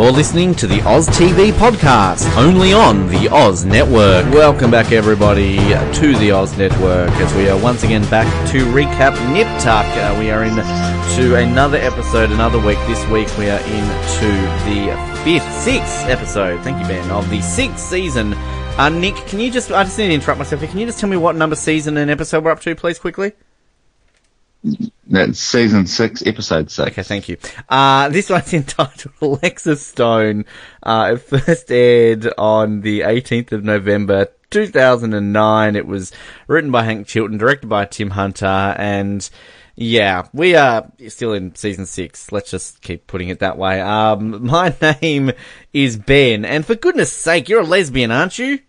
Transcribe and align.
You're 0.00 0.12
listening 0.12 0.54
to 0.54 0.66
the 0.66 0.80
Oz 0.88 1.06
TV 1.08 1.52
podcast, 1.52 2.34
only 2.38 2.72
on 2.72 3.06
the 3.08 3.28
Oz 3.30 3.66
Network. 3.66 4.24
Welcome 4.32 4.70
back, 4.70 4.92
everybody, 4.92 5.58
to 5.58 6.16
the 6.16 6.30
Oz 6.30 6.56
Network 6.56 7.10
as 7.10 7.34
we 7.34 7.50
are 7.50 7.62
once 7.62 7.82
again 7.84 8.08
back 8.08 8.26
to 8.48 8.64
recap 8.72 9.12
Nip 9.34 9.46
Tuck. 9.60 9.84
Uh, 9.84 10.16
we 10.18 10.30
are 10.30 10.42
into 10.44 11.36
another 11.36 11.76
episode, 11.76 12.32
another 12.32 12.58
week. 12.58 12.78
This 12.86 13.06
week 13.08 13.28
we 13.36 13.50
are 13.50 13.60
into 13.60 14.30
the 14.64 15.20
fifth, 15.22 15.52
sixth 15.60 16.06
episode, 16.06 16.62
thank 16.64 16.80
you, 16.80 16.88
Ben, 16.88 17.10
of 17.10 17.28
the 17.28 17.42
sixth 17.42 17.80
season. 17.80 18.32
Uh, 18.32 18.88
Nick, 18.88 19.16
can 19.26 19.38
you 19.38 19.50
just, 19.50 19.70
I 19.70 19.84
just 19.84 19.98
need 19.98 20.08
to 20.08 20.14
interrupt 20.14 20.38
myself 20.38 20.62
here. 20.62 20.70
Can 20.70 20.78
you 20.78 20.86
just 20.86 20.98
tell 20.98 21.10
me 21.10 21.18
what 21.18 21.36
number 21.36 21.56
season 21.56 21.98
and 21.98 22.10
episode 22.10 22.42
we're 22.42 22.52
up 22.52 22.60
to, 22.60 22.74
please, 22.74 22.98
quickly? 22.98 23.32
That's 25.10 25.40
season 25.40 25.88
six, 25.88 26.24
episode 26.24 26.70
six. 26.70 26.92
Okay, 26.92 27.02
thank 27.02 27.28
you. 27.28 27.36
Uh, 27.68 28.08
this 28.10 28.30
one's 28.30 28.54
entitled 28.54 29.12
Alexis 29.20 29.84
Stone. 29.84 30.44
Uh, 30.84 31.14
it 31.14 31.18
first 31.18 31.72
aired 31.72 32.32
on 32.38 32.82
the 32.82 33.00
18th 33.00 33.50
of 33.50 33.64
November 33.64 34.28
2009. 34.50 35.74
It 35.74 35.86
was 35.88 36.12
written 36.46 36.70
by 36.70 36.84
Hank 36.84 37.08
Chilton, 37.08 37.38
directed 37.38 37.68
by 37.68 37.86
Tim 37.86 38.10
Hunter, 38.10 38.46
and 38.46 39.28
yeah, 39.74 40.28
we 40.32 40.54
are 40.54 40.88
still 41.08 41.32
in 41.32 41.56
season 41.56 41.86
six. 41.86 42.30
Let's 42.30 42.52
just 42.52 42.80
keep 42.80 43.08
putting 43.08 43.30
it 43.30 43.40
that 43.40 43.58
way. 43.58 43.80
Um, 43.80 44.46
my 44.46 44.72
name 45.02 45.32
is 45.72 45.96
Ben, 45.96 46.44
and 46.44 46.64
for 46.64 46.76
goodness 46.76 47.12
sake, 47.12 47.48
you're 47.48 47.62
a 47.62 47.64
lesbian, 47.64 48.12
aren't 48.12 48.38
you? 48.38 48.60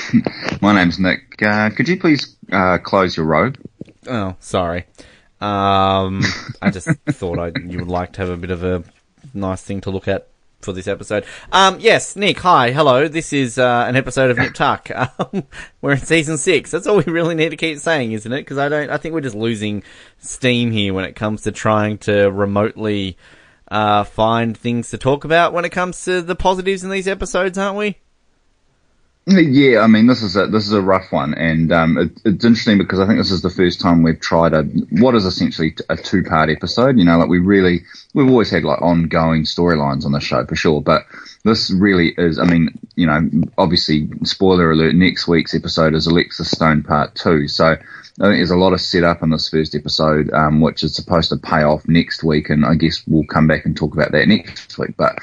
My 0.62 0.74
name's 0.74 0.98
Nick. 0.98 1.42
Uh, 1.42 1.68
could 1.68 1.86
you 1.86 2.00
please 2.00 2.36
uh, 2.50 2.78
close 2.78 3.16
your 3.16 3.26
robe? 3.26 3.58
Oh, 4.06 4.36
sorry. 4.40 4.86
Um, 5.40 6.22
I 6.60 6.70
just 6.70 6.88
thought 7.10 7.38
I, 7.38 7.52
you 7.66 7.78
would 7.78 7.88
like 7.88 8.12
to 8.14 8.22
have 8.22 8.30
a 8.30 8.36
bit 8.36 8.50
of 8.50 8.64
a 8.64 8.84
nice 9.34 9.62
thing 9.62 9.80
to 9.82 9.90
look 9.90 10.08
at 10.08 10.28
for 10.60 10.72
this 10.72 10.86
episode. 10.86 11.24
Um, 11.50 11.78
yes, 11.80 12.14
Nick, 12.14 12.38
hi, 12.38 12.70
hello. 12.70 13.08
This 13.08 13.32
is 13.32 13.58
uh, 13.58 13.84
an 13.88 13.96
episode 13.96 14.30
of 14.30 14.38
Nip 14.38 14.54
Tuck. 14.54 14.88
Um, 15.18 15.44
we're 15.80 15.92
in 15.92 15.98
season 15.98 16.38
six. 16.38 16.70
That's 16.70 16.86
all 16.86 16.98
we 16.98 17.04
really 17.04 17.34
need 17.34 17.50
to 17.50 17.56
keep 17.56 17.78
saying, 17.78 18.12
isn't 18.12 18.32
it? 18.32 18.40
Because 18.40 18.58
I 18.58 18.68
don't. 18.68 18.90
I 18.90 18.96
think 18.96 19.14
we're 19.14 19.20
just 19.20 19.34
losing 19.34 19.82
steam 20.18 20.70
here 20.70 20.94
when 20.94 21.04
it 21.04 21.14
comes 21.14 21.42
to 21.42 21.52
trying 21.52 21.98
to 21.98 22.30
remotely 22.30 23.16
uh, 23.68 24.04
find 24.04 24.56
things 24.56 24.90
to 24.90 24.98
talk 24.98 25.24
about 25.24 25.52
when 25.52 25.64
it 25.64 25.70
comes 25.70 26.04
to 26.04 26.22
the 26.22 26.36
positives 26.36 26.84
in 26.84 26.90
these 26.90 27.08
episodes, 27.08 27.58
aren't 27.58 27.76
we? 27.76 27.96
Yeah, 29.24 29.80
I 29.82 29.86
mean, 29.86 30.08
this 30.08 30.20
is 30.20 30.34
a 30.36 30.48
this 30.48 30.66
is 30.66 30.72
a 30.72 30.82
rough 30.82 31.12
one, 31.12 31.34
and 31.34 31.70
um, 31.70 31.96
it, 31.96 32.10
it's 32.24 32.44
interesting 32.44 32.76
because 32.76 32.98
I 32.98 33.06
think 33.06 33.18
this 33.18 33.30
is 33.30 33.40
the 33.40 33.50
first 33.50 33.80
time 33.80 34.02
we've 34.02 34.18
tried 34.18 34.52
a 34.52 34.64
what 34.64 35.14
is 35.14 35.24
essentially 35.24 35.76
a 35.88 35.96
two 35.96 36.24
part 36.24 36.50
episode. 36.50 36.98
You 36.98 37.04
know, 37.04 37.18
like 37.18 37.28
we 37.28 37.38
really 37.38 37.82
we've 38.14 38.28
always 38.28 38.50
had 38.50 38.64
like 38.64 38.82
ongoing 38.82 39.44
storylines 39.44 40.04
on 40.04 40.10
the 40.10 40.18
show 40.18 40.44
for 40.44 40.56
sure, 40.56 40.80
but 40.80 41.06
this 41.44 41.70
really 41.70 42.14
is. 42.18 42.40
I 42.40 42.46
mean, 42.46 42.76
you 42.96 43.06
know, 43.06 43.30
obviously, 43.58 44.08
spoiler 44.24 44.72
alert: 44.72 44.96
next 44.96 45.28
week's 45.28 45.54
episode 45.54 45.94
is 45.94 46.08
Alexis 46.08 46.50
Stone 46.50 46.82
Part 46.82 47.14
Two, 47.14 47.46
so 47.46 47.76
I 48.20 48.24
think 48.24 48.38
there's 48.38 48.50
a 48.50 48.56
lot 48.56 48.72
of 48.72 48.80
setup 48.80 49.22
in 49.22 49.30
this 49.30 49.48
first 49.48 49.74
episode, 49.74 50.32
um, 50.32 50.60
which 50.60 50.82
is 50.82 50.94
supposed 50.94 51.30
to 51.30 51.36
pay 51.36 51.62
off 51.62 51.86
next 51.86 52.24
week, 52.24 52.50
and 52.50 52.66
I 52.66 52.74
guess 52.74 53.02
we'll 53.06 53.24
come 53.24 53.46
back 53.46 53.66
and 53.66 53.76
talk 53.76 53.94
about 53.94 54.12
that 54.12 54.28
next 54.28 54.76
week. 54.78 54.96
But 54.96 55.16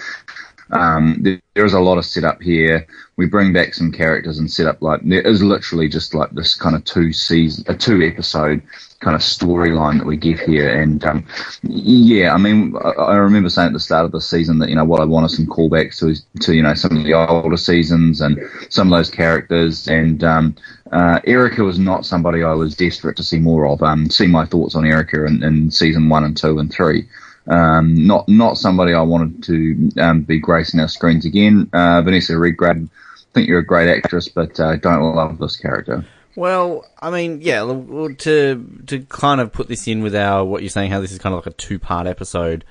um, 0.72 1.18
there, 1.22 1.42
there 1.56 1.66
is 1.66 1.74
a 1.74 1.80
lot 1.80 1.98
of 1.98 2.06
setup 2.06 2.42
here. 2.42 2.86
We 3.18 3.26
bring 3.26 3.54
back 3.54 3.74
some 3.74 3.92
characters 3.92 4.40
and 4.40 4.52
set 4.52 4.68
up 4.68 4.82
like 4.82 5.02
there 5.04 5.22
is 5.22 5.42
literally 5.42 5.90
just 5.90 6.14
like 6.14 6.32
this 6.32 6.56
kind 6.56 6.76
of 6.76 6.86
two 6.86 7.12
season, 7.12 7.66
a 7.68 7.76
two 7.76 8.02
episode 8.02 8.62
kind 9.00 9.16
of 9.16 9.22
storyline 9.22 9.98
that 9.98 10.06
we 10.06 10.18
get 10.18 10.40
here. 10.40 10.82
And 10.82 11.04
um, 11.06 11.26
yeah, 11.64 12.34
I 12.34 12.38
mean, 12.38 12.76
I, 12.84 12.90
I 12.90 13.16
remember 13.16 13.50
saying 13.50 13.68
at 13.68 13.74
the 13.74 13.80
start 13.80 14.06
of 14.06 14.12
the 14.12 14.22
season 14.22 14.60
that 14.60 14.70
you 14.70 14.76
know 14.76 14.86
what 14.86 15.02
I 15.02 15.06
wanted 15.06 15.32
some 15.32 15.48
callbacks 15.48 16.00
to 16.00 16.16
to 16.42 16.54
you 16.54 16.64
know 16.64 16.74
some 16.76 16.98
of 16.98 17.04
the 17.04 17.14
older 17.14 17.58
seasons 17.58 18.22
and 18.22 18.40
some 18.70 18.92
of 18.94 18.98
those 18.98 19.10
characters. 19.10 19.88
And 19.88 20.24
um, 20.24 20.56
uh, 20.92 21.20
Erica 21.26 21.64
was 21.64 21.80
not 21.80 22.06
somebody 22.06 22.44
I 22.44 22.54
was 22.54 22.76
desperate 22.76 23.18
to 23.18 23.24
see 23.24 23.40
more 23.40 23.68
of. 23.68 23.82
Um, 23.82 24.10
see 24.10 24.28
my 24.28 24.46
thoughts 24.46 24.76
on 24.76 24.86
Erica 24.86 25.26
in, 25.26 25.44
in 25.44 25.72
season 25.72 26.10
one 26.10 26.24
and 26.24 26.38
two 26.38 26.60
and 26.60 26.72
three. 26.72 27.08
Um, 27.50 28.06
not 28.06 28.30
not 28.30 28.58
somebody 28.58 28.94
I 28.94 29.02
wanted 29.02 29.44
to 29.44 29.92
um, 30.02 30.22
be 30.22 30.40
gracing 30.40 30.80
our 30.80 30.88
screens 30.88 31.26
again. 31.26 31.70
Uh, 31.74 32.02
Vanessa 32.02 32.38
Redgrave, 32.38 32.88
I 32.88 33.34
think 33.34 33.48
you're 33.48 33.60
a 33.60 33.66
great 33.66 33.90
actress, 33.90 34.28
but 34.28 34.60
uh, 34.60 34.76
don't 34.76 35.16
love 35.16 35.40
this 35.40 35.58
character. 35.58 36.06
Well, 36.36 36.86
I 37.02 37.10
mean, 37.10 37.42
yeah, 37.42 37.62
to 37.62 38.82
to 38.88 39.00
kind 39.10 39.42
of 39.42 39.52
put 39.52 39.68
this 39.68 39.88
in 39.88 40.04
with 40.04 40.16
our 40.16 40.46
what 40.46 40.62
you're 40.62 40.70
saying, 40.70 40.92
how 40.92 41.02
this 41.02 41.12
is 41.12 41.18
kind 41.18 41.34
of 41.34 41.46
like 41.46 41.54
a 41.54 41.58
two 41.58 41.80
part 41.80 42.08
episode. 42.08 42.66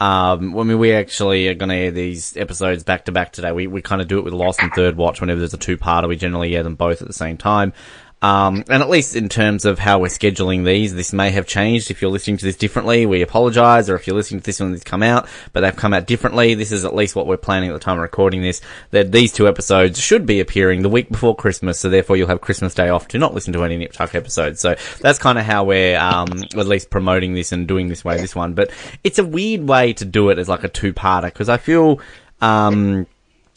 Um, 0.00 0.58
I 0.58 0.64
mean, 0.64 0.78
we 0.78 0.92
actually 0.92 1.46
are 1.48 1.54
going 1.54 1.68
to 1.68 1.76
air 1.76 1.90
these 1.92 2.36
episodes 2.36 2.82
back 2.82 3.04
to 3.04 3.12
back 3.12 3.32
today. 3.32 3.52
We 3.52 3.66
we 3.66 3.82
kind 3.82 4.02
of 4.02 4.08
do 4.08 4.18
it 4.18 4.24
with 4.24 4.34
Lost 4.34 4.60
and 4.60 4.72
Third 4.72 4.96
Watch 4.96 5.20
whenever 5.20 5.38
there's 5.38 5.54
a 5.54 5.58
two 5.58 5.76
parter. 5.76 6.08
We 6.08 6.16
generally 6.16 6.56
air 6.56 6.62
them 6.62 6.74
both 6.74 7.00
at 7.02 7.06
the 7.06 7.14
same 7.14 7.36
time. 7.36 7.72
Um, 8.24 8.64
and 8.70 8.82
at 8.82 8.88
least 8.88 9.16
in 9.16 9.28
terms 9.28 9.66
of 9.66 9.78
how 9.78 9.98
we're 9.98 10.06
scheduling 10.06 10.64
these, 10.64 10.94
this 10.94 11.12
may 11.12 11.30
have 11.32 11.46
changed. 11.46 11.90
If 11.90 12.00
you're 12.00 12.10
listening 12.10 12.38
to 12.38 12.46
this 12.46 12.56
differently, 12.56 13.04
we 13.04 13.20
apologise. 13.20 13.90
Or 13.90 13.96
if 13.96 14.06
you're 14.06 14.16
listening 14.16 14.40
to 14.40 14.46
this 14.46 14.60
when 14.60 14.72
these 14.72 14.82
come 14.82 15.02
out, 15.02 15.28
but 15.52 15.60
they've 15.60 15.76
come 15.76 15.92
out 15.92 16.06
differently, 16.06 16.54
this 16.54 16.72
is 16.72 16.86
at 16.86 16.94
least 16.94 17.14
what 17.14 17.26
we're 17.26 17.36
planning 17.36 17.68
at 17.68 17.74
the 17.74 17.80
time 17.80 17.98
of 17.98 18.02
recording 18.02 18.40
this. 18.40 18.62
That 18.92 19.12
these 19.12 19.30
two 19.30 19.46
episodes 19.46 20.00
should 20.00 20.24
be 20.24 20.40
appearing 20.40 20.80
the 20.80 20.88
week 20.88 21.10
before 21.10 21.36
Christmas, 21.36 21.78
so 21.78 21.90
therefore 21.90 22.16
you'll 22.16 22.28
have 22.28 22.40
Christmas 22.40 22.72
Day 22.72 22.88
off 22.88 23.08
to 23.08 23.18
not 23.18 23.34
listen 23.34 23.52
to 23.52 23.62
any 23.62 23.76
Nip 23.76 23.92
Tuck 23.92 24.14
episodes. 24.14 24.58
So 24.58 24.74
that's 25.02 25.18
kind 25.18 25.38
of 25.38 25.44
how 25.44 25.64
we're 25.64 25.98
um, 25.98 26.30
at 26.56 26.66
least 26.66 26.88
promoting 26.88 27.34
this 27.34 27.52
and 27.52 27.68
doing 27.68 27.88
this 27.88 28.06
way, 28.06 28.16
this 28.16 28.34
one. 28.34 28.54
But 28.54 28.70
it's 29.04 29.18
a 29.18 29.24
weird 29.24 29.68
way 29.68 29.92
to 29.92 30.06
do 30.06 30.30
it 30.30 30.38
as 30.38 30.48
like 30.48 30.64
a 30.64 30.68
two-parter 30.70 31.24
because 31.24 31.50
I 31.50 31.58
feel. 31.58 32.00
Um, 32.40 33.06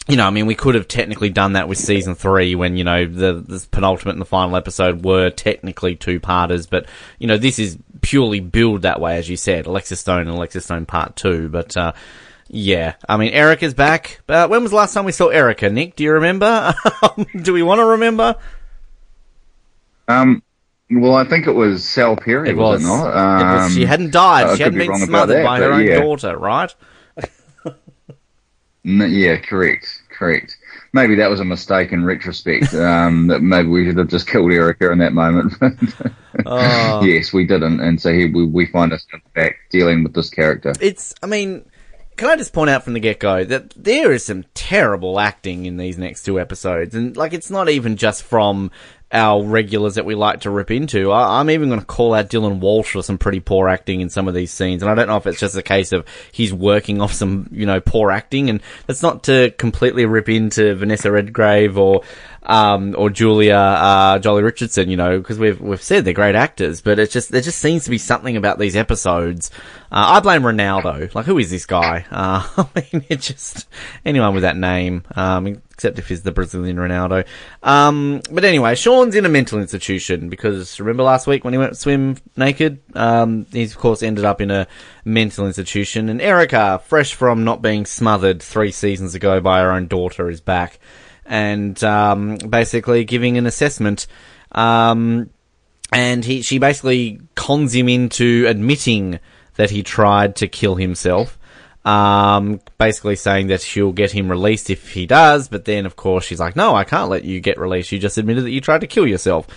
you 0.08 0.16
know, 0.16 0.26
I 0.26 0.30
mean, 0.30 0.46
we 0.46 0.56
could 0.56 0.76
have 0.76 0.88
technically 0.88 1.30
done 1.30 1.54
that 1.54 1.68
with 1.68 1.78
season 1.78 2.16
three 2.16 2.56
when, 2.56 2.78
you 2.78 2.84
know, 2.84 3.06
the, 3.06 3.34
the 3.34 3.68
penultimate 3.72 4.14
and 4.16 4.22
the 4.22 4.26
final 4.26 4.56
episode 4.56 5.04
were 5.04 5.30
technically 5.30 5.96
two 5.96 6.20
parters, 6.20 6.66
but, 6.66 6.86
you 7.20 7.28
know, 7.28 7.38
this 7.38 7.60
is 7.60 7.78
purely 8.02 8.40
billed 8.40 8.84
that 8.84 9.02
way, 9.02 9.18
as 9.18 9.30
you 9.30 9.36
said, 9.36 9.66
Alexis 9.66 10.00
Stone 10.00 10.22
and 10.22 10.30
Alexis 10.30 10.64
Stone 10.66 10.86
part 10.86 11.16
two, 11.18 11.50
but, 11.50 11.76
uh, 11.76 11.92
yeah, 12.50 12.94
I 13.10 13.18
mean, 13.18 13.34
Erica's 13.34 13.74
back. 13.74 14.22
Uh, 14.30 14.48
when 14.48 14.62
was 14.62 14.72
the 14.72 14.78
last 14.78 14.94
time 14.94 15.04
we 15.04 15.12
saw 15.12 15.28
Erica, 15.28 15.70
Nick? 15.70 15.98
Do 15.98 16.06
you 16.06 16.14
remember? 16.14 16.74
Do 17.42 17.52
we 17.52 17.62
want 17.62 17.80
to 17.80 17.86
remember? 17.86 18.36
Um, 20.08 20.42
well, 20.90 21.16
I 21.16 21.26
think 21.26 21.48
it 21.48 21.52
was 21.52 21.84
Sal 21.84 22.16
Perri, 22.16 22.52
It 22.52 22.56
was, 22.56 22.82
was. 22.82 22.84
it 22.84 22.88
not? 22.88 23.08
It 23.10 23.56
was- 23.56 23.66
Um, 23.66 23.72
she 23.78 23.86
hadn't 23.86 24.12
died. 24.12 24.48
I 24.48 24.56
she 24.56 24.64
hadn't 24.64 24.80
be 24.80 24.88
been 24.88 24.96
smothered 24.96 25.40
that, 25.40 25.44
by 25.44 25.60
her 25.60 25.74
own 25.74 25.86
yeah. 25.86 26.00
daughter, 26.00 26.38
right? 26.38 26.74
Yeah, 28.84 29.36
correct, 29.38 29.97
correct. 30.18 30.58
Maybe 30.94 31.16
that 31.16 31.30
was 31.30 31.40
a 31.40 31.46
mistake 31.46 31.92
in 31.92 32.06
retrospect. 32.06 32.74
Um, 32.74 33.28
that 33.28 33.42
maybe 33.42 33.70
we 33.70 33.86
should 33.86 33.98
have 33.98 34.08
just 34.08 34.28
killed 34.28 34.52
Erica 34.52 34.92
in 34.92 35.00
that 35.00 35.14
moment. 35.14 35.54
Oh. 36.46 37.02
yes, 37.06 37.34
we 37.34 37.46
didn't, 37.46 37.80
and 37.80 38.02
so 38.02 38.12
here 38.12 38.32
we, 38.32 38.46
we 38.46 38.66
find 38.68 38.92
ourselves 38.92 39.26
back 39.36 39.58
dealing 39.70 40.04
with 40.04 40.14
this 40.14 40.30
character. 40.30 40.74
it's 40.82 41.14
I 41.22 41.28
mean, 41.28 41.66
can 42.18 42.30
I 42.30 42.36
just 42.36 42.52
point 42.52 42.72
out 42.72 42.84
from 42.84 42.94
the 42.94 43.00
get 43.00 43.20
go 43.20 43.44
that 43.44 43.72
there 43.72 44.12
is 44.12 44.26
some 44.26 44.44
terrible 44.56 45.20
acting 45.20 45.66
in 45.66 45.78
these 45.78 46.00
next 46.00 46.24
two 46.24 46.40
episodes, 46.40 46.96
and 46.96 47.16
like 47.16 47.34
it's 47.34 47.52
not 47.52 47.70
even 47.70 47.96
just 47.96 48.24
from 48.24 48.72
our 49.12 49.42
regulars 49.42 49.96
that 49.96 50.06
we 50.06 50.16
like 50.16 50.42
to 50.42 50.50
rip 50.50 50.70
into. 50.70 51.12
I, 51.12 51.40
I'm 51.40 51.50
even 51.50 51.70
going 51.70 51.80
to 51.80 51.86
call 51.86 52.14
out 52.14 52.30
Dylan 52.30 52.60
Walsh 52.60 52.92
for 52.92 53.02
some 53.02 53.18
pretty 53.18 53.40
poor 53.40 53.70
acting 53.70 54.02
in 54.02 54.10
some 54.10 54.28
of 54.28 54.34
these 54.34 54.52
scenes, 54.52 54.82
and 54.82 54.92
I 54.92 54.96
don't 54.96 55.08
know 55.08 55.18
if 55.18 55.26
it's 55.26 55.40
just 55.40 55.56
a 55.56 55.62
case 55.62 55.94
of 55.94 56.06
he's 56.32 56.54
working 56.54 57.02
off 57.02 57.14
some 57.14 57.48
you 57.52 57.66
know 57.66 57.80
poor 57.80 58.12
acting, 58.12 58.50
and 58.50 58.62
that's 58.86 59.02
not 59.02 59.24
to 59.26 59.52
completely 59.52 60.06
rip 60.06 60.30
into 60.30 60.76
Vanessa 60.76 61.12
Redgrave 61.12 61.78
or. 61.78 62.02
Um, 62.50 62.96
or 62.98 63.10
Julia 63.10 63.56
uh, 63.56 64.20
Joely 64.20 64.42
Richardson, 64.42 64.90
you 64.90 64.96
know, 64.96 65.18
because 65.18 65.38
we've 65.38 65.60
we've 65.60 65.82
said 65.82 66.06
they're 66.06 66.14
great 66.14 66.36
actors, 66.36 66.80
but 66.80 66.98
it's 66.98 67.12
just 67.12 67.30
there 67.30 67.42
just 67.42 67.60
seems 67.60 67.84
to 67.84 67.90
be 67.90 67.98
something 67.98 68.38
about 68.38 68.58
these 68.58 68.78
episodes. 68.78 69.52
Uh, 69.92 70.16
I 70.16 70.20
blame 70.22 70.44
Ronaldo. 70.44 71.14
Like, 71.14 71.26
who 71.26 71.40
is 71.40 71.52
this 71.52 71.66
guy? 71.66 72.06
Uh, 72.10 72.48
I 72.76 72.88
mean, 72.94 73.04
it 73.10 73.20
just 73.20 73.68
anyone 74.06 74.34
with 74.34 74.44
that 74.44 74.56
name, 74.56 75.04
um, 75.18 75.62
except 75.78 76.00
if 76.00 76.08
he's 76.08 76.24
the 76.24 76.32
Brazilian 76.32 76.78
Ronaldo. 76.78 77.24
Um, 77.62 78.22
but 78.32 78.44
anyway, 78.44 78.74
Sean's 78.74 79.14
in 79.14 79.28
a 79.28 79.30
mental 79.30 79.60
institution 79.60 80.28
because 80.28 80.80
remember 80.80 81.04
last 81.04 81.28
week 81.28 81.44
when 81.44 81.54
he 81.54 81.60
went 81.60 81.78
swim 81.78 82.18
naked? 82.36 82.80
Um, 82.96 83.46
he's 83.52 83.74
of 83.74 83.78
course 83.78 84.02
ended 84.02 84.26
up 84.26 84.42
in 84.42 84.50
a 84.50 84.66
mental 85.06 85.46
institution. 85.46 86.10
And 86.10 86.20
Erica, 86.20 86.82
fresh 86.84 87.14
from 87.14 87.44
not 87.44 87.62
being 87.62 87.86
smothered 87.86 88.42
three 88.42 88.72
seasons 88.72 89.14
ago 89.14 89.40
by 89.40 89.60
her 89.60 89.72
own 89.72 89.86
daughter, 89.86 90.32
is 90.32 90.42
back 90.42 90.80
and 91.28 91.82
um, 91.84 92.38
basically 92.38 93.04
giving 93.04 93.38
an 93.38 93.46
assessment. 93.46 94.08
Um, 94.54 95.30
and 95.94 96.26
he, 96.26 96.42
she 96.42 96.58
basically 96.58 97.22
cons 97.36 97.76
him 97.76 97.88
into 97.88 98.46
admitting 98.48 99.20
that 99.58 99.70
he 99.70 99.84
tried 99.84 100.38
to 100.38 100.48
kill 100.48 100.74
himself. 100.74 101.37
Um, 101.88 102.60
basically 102.78 103.16
saying 103.16 103.48
that 103.48 103.62
she'll 103.62 103.94
get 103.94 104.12
him 104.12 104.30
released 104.30 104.70
if 104.70 104.92
he 104.92 105.06
does, 105.06 105.48
but 105.48 105.64
then 105.64 105.86
of 105.86 105.96
course 105.96 106.26
she's 106.26 106.40
like, 106.40 106.58
no, 106.58 106.76
I 106.76 106.84
can't 106.84 107.10
let 107.10 107.24
you 107.24 107.40
get 107.40 107.58
released. 107.58 107.94
You 107.94 108.00
just 108.00 108.18
admitted 108.18 108.44
that 108.44 108.52
you 108.52 108.60
tried 108.60 108.82
to 108.82 108.88
kill 108.88 109.08
yourself. 109.08 109.48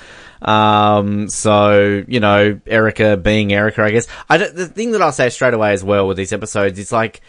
Um, 0.41 1.29
so, 1.29 2.05
you 2.07 2.21
know, 2.21 2.61
Erica 2.69 3.17
being 3.17 3.53
Erica, 3.53 3.83
I 3.83 3.91
guess. 3.91 4.07
I 4.29 4.39
the 4.39 4.69
thing 4.69 4.93
that 4.93 5.03
I'll 5.03 5.11
say 5.11 5.29
straight 5.31 5.55
away 5.55 5.73
as 5.73 5.83
well 5.83 6.07
with 6.07 6.17
these 6.17 6.33
episodes, 6.33 6.79
is 6.79 6.93
like, 6.93 7.21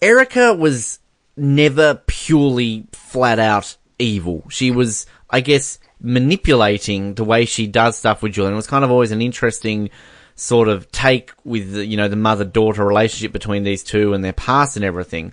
Erica 0.00 0.54
was 0.54 1.00
never 1.36 2.00
purely 2.06 2.86
flat 2.92 3.40
out 3.40 3.76
evil. 3.98 4.44
She 4.48 4.70
was, 4.70 5.06
I 5.28 5.40
guess, 5.40 5.80
manipulating 6.00 7.14
the 7.14 7.24
way 7.24 7.46
she 7.46 7.66
does 7.66 7.98
stuff 7.98 8.22
with 8.22 8.34
Julian. 8.34 8.52
It 8.52 8.56
was 8.56 8.68
kind 8.68 8.84
of 8.84 8.92
always 8.92 9.10
an 9.10 9.22
interesting 9.22 9.90
sort 10.36 10.68
of 10.68 10.92
take 10.92 11.32
with 11.44 11.72
the, 11.72 11.84
you 11.84 11.96
know 11.96 12.08
the 12.08 12.16
mother 12.16 12.44
daughter 12.44 12.84
relationship 12.84 13.32
between 13.32 13.64
these 13.64 13.82
two 13.82 14.12
and 14.12 14.22
their 14.22 14.34
past 14.34 14.76
and 14.76 14.84
everything. 14.84 15.32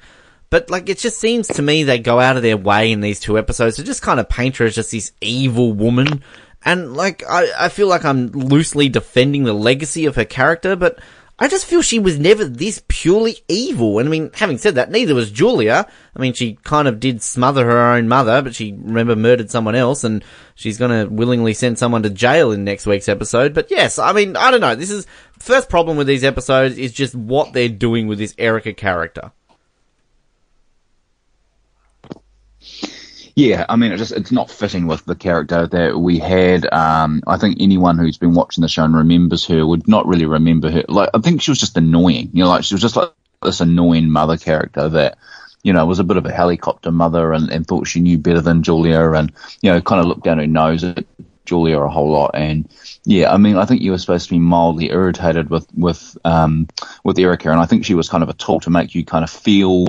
But 0.50 0.70
like 0.70 0.90
it 0.90 0.98
just 0.98 1.20
seems 1.20 1.48
to 1.50 1.62
me 1.62 1.84
they 1.84 2.00
go 2.00 2.20
out 2.20 2.38
of 2.38 2.44
their 2.44 2.58
way 2.58 2.92
in 2.92 3.02
these 3.02 3.20
two 3.20 3.38
episodes 3.38 3.76
to 3.76 3.84
just 3.84 4.02
kind 4.02 4.20
of 4.20 4.30
paint 4.30 4.58
her 4.58 4.66
as 4.66 4.76
just 4.76 4.92
this 4.92 5.12
evil 5.22 5.74
woman. 5.74 6.24
And 6.66 6.94
like 6.94 7.24
I, 7.30 7.52
I 7.58 7.70
feel 7.70 7.88
like 7.88 8.06
I'm 8.06 8.28
loosely 8.28 8.88
defending 8.88 9.44
the 9.44 9.54
legacy 9.54 10.06
of 10.06 10.16
her 10.16 10.26
character, 10.26 10.76
but 10.76 11.00
I 11.40 11.48
just 11.48 11.66
feel 11.66 11.82
she 11.82 11.98
was 11.98 12.20
never 12.20 12.46
this 12.46 12.84
purely 12.88 13.38
evil. 13.48 13.98
And 13.98 14.08
I 14.08 14.12
mean, 14.12 14.30
having 14.36 14.60
said 14.60 14.76
that, 14.76 14.92
neither 14.92 15.16
was 15.16 15.32
Julia. 15.32 15.88
I 16.16 16.20
mean, 16.20 16.34
she 16.34 16.54
kind 16.64 16.88
of 16.88 17.00
did 17.00 17.24
smother 17.24 17.66
her 17.66 17.80
own 17.80 18.08
mother, 18.08 18.42
but 18.42 18.54
she 18.54 18.72
remember 18.72 19.16
murdered 19.16 19.50
someone 19.50 19.76
else 19.76 20.04
and 20.04 20.24
she's 20.54 20.78
gonna 20.78 21.08
willingly 21.08 21.54
send 21.54 21.80
someone 21.80 22.04
to 22.04 22.10
jail 22.12 22.52
in 22.52 22.64
next 22.64 22.86
week's 22.86 23.10
episode. 23.10 23.54
But 23.54 23.72
yes, 23.72 23.98
I 23.98 24.14
mean, 24.14 24.36
I 24.38 24.52
don't 24.52 24.62
know. 24.62 24.76
This 24.76 24.92
is, 24.92 25.08
first 25.40 25.70
problem 25.70 25.98
with 25.98 26.08
these 26.08 26.24
episodes 26.24 26.78
is 26.78 26.94
just 26.94 27.16
what 27.16 27.54
they're 27.54 27.68
doing 27.68 28.08
with 28.08 28.20
this 28.20 28.36
Erica 28.38 28.74
character. 28.74 29.32
Yeah, 33.36 33.66
I 33.68 33.78
mean, 33.78 33.92
it's 33.92 34.00
just 34.00 34.12
it's 34.12 34.32
not 34.32 34.52
fitting 34.52 34.86
with 34.86 35.06
the 35.06 35.16
character 35.16 35.66
that 35.66 35.98
we 35.98 36.20
had. 36.20 36.72
Um, 36.72 37.24
I 37.26 37.38
think 37.38 37.58
anyone 37.60 37.98
who's 37.98 38.18
been 38.18 38.36
watching 38.36 38.62
the 38.62 38.68
show 38.68 38.84
and 38.84 38.96
remembers 38.96 39.48
her 39.48 39.66
would 39.66 39.88
not 39.88 40.06
really 40.06 40.28
remember 40.28 40.70
her. 40.70 40.84
Like, 40.88 41.10
I 41.16 41.20
think 41.20 41.42
she 41.42 41.50
was 41.50 41.60
just 41.60 41.76
annoying. 41.76 42.30
You 42.32 42.44
know, 42.44 42.50
like 42.50 42.64
she 42.64 42.76
was 42.76 42.82
just 42.82 42.96
like 42.96 43.10
this 43.42 43.60
annoying 43.60 44.12
mother 44.12 44.38
character 44.38 44.88
that, 44.90 45.18
you 45.64 45.74
know, 45.74 45.84
was 45.88 45.98
a 45.98 46.04
bit 46.04 46.18
of 46.18 46.28
a 46.28 46.32
helicopter 46.32 46.92
mother 46.92 47.34
and, 47.34 47.50
and 47.50 47.66
thought 47.66 47.88
she 47.88 48.02
knew 48.02 48.20
better 48.20 48.42
than 48.42 48.62
Julia 48.62 49.12
and, 49.14 49.32
you 49.64 49.72
know, 49.72 49.82
kind 49.82 50.00
of 50.00 50.06
looked 50.06 50.26
down 50.26 50.38
her 50.38 50.46
nose 50.46 50.84
at 50.84 51.04
Julia 51.46 51.80
a 51.80 51.90
whole 51.90 52.12
lot. 52.12 52.32
And 52.36 52.70
yeah, 53.04 53.34
I 53.34 53.38
mean, 53.38 53.58
I 53.58 53.66
think 53.66 53.82
you 53.82 53.92
were 53.92 53.98
supposed 53.98 54.26
to 54.26 54.36
be 54.36 54.40
mildly 54.40 54.92
irritated 54.92 55.50
with, 55.50 55.68
with, 55.76 56.18
um, 56.24 56.68
with 57.04 57.18
Erica. 57.18 57.50
And 57.50 57.60
I 57.60 57.66
think 57.66 57.84
she 57.84 57.96
was 57.96 58.10
kind 58.10 58.22
of 58.22 58.30
a 58.30 58.34
tool 58.34 58.60
to 58.60 58.70
make 58.70 58.94
you 58.94 59.04
kind 59.04 59.24
of 59.24 59.32
feel, 59.32 59.88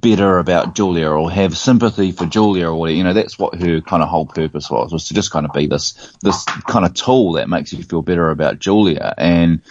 bitter 0.00 0.38
about 0.38 0.74
Julia 0.74 1.08
or 1.08 1.30
have 1.30 1.56
sympathy 1.56 2.12
for 2.12 2.26
Julia 2.26 2.70
or. 2.70 2.88
You 2.88 3.04
know, 3.04 3.12
that's 3.12 3.38
what 3.38 3.60
her 3.60 3.80
kind 3.80 4.02
of 4.02 4.08
whole 4.08 4.26
purpose 4.26 4.70
was, 4.70 4.92
was 4.92 5.08
to 5.08 5.14
just 5.14 5.30
kind 5.30 5.46
of 5.46 5.52
be 5.52 5.66
this, 5.66 6.16
this 6.22 6.44
kind 6.44 6.84
of 6.84 6.94
tool 6.94 7.32
that 7.32 7.48
makes 7.48 7.72
you 7.72 7.82
feel 7.82 8.02
better 8.02 8.30
about 8.30 8.58
Julia. 8.58 9.14
And 9.16 9.62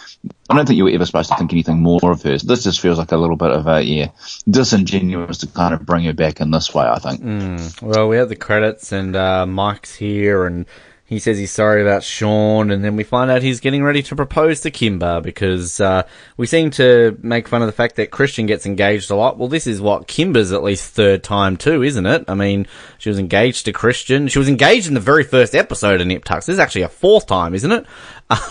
I 0.50 0.56
don't 0.56 0.66
think 0.66 0.78
you 0.78 0.86
were 0.86 0.92
ever 0.92 1.06
supposed 1.06 1.30
to 1.30 1.36
think 1.36 1.52
anything 1.52 1.82
more 1.82 2.12
of 2.12 2.22
her. 2.24 2.38
So 2.38 2.48
this 2.48 2.64
just 2.64 2.80
feels 2.80 2.98
like 2.98 3.12
a 3.12 3.18
little 3.18 3.38
bit 3.38 3.52
of 3.52 3.68
a, 3.68 3.82
yeah, 3.82 4.10
disingenuous 4.50 5.40
to 5.40 5.48
kind 5.48 5.74
of 5.74 5.86
bring 5.86 6.06
her 6.06 6.14
back 6.14 6.40
in 6.42 6.52
this 6.52 6.74
way, 6.74 6.86
I 6.86 7.00
think. 7.00 7.22
Mm. 7.22 7.82
Well, 7.82 8.08
we 8.08 8.18
have 8.18 8.30
the 8.30 8.36
credits 8.36 8.92
and, 8.92 9.16
uh, 9.16 9.46
Mike's 9.46 9.96
here 9.96 10.46
and, 10.46 10.66
he 11.08 11.20
says 11.20 11.38
he's 11.38 11.52
sorry 11.52 11.82
about 11.82 12.04
Sean, 12.04 12.70
and 12.70 12.84
then 12.84 12.98
we 12.98 13.04
find 13.06 13.32
out 13.32 13.42
he's 13.42 13.62
getting 13.62 13.82
ready 13.82 14.04
to 14.04 14.16
propose 14.16 14.60
to 14.62 14.72
Kimber 14.72 15.22
because 15.22 15.80
uh, 15.80 16.04
we 16.36 16.46
seem 16.46 16.70
to 16.72 17.18
make 17.22 17.48
fun 17.48 17.62
of 17.62 17.68
the 17.68 17.72
fact 17.72 17.96
that 17.96 18.12
Christian 18.12 18.46
gets 18.46 18.66
engaged 18.66 19.10
a 19.10 19.16
lot. 19.16 19.38
Well, 19.38 19.48
this 19.48 19.68
is 19.68 19.80
what 19.80 20.08
Kimber's 20.08 20.52
at 20.52 20.64
least 20.64 20.94
third 20.94 21.24
time 21.24 21.56
too, 21.56 21.82
isn't 21.82 22.06
it? 22.06 22.26
I 22.28 22.34
mean, 22.34 22.68
she 22.98 23.08
was 23.08 23.20
engaged 23.20 23.64
to 23.66 23.72
Christian. 23.72 24.28
She 24.28 24.38
was 24.38 24.50
engaged 24.50 24.90
in 24.90 24.96
the 24.96 25.00
very 25.00 25.24
first 25.24 25.56
episode 25.56 26.02
of 26.02 26.08
Nip 26.08 26.26
Tucks. 26.26 26.48
This 26.48 26.56
is 26.56 26.60
actually 26.60 26.82
a 26.82 26.90
fourth 26.90 27.26
time, 27.26 27.56
isn't 27.56 27.72
it? 27.72 27.86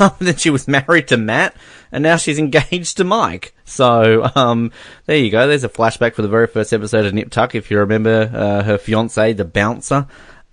Um, 0.00 0.12
then 0.20 0.36
she 0.36 0.48
was 0.48 0.66
married 0.66 1.08
to 1.08 1.18
Matt, 1.18 1.54
and 1.92 2.02
now 2.02 2.16
she's 2.16 2.38
engaged 2.46 2.96
to 2.96 3.04
Mike. 3.04 3.54
So 3.66 4.26
um, 4.34 4.72
there 5.04 5.18
you 5.18 5.30
go. 5.30 5.46
There's 5.46 5.64
a 5.64 5.68
flashback 5.68 6.14
for 6.14 6.22
the 6.22 6.28
very 6.28 6.46
first 6.46 6.72
episode 6.72 7.04
of 7.04 7.12
Nip 7.12 7.28
Tuck. 7.28 7.54
If 7.54 7.70
you 7.70 7.78
remember 7.80 8.30
uh, 8.32 8.62
her 8.62 8.78
fiance, 8.78 9.34
the 9.34 9.44
bouncer. 9.44 10.06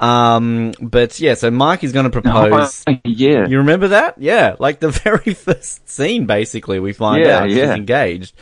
Um, 0.04 0.74
but 0.82 1.20
yeah, 1.20 1.36
so 1.36 1.50
Mike 1.50 1.84
is 1.84 1.94
going 1.94 2.04
to 2.04 2.22
propose. 2.22 2.84
Oh, 2.88 2.94
yeah. 3.06 3.48
You 3.48 3.60
remember 3.60 3.90
that? 3.90 4.16
Yeah. 4.18 4.56
Like 4.60 4.80
the 4.80 4.90
very 5.04 5.34
first 5.34 5.88
scene, 5.90 6.26
basically, 6.26 6.80
we 6.80 6.92
find 6.94 7.24
Yeah, 7.24 7.40
out 7.40 7.50
she's 7.50 7.58
yeah. 7.58 7.76
engaged. 7.76 8.36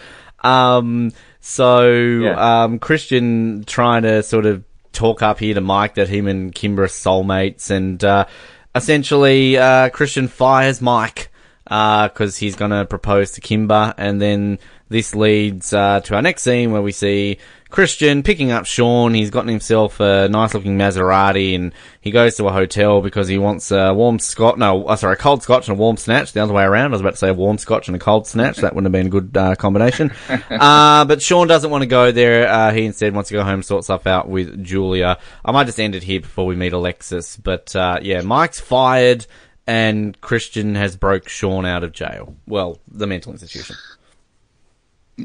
Um, 0.44 1.12
so, 1.40 1.88
Yeah. 1.88 2.64
um, 2.64 2.80
Christian 2.80 3.64
trying 3.66 4.04
to 4.04 4.24
sort 4.24 4.46
of 4.48 4.64
talk 4.92 5.22
up 5.22 5.40
here 5.40 5.54
to 5.54 5.62
Mike 5.62 5.96
that 5.96 6.10
him 6.10 6.28
and 6.28 6.54
Kimber 6.54 6.84
are 6.84 6.88
soulmates 6.88 7.70
and, 7.70 8.04
uh, 8.04 8.26
essentially, 8.74 9.58
uh, 9.58 9.90
Christian 9.90 10.28
fires 10.28 10.82
Mike, 10.82 11.30
uh, 11.70 12.10
cause 12.10 12.38
he's 12.38 12.56
gonna 12.56 12.86
propose 12.86 13.32
to 13.34 13.42
Kimber 13.42 13.94
and 13.98 14.20
then 14.22 14.60
this 14.90 15.16
leads, 15.16 15.72
uh, 15.74 16.02
to 16.02 16.16
our 16.16 16.22
next 16.22 16.42
scene 16.42 16.72
where 16.72 16.82
we 16.82 16.92
see 16.92 17.38
Christian 17.72 18.22
picking 18.22 18.52
up 18.52 18.66
Sean. 18.66 19.14
He's 19.14 19.30
gotten 19.30 19.50
himself 19.50 20.00
a 20.00 20.28
nice 20.30 20.54
looking 20.54 20.78
Maserati 20.78 21.56
and 21.56 21.74
he 22.02 22.12
goes 22.12 22.36
to 22.36 22.48
a 22.48 22.52
hotel 22.52 23.02
because 23.02 23.28
he 23.28 23.38
wants 23.38 23.72
a 23.72 23.94
warm 23.94 24.20
scotch, 24.20 24.58
no, 24.58 24.86
uh, 24.86 24.96
sorry, 24.96 25.14
a 25.14 25.18
cold 25.18 25.42
scotch 25.42 25.68
and 25.68 25.78
a 25.78 25.80
warm 25.80 25.98
snatch. 25.98 26.34
The 26.34 26.44
other 26.44 26.54
way 26.54 26.64
around. 26.64 26.88
I 26.88 26.92
was 26.92 27.02
about 27.02 27.12
to 27.12 27.18
say 27.18 27.30
a 27.30 27.34
warm 27.34 27.58
scotch 27.58 27.88
and 27.88 27.96
a 27.96 28.00
cold 28.00 28.28
snatch. 28.28 28.58
That 28.58 28.76
wouldn't 28.76 28.94
have 28.94 29.04
been 29.04 29.08
a 29.08 29.10
good, 29.10 29.36
uh, 29.36 29.56
combination. 29.56 30.12
uh, 30.30 31.06
but 31.06 31.22
Sean 31.22 31.48
doesn't 31.48 31.72
want 31.72 31.82
to 31.82 31.88
go 31.88 32.12
there. 32.12 32.48
Uh, 32.48 32.74
he 32.74 32.86
instead 32.86 33.16
wants 33.16 33.30
to 33.30 33.34
go 33.34 33.44
home 33.44 33.56
and 33.56 33.66
sort 33.66 33.84
stuff 33.86 34.06
out 34.06 34.30
with 34.30 34.64
Julia. 34.64 35.18
I 35.44 35.52
might 35.52 35.66
just 35.66 35.80
end 35.80 35.96
it 35.96 36.04
here 36.04 36.22
before 36.22 36.46
we 36.46 36.56
meet 36.56 36.74
Alexis. 36.74 37.38
But, 37.38 37.76
uh, 37.76 38.00
yeah, 38.02 38.22
Mike's 38.22 38.60
fired 38.60 39.26
and 39.68 40.20
Christian 40.22 40.76
has 40.76 40.96
broke 40.96 41.30
Sean 41.30 41.66
out 41.66 41.84
of 41.84 41.94
jail. 41.94 42.36
Well, 42.48 42.80
the 42.88 43.08
mental 43.08 43.32
institution. 43.32 43.76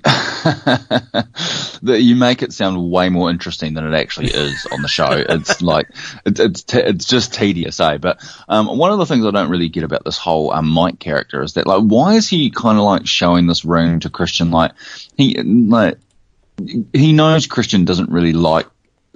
That 0.04 2.00
you 2.00 2.16
make 2.16 2.43
it 2.43 2.52
sound 2.52 2.90
way 2.90 3.08
more 3.08 3.31
interesting 3.31 3.75
than 3.75 3.87
it 3.87 3.96
actually 3.96 4.28
is 4.28 4.66
on 4.66 4.82
the 4.82 4.88
show. 4.88 5.25
It's 5.37 5.60
like 5.60 5.88
it's 6.25 6.40
it's, 6.40 6.62
t- 6.62 6.78
it's 6.78 7.04
just 7.04 7.34
tedious, 7.34 7.78
eh? 7.81 7.98
But 7.98 8.22
um, 8.48 8.78
one 8.78 8.90
of 8.90 8.98
the 8.98 9.06
things 9.06 9.25
I 9.25 9.31
don't 9.31 9.50
really 9.50 9.69
get 9.69 9.84
about 9.84 10.04
this 10.04 10.19
whole 10.19 10.52
um, 10.52 10.69
Mike 10.69 10.98
character 10.98 11.43
is 11.43 11.54
that 11.54 11.66
like 11.66 11.82
why 11.82 12.14
is 12.14 12.28
he 12.28 12.50
kind 12.50 12.78
of 12.78 12.84
like 12.84 13.06
showing 13.06 13.46
this 13.46 13.64
ring 13.64 14.00
to 14.00 14.10
Christian? 14.10 14.50
Like 14.50 14.72
he 15.16 15.40
like 15.43 15.98
he 16.93 17.12
knows 17.12 17.46
Christian 17.46 17.84
doesn't 17.84 18.10
really 18.10 18.32
like 18.32 18.66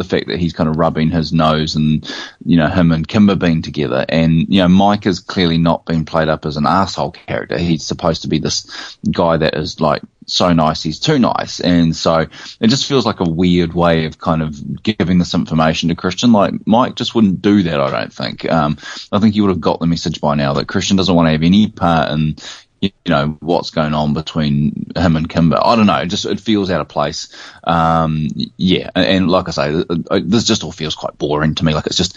the 0.01 0.05
fact 0.05 0.29
that 0.29 0.41
he's 0.41 0.55
kind 0.55 0.69
of 0.71 0.77
rubbing 0.77 1.11
his 1.11 1.31
nose 1.31 1.77
and 1.77 2.11
you 2.47 2.57
know 2.57 2.69
him 2.69 2.91
and 2.91 3.07
Kimber 3.07 3.37
being 3.37 3.61
together 3.61 4.07
and 4.09 4.47
you 4.49 4.63
know 4.63 4.69
Mike 4.69 5.05
has 5.05 5.21
clearly 5.21 5.59
not 5.59 5.85
been 5.85 6.07
played 6.07 6.29
up 6.29 6.47
as 6.47 6.57
an 6.57 6.65
asshole 6.67 7.11
character 7.11 7.59
he's 7.59 7.85
supposed 7.85 8.23
to 8.23 8.29
be 8.29 8.39
this 8.39 8.97
guy 9.11 9.37
that 9.37 9.55
is 9.55 9.79
like 9.79 10.01
so 10.33 10.53
nice 10.53 10.83
he's 10.83 10.99
too 10.99 11.19
nice. 11.19 11.61
And 11.61 11.95
so 11.95 12.27
it 12.61 12.69
just 12.69 12.87
feels 12.87 13.07
like 13.07 13.21
a 13.21 13.29
weird 13.29 13.75
way 13.75 14.07
of 14.07 14.19
kind 14.19 14.43
of 14.43 14.83
giving 14.83 15.19
this 15.19 15.35
information 15.35 15.89
to 15.89 15.95
Christian. 15.95 16.33
Like 16.33 16.55
Mike 16.67 16.97
just 16.97 17.15
wouldn't 17.15 17.43
do 17.43 17.63
that 17.65 17.81
I 17.81 17.91
don't 17.91 18.13
think. 18.13 18.51
Um, 18.51 18.79
I 19.13 19.19
think 19.19 19.35
he 19.35 19.41
would 19.41 19.51
have 19.51 19.61
got 19.61 19.81
the 19.81 19.87
message 19.87 20.21
by 20.21 20.35
now 20.35 20.55
that 20.55 20.69
Christian 20.69 20.97
doesn't 20.97 21.15
want 21.15 21.27
to 21.27 21.33
have 21.33 21.43
any 21.43 21.69
part 21.69 22.13
in 22.13 22.37
you 22.81 22.91
know 23.09 23.37
what's 23.41 23.71
going 23.71 23.93
on 23.93 24.15
between 24.15 24.91
him 24.97 25.17
and 25.17 25.29
Kimber. 25.29 25.59
I 25.63 25.77
don't 25.77 25.87
know. 25.87 25.97
It 25.99 26.07
just 26.07 26.25
it 26.25 26.41
feels 26.41 26.71
out 26.71 26.81
of 26.81 26.89
place. 26.89 27.29
Um, 27.65 28.29
yeah, 28.57 28.91
and, 28.95 29.07
and 29.07 29.31
like 29.31 29.49
I 29.49 29.51
say, 29.51 29.85
this 30.23 30.45
just 30.45 30.65
all 30.65 30.73
feels 30.73 30.95
quite 30.95 31.19
boring 31.19 31.55
to 31.57 31.65
me. 31.65 31.75
Like 31.75 31.87
it's 31.87 31.97
just 31.97 32.17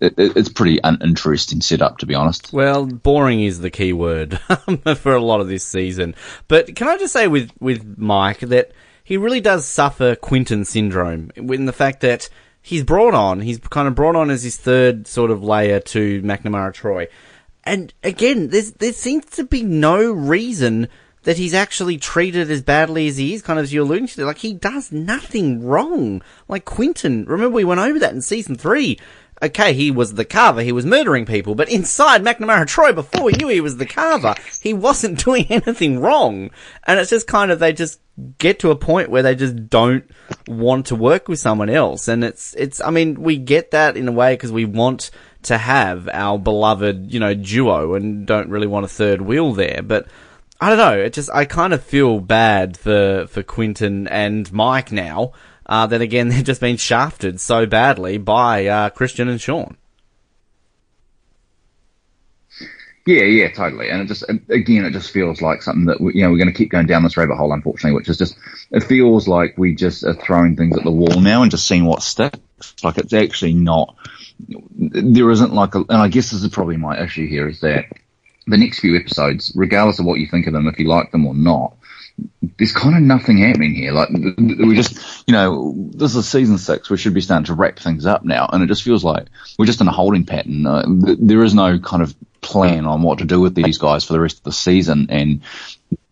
it- 0.00 0.14
it's 0.16 0.48
pretty 0.48 0.78
uninteresting 0.84 1.60
setup 1.60 1.98
to 1.98 2.06
be 2.06 2.14
honest. 2.14 2.52
Well, 2.52 2.86
boring 2.86 3.42
is 3.42 3.60
the 3.60 3.70
key 3.70 3.92
word 3.92 4.38
for 4.96 5.14
a 5.14 5.22
lot 5.22 5.40
of 5.40 5.48
this 5.48 5.64
season. 5.64 6.14
But 6.48 6.74
can 6.76 6.88
I 6.88 6.96
just 6.96 7.12
say 7.12 7.26
with, 7.26 7.50
with 7.60 7.98
Mike 7.98 8.40
that 8.40 8.70
he 9.02 9.16
really 9.16 9.40
does 9.40 9.66
suffer 9.66 10.14
Quentin 10.14 10.64
syndrome 10.64 11.30
in 11.36 11.66
the 11.66 11.72
fact 11.72 12.00
that 12.02 12.28
he's 12.62 12.82
brought 12.84 13.14
on, 13.14 13.40
he's 13.40 13.58
kind 13.58 13.86
of 13.88 13.94
brought 13.94 14.16
on 14.16 14.30
as 14.30 14.42
his 14.44 14.56
third 14.56 15.06
sort 15.06 15.30
of 15.30 15.42
layer 15.42 15.80
to 15.80 16.22
McNamara 16.22 16.72
Troy. 16.72 17.08
And 17.64 17.92
again, 18.02 18.48
there 18.48 18.92
seems 18.92 19.24
to 19.26 19.44
be 19.44 19.62
no 19.62 20.12
reason 20.12 20.88
that 21.22 21.38
he's 21.38 21.54
actually 21.54 21.96
treated 21.96 22.50
as 22.50 22.62
badly 22.62 23.08
as 23.08 23.16
he 23.16 23.32
is, 23.32 23.42
kind 23.42 23.58
of 23.58 23.64
as 23.64 23.72
you're 23.72 23.84
alluding 23.84 24.06
to. 24.08 24.26
Like, 24.26 24.38
he 24.38 24.52
does 24.52 24.92
nothing 24.92 25.64
wrong. 25.64 26.22
Like 26.48 26.66
Quentin, 26.66 27.24
remember 27.24 27.54
we 27.56 27.64
went 27.64 27.80
over 27.80 27.98
that 27.98 28.12
in 28.12 28.20
season 28.20 28.56
three. 28.56 28.98
Okay, 29.42 29.74
he 29.74 29.90
was 29.90 30.14
the 30.14 30.24
carver, 30.24 30.62
he 30.62 30.72
was 30.72 30.86
murdering 30.86 31.26
people, 31.26 31.54
but 31.54 31.68
inside 31.68 32.22
McNamara 32.22 32.66
Troy, 32.66 32.92
before 32.92 33.30
knew 33.32 33.48
he 33.48 33.60
was 33.60 33.76
the 33.76 33.86
carver, 33.86 34.34
he 34.62 34.72
wasn't 34.72 35.18
doing 35.24 35.46
anything 35.50 36.00
wrong. 36.00 36.50
And 36.86 36.98
it's 36.98 37.10
just 37.10 37.26
kind 37.26 37.50
of, 37.50 37.58
they 37.58 37.72
just 37.72 38.00
get 38.38 38.60
to 38.60 38.70
a 38.70 38.76
point 38.76 39.10
where 39.10 39.22
they 39.22 39.34
just 39.34 39.68
don't 39.68 40.08
want 40.46 40.86
to 40.86 40.96
work 40.96 41.28
with 41.28 41.40
someone 41.40 41.68
else. 41.68 42.08
And 42.08 42.22
it's, 42.24 42.54
it's, 42.54 42.80
I 42.80 42.90
mean, 42.90 43.20
we 43.20 43.36
get 43.36 43.72
that 43.72 43.96
in 43.96 44.08
a 44.08 44.12
way 44.12 44.34
because 44.34 44.52
we 44.52 44.64
want 44.64 45.10
to 45.42 45.58
have 45.58 46.08
our 46.12 46.38
beloved, 46.38 47.12
you 47.12 47.20
know, 47.20 47.34
duo 47.34 47.94
and 47.94 48.26
don't 48.26 48.48
really 48.48 48.66
want 48.66 48.84
a 48.84 48.88
third 48.88 49.20
wheel 49.20 49.52
there. 49.52 49.82
But 49.82 50.06
I 50.60 50.68
don't 50.70 50.78
know. 50.78 50.98
It 50.98 51.12
just 51.12 51.30
I 51.30 51.44
kind 51.44 51.74
of 51.74 51.82
feel 51.82 52.20
bad 52.20 52.76
for 52.76 53.26
for 53.28 53.42
Quentin 53.42 54.08
and 54.08 54.50
Mike 54.52 54.92
now. 54.92 55.32
Uh, 55.66 55.88
again 55.90 56.28
they've 56.30 56.44
just 56.44 56.60
been 56.60 56.76
shafted 56.76 57.40
so 57.40 57.66
badly 57.66 58.18
by 58.18 58.66
uh, 58.66 58.90
Christian 58.90 59.28
and 59.28 59.40
Sean. 59.40 59.76
Yeah, 63.06 63.24
yeah, 63.24 63.52
totally. 63.52 63.90
And 63.90 64.00
it 64.00 64.06
just 64.06 64.24
again, 64.48 64.86
it 64.86 64.92
just 64.92 65.10
feels 65.10 65.42
like 65.42 65.62
something 65.62 65.84
that 65.86 66.00
you 66.00 66.22
know 66.22 66.30
we're 66.30 66.38
going 66.38 66.48
to 66.48 66.56
keep 66.56 66.70
going 66.70 66.86
down 66.86 67.02
this 67.02 67.18
rabbit 67.18 67.36
hole, 67.36 67.52
unfortunately. 67.52 67.94
Which 67.94 68.08
is 68.08 68.16
just 68.16 68.38
it 68.70 68.82
feels 68.82 69.28
like 69.28 69.58
we 69.58 69.74
just 69.74 70.04
are 70.04 70.14
throwing 70.14 70.56
things 70.56 70.76
at 70.76 70.84
the 70.84 70.90
wall 70.90 71.20
now 71.20 71.42
and 71.42 71.50
just 71.50 71.66
seeing 71.66 71.84
what 71.84 72.02
sticks. 72.02 72.38
Like 72.82 72.96
it's 72.96 73.12
actually 73.12 73.52
not. 73.52 73.94
There 74.48 75.30
isn't 75.30 75.52
like 75.52 75.74
a, 75.74 75.80
and 75.80 75.98
I 75.98 76.08
guess 76.08 76.30
this 76.30 76.42
is 76.42 76.48
probably 76.48 76.78
my 76.78 76.98
issue 76.98 77.28
here 77.28 77.46
is 77.46 77.60
that 77.60 77.84
the 78.46 78.56
next 78.56 78.80
few 78.80 78.96
episodes, 78.96 79.52
regardless 79.54 79.98
of 79.98 80.06
what 80.06 80.18
you 80.18 80.26
think 80.26 80.46
of 80.46 80.54
them, 80.54 80.66
if 80.66 80.78
you 80.78 80.88
like 80.88 81.12
them 81.12 81.26
or 81.26 81.34
not, 81.34 81.76
there's 82.58 82.72
kind 82.72 82.96
of 82.96 83.02
nothing 83.02 83.38
happening 83.38 83.74
here. 83.74 83.92
Like 83.92 84.10
we 84.10 84.76
just, 84.76 85.26
you 85.26 85.32
know, 85.32 85.74
this 85.76 86.14
is 86.14 86.28
season 86.28 86.58
six. 86.58 86.88
We 86.88 86.96
should 86.96 87.14
be 87.14 87.20
starting 87.20 87.46
to 87.46 87.54
wrap 87.54 87.78
things 87.78 88.06
up 88.06 88.24
now, 88.24 88.48
and 88.52 88.62
it 88.62 88.66
just 88.66 88.82
feels 88.82 89.04
like 89.04 89.26
we're 89.58 89.66
just 89.66 89.80
in 89.80 89.88
a 89.88 89.92
holding 89.92 90.24
pattern. 90.24 90.66
Uh, 90.66 90.84
there 90.86 91.42
is 91.42 91.54
no 91.54 91.78
kind 91.78 92.02
of 92.02 92.14
plan 92.40 92.86
on 92.86 93.02
what 93.02 93.18
to 93.18 93.24
do 93.24 93.40
with 93.40 93.54
these 93.54 93.78
guys 93.78 94.04
for 94.04 94.12
the 94.12 94.20
rest 94.20 94.38
of 94.38 94.44
the 94.44 94.52
season, 94.52 95.08
and 95.10 95.42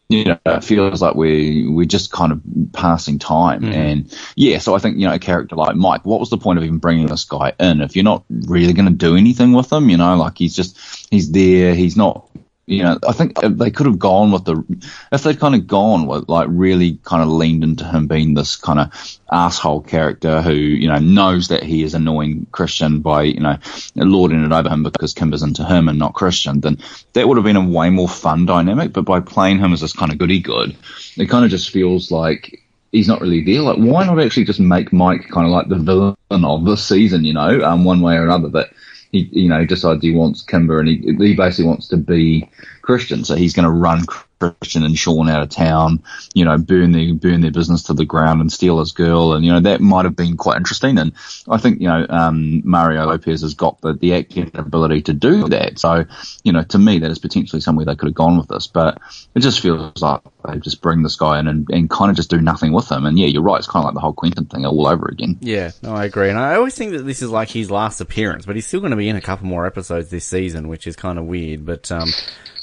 you 0.08 0.24
know, 0.24 0.38
it 0.44 0.64
feels 0.64 1.00
like 1.00 1.14
we 1.14 1.68
we're 1.68 1.86
just 1.86 2.12
kind 2.12 2.32
of 2.32 2.42
passing 2.72 3.18
time. 3.18 3.62
Mm. 3.62 3.74
And 3.74 4.18
yeah, 4.36 4.58
so 4.58 4.74
I 4.74 4.78
think 4.78 4.98
you 4.98 5.06
know, 5.06 5.14
a 5.14 5.18
character 5.18 5.56
like 5.56 5.76
Mike, 5.76 6.04
what 6.04 6.20
was 6.20 6.30
the 6.30 6.38
point 6.38 6.58
of 6.58 6.64
even 6.64 6.78
bringing 6.78 7.06
this 7.06 7.24
guy 7.24 7.52
in 7.58 7.80
if 7.80 7.96
you're 7.96 8.04
not 8.04 8.24
really 8.28 8.72
going 8.72 8.88
to 8.88 8.94
do 8.94 9.16
anything 9.16 9.52
with 9.52 9.72
him? 9.72 9.88
You 9.88 9.96
know, 9.96 10.16
like 10.16 10.36
he's 10.36 10.54
just 10.54 10.76
he's 11.10 11.30
there, 11.30 11.74
he's 11.74 11.96
not 11.96 12.28
you 12.66 12.82
know, 12.82 12.96
I 13.06 13.12
think 13.12 13.40
they 13.40 13.72
could 13.72 13.86
have 13.86 13.98
gone 13.98 14.30
with 14.30 14.44
the, 14.44 14.62
if 15.10 15.24
they'd 15.24 15.40
kind 15.40 15.56
of 15.56 15.66
gone 15.66 16.06
with, 16.06 16.28
like, 16.28 16.46
really 16.48 16.98
kind 17.02 17.20
of 17.20 17.28
leaned 17.28 17.64
into 17.64 17.84
him 17.84 18.06
being 18.06 18.34
this 18.34 18.54
kind 18.54 18.78
of 18.78 19.18
asshole 19.32 19.82
character 19.82 20.40
who, 20.40 20.52
you 20.52 20.86
know, 20.86 20.98
knows 20.98 21.48
that 21.48 21.64
he 21.64 21.82
is 21.82 21.94
annoying 21.94 22.46
Christian 22.52 23.00
by, 23.00 23.24
you 23.24 23.40
know, 23.40 23.58
lording 23.96 24.44
it 24.44 24.52
over 24.52 24.68
him 24.68 24.84
because 24.84 25.12
Kimber's 25.12 25.42
into 25.42 25.64
him 25.64 25.88
and 25.88 25.98
not 25.98 26.14
Christian, 26.14 26.60
then 26.60 26.78
that 27.14 27.26
would 27.26 27.36
have 27.36 27.44
been 27.44 27.56
a 27.56 27.68
way 27.68 27.90
more 27.90 28.08
fun 28.08 28.46
dynamic. 28.46 28.92
But 28.92 29.06
by 29.06 29.18
playing 29.18 29.58
him 29.58 29.72
as 29.72 29.80
this 29.80 29.92
kind 29.92 30.12
of 30.12 30.18
goody 30.18 30.38
good, 30.38 30.76
it 31.16 31.26
kind 31.26 31.44
of 31.44 31.50
just 31.50 31.70
feels 31.70 32.12
like 32.12 32.62
he's 32.92 33.08
not 33.08 33.20
really 33.20 33.42
there. 33.42 33.62
Like, 33.62 33.78
why 33.78 34.06
not 34.06 34.20
actually 34.20 34.44
just 34.44 34.60
make 34.60 34.92
Mike 34.92 35.28
kind 35.30 35.46
of 35.46 35.52
like 35.52 35.68
the 35.68 35.78
villain 35.78 36.16
of 36.30 36.64
the 36.64 36.76
season, 36.76 37.24
you 37.24 37.32
know, 37.32 37.60
um, 37.62 37.84
one 37.84 38.02
way 38.02 38.14
or 38.14 38.24
another? 38.24 38.50
That 38.50 38.70
he, 39.12 39.28
you 39.30 39.48
know, 39.48 39.64
decides 39.64 40.02
he 40.02 40.14
wants 40.14 40.42
Kimber 40.42 40.80
and 40.80 40.88
he, 40.88 40.96
he 41.18 41.36
basically 41.36 41.66
wants 41.66 41.88
to 41.88 41.98
be 41.98 42.48
Christian. 42.80 43.24
So 43.24 43.36
he's 43.36 43.52
going 43.52 43.66
to 43.66 43.70
run 43.70 44.04
Christian 44.40 44.82
and 44.84 44.98
Sean 44.98 45.28
out 45.28 45.42
of 45.42 45.50
town, 45.50 46.02
you 46.34 46.44
know, 46.44 46.58
burn 46.58 46.92
their, 46.92 47.14
burn 47.14 47.42
their 47.42 47.52
business 47.52 47.84
to 47.84 47.94
the 47.94 48.04
ground 48.04 48.40
and 48.40 48.50
steal 48.50 48.80
his 48.80 48.92
girl. 48.92 49.34
And, 49.34 49.44
you 49.44 49.52
know, 49.52 49.60
that 49.60 49.80
might 49.80 50.06
have 50.06 50.16
been 50.16 50.36
quite 50.36 50.56
interesting. 50.56 50.98
And 50.98 51.12
I 51.48 51.58
think, 51.58 51.80
you 51.80 51.88
know, 51.88 52.06
um, 52.08 52.62
Mario 52.64 53.06
Lopez 53.06 53.42
has 53.42 53.54
got 53.54 53.80
the, 53.82 53.92
the 53.92 54.14
acting 54.14 54.50
ability 54.54 55.02
to 55.02 55.12
do 55.12 55.48
that. 55.50 55.78
So, 55.78 56.04
you 56.42 56.52
know, 56.52 56.62
to 56.64 56.78
me, 56.78 56.98
that 56.98 57.10
is 57.10 57.18
potentially 57.18 57.60
somewhere 57.60 57.84
they 57.84 57.94
could 57.94 58.08
have 58.08 58.14
gone 58.14 58.38
with 58.38 58.48
this, 58.48 58.66
but 58.66 58.98
it 59.34 59.40
just 59.40 59.60
feels 59.60 60.00
like 60.00 60.22
they 60.44 60.58
just 60.58 60.80
bring 60.80 61.02
this 61.02 61.16
guy 61.16 61.38
in 61.38 61.48
and, 61.48 61.68
and 61.70 61.90
kind 61.90 62.10
of 62.10 62.16
just 62.16 62.30
do 62.30 62.40
nothing 62.40 62.72
with 62.72 62.90
him. 62.90 63.06
And 63.06 63.18
yeah, 63.18 63.26
you're 63.26 63.42
right. 63.42 63.58
It's 63.58 63.66
kind 63.66 63.82
of 63.82 63.86
like 63.86 63.94
the 63.94 64.00
whole 64.00 64.12
Quentin 64.12 64.46
thing 64.46 64.66
all 64.66 64.86
over 64.86 65.06
again. 65.06 65.38
Yeah, 65.40 65.72
no, 65.82 65.94
I 65.94 66.04
agree. 66.04 66.30
And 66.30 66.38
I 66.38 66.54
always 66.54 66.74
think 66.74 66.92
that 66.92 67.02
this 67.02 67.22
is 67.22 67.30
like 67.30 67.50
his 67.50 67.70
last 67.70 68.00
appearance, 68.00 68.46
but 68.46 68.56
he's 68.56 68.66
still 68.66 68.80
going 68.80 68.90
to 68.90 68.96
be 68.96 69.08
in 69.08 69.16
a 69.16 69.20
couple 69.20 69.46
more 69.46 69.66
episodes 69.66 70.10
this 70.10 70.24
season, 70.24 70.68
which 70.68 70.86
is 70.86 70.96
kind 70.96 71.18
of 71.18 71.26
weird. 71.26 71.64
But 71.64 71.90
um, 71.92 72.10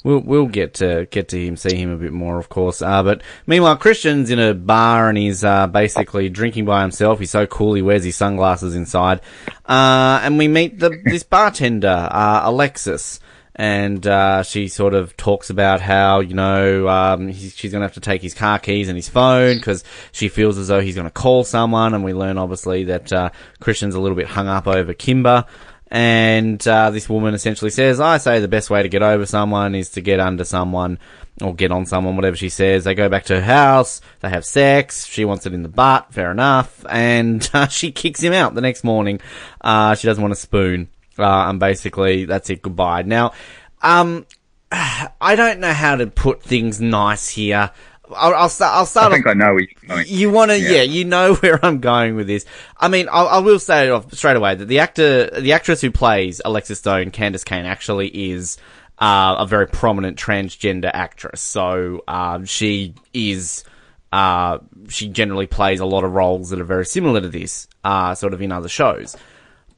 we'll 0.03 0.19
we'll 0.19 0.47
get 0.47 0.75
to 0.75 1.07
get 1.11 1.29
to 1.29 1.45
him, 1.45 1.57
see 1.57 1.75
him 1.75 1.91
a 1.91 1.97
bit 1.97 2.13
more, 2.13 2.37
of 2.37 2.49
course. 2.49 2.81
Uh, 2.81 3.03
but 3.03 3.21
meanwhile, 3.47 3.77
Christian's 3.77 4.29
in 4.29 4.39
a 4.39 4.53
bar 4.53 5.09
and 5.09 5.17
he's 5.17 5.43
uh, 5.43 5.67
basically 5.67 6.29
drinking 6.29 6.65
by 6.65 6.81
himself. 6.81 7.19
He's 7.19 7.31
so 7.31 7.45
cool. 7.45 7.73
He 7.73 7.81
wears 7.81 8.03
his 8.03 8.15
sunglasses 8.15 8.75
inside, 8.75 9.21
uh, 9.65 10.19
and 10.23 10.37
we 10.37 10.47
meet 10.47 10.79
the 10.79 11.01
this 11.05 11.23
bartender, 11.23 12.09
uh, 12.11 12.41
Alexis 12.43 13.19
and 13.59 14.07
uh, 14.07 14.41
she 14.41 14.69
sort 14.69 14.93
of 14.93 15.17
talks 15.17 15.49
about 15.49 15.81
how 15.81 16.21
you 16.21 16.33
know 16.33 16.87
um, 16.87 17.33
she's 17.33 17.73
going 17.73 17.81
to 17.81 17.85
have 17.85 17.95
to 17.95 17.99
take 17.99 18.21
his 18.21 18.33
car 18.33 18.57
keys 18.57 18.87
and 18.87 18.95
his 18.95 19.09
phone 19.09 19.57
because 19.57 19.83
she 20.13 20.29
feels 20.29 20.57
as 20.57 20.69
though 20.69 20.79
he's 20.79 20.95
going 20.95 21.07
to 21.07 21.11
call 21.11 21.43
someone, 21.43 21.93
and 21.93 22.01
we 22.01 22.13
learn 22.13 22.37
obviously 22.37 22.85
that 22.85 23.11
uh, 23.11 23.29
Christian's 23.59 23.95
a 23.95 23.99
little 23.99 24.15
bit 24.15 24.27
hung 24.27 24.47
up 24.47 24.65
over 24.65 24.93
Kimber. 24.93 25.43
And 25.91 26.65
uh, 26.65 26.91
this 26.91 27.09
woman 27.09 27.33
essentially 27.33 27.69
says, 27.69 27.99
"I 27.99 28.17
say 28.17 28.39
the 28.39 28.47
best 28.47 28.69
way 28.69 28.81
to 28.81 28.87
get 28.87 29.03
over 29.03 29.25
someone 29.25 29.75
is 29.75 29.89
to 29.91 30.01
get 30.01 30.21
under 30.21 30.45
someone 30.45 30.97
or 31.41 31.53
get 31.53 31.73
on 31.73 31.85
someone, 31.85 32.15
whatever 32.15 32.37
she 32.37 32.47
says." 32.47 32.85
They 32.85 32.95
go 32.95 33.09
back 33.09 33.25
to 33.25 33.41
her 33.41 33.45
house, 33.45 33.99
they 34.21 34.29
have 34.29 34.45
sex. 34.45 35.05
She 35.05 35.25
wants 35.25 35.45
it 35.45 35.53
in 35.53 35.63
the 35.63 35.69
butt, 35.69 36.13
fair 36.13 36.31
enough, 36.31 36.85
and 36.89 37.49
uh, 37.53 37.67
she 37.67 37.91
kicks 37.91 38.21
him 38.21 38.31
out 38.31 38.55
the 38.55 38.61
next 38.61 38.85
morning. 38.85 39.19
Uh, 39.59 39.95
she 39.95 40.07
doesn't 40.07 40.21
want 40.21 40.31
a 40.31 40.37
spoon. 40.37 40.87
Uh, 41.19 41.49
and 41.49 41.59
basically, 41.59 42.25
that's 42.25 42.49
it. 42.49 42.61
Goodbye. 42.61 43.03
Now, 43.03 43.33
um, 43.81 44.25
I 44.71 45.35
don't 45.35 45.59
know 45.59 45.73
how 45.73 45.95
to 45.95 46.07
put 46.07 46.43
things 46.43 46.79
nice 46.79 47.27
here. 47.29 47.71
I'll, 48.15 48.33
I'll 48.33 48.49
start. 48.49 48.75
I'll 48.75 48.85
start. 48.85 49.11
I 49.11 49.15
think 49.15 49.27
off, 49.27 49.31
I 49.31 49.33
know 49.35 49.53
where 49.53 49.59
you're 49.59 49.87
going. 49.87 50.05
You 50.07 50.31
want 50.31 50.51
to, 50.51 50.59
yeah. 50.59 50.69
yeah. 50.69 50.81
you 50.83 51.05
know 51.05 51.35
where 51.39 51.63
I'm 51.63 51.79
going 51.79 52.15
with 52.15 52.27
this. 52.27 52.45
I 52.77 52.87
mean, 52.87 53.07
I'll, 53.11 53.27
I 53.27 53.39
will 53.39 53.59
say 53.59 53.87
it 53.87 53.91
off 53.91 54.13
straight 54.13 54.37
away 54.37 54.55
that 54.55 54.65
the 54.65 54.79
actor, 54.79 55.29
the 55.29 55.53
actress 55.53 55.81
who 55.81 55.91
plays 55.91 56.41
Alexis 56.43 56.79
Stone, 56.79 57.11
Candis 57.11 57.45
Cayne, 57.45 57.65
actually 57.65 58.31
is 58.31 58.57
uh, 58.97 59.35
a 59.39 59.45
very 59.45 59.67
prominent 59.67 60.17
transgender 60.17 60.91
actress. 60.93 61.41
So 61.41 62.03
uh, 62.07 62.43
she 62.45 62.95
is. 63.13 63.63
Uh, 64.11 64.57
she 64.87 65.07
generally 65.07 65.45
plays 65.45 65.79
a 65.79 65.85
lot 65.85 66.03
of 66.03 66.11
roles 66.11 66.49
that 66.49 66.59
are 66.59 66.63
very 66.65 66.85
similar 66.85 67.21
to 67.21 67.29
this, 67.29 67.67
uh, 67.83 68.15
sort 68.15 68.33
of 68.33 68.41
in 68.41 68.51
other 68.51 68.67
shows. 68.67 69.15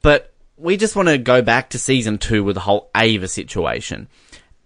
But 0.00 0.31
we 0.62 0.76
just 0.76 0.94
want 0.94 1.08
to 1.08 1.18
go 1.18 1.42
back 1.42 1.70
to 1.70 1.78
season 1.78 2.18
two 2.18 2.44
with 2.44 2.54
the 2.54 2.60
whole 2.60 2.88
Ava 2.96 3.26
situation. 3.26 4.08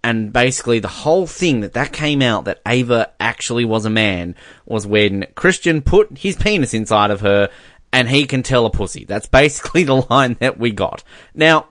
And 0.03 0.31
basically 0.31 0.79
the 0.79 0.87
whole 0.87 1.25
thing 1.25 1.61
that 1.61 1.73
that 1.73 1.91
came 1.91 2.21
out 2.21 2.45
that 2.45 2.61
Ava 2.67 3.11
actually 3.19 3.65
was 3.65 3.83
a 3.83 3.89
man 3.89 4.35
was 4.65 4.85
when 4.85 5.25
Christian 5.35 5.81
put 5.81 6.19
his 6.19 6.35
penis 6.35 6.73
inside 6.73 7.09
of 7.09 7.21
her 7.21 7.49
and 7.91 8.07
he 8.07 8.25
can 8.25 8.43
tell 8.43 8.65
a 8.67 8.69
pussy. 8.69 9.05
That's 9.05 9.27
basically 9.27 9.83
the 9.85 10.05
line 10.09 10.37
that 10.39 10.59
we 10.59 10.71
got. 10.71 11.03
Now, 11.33 11.67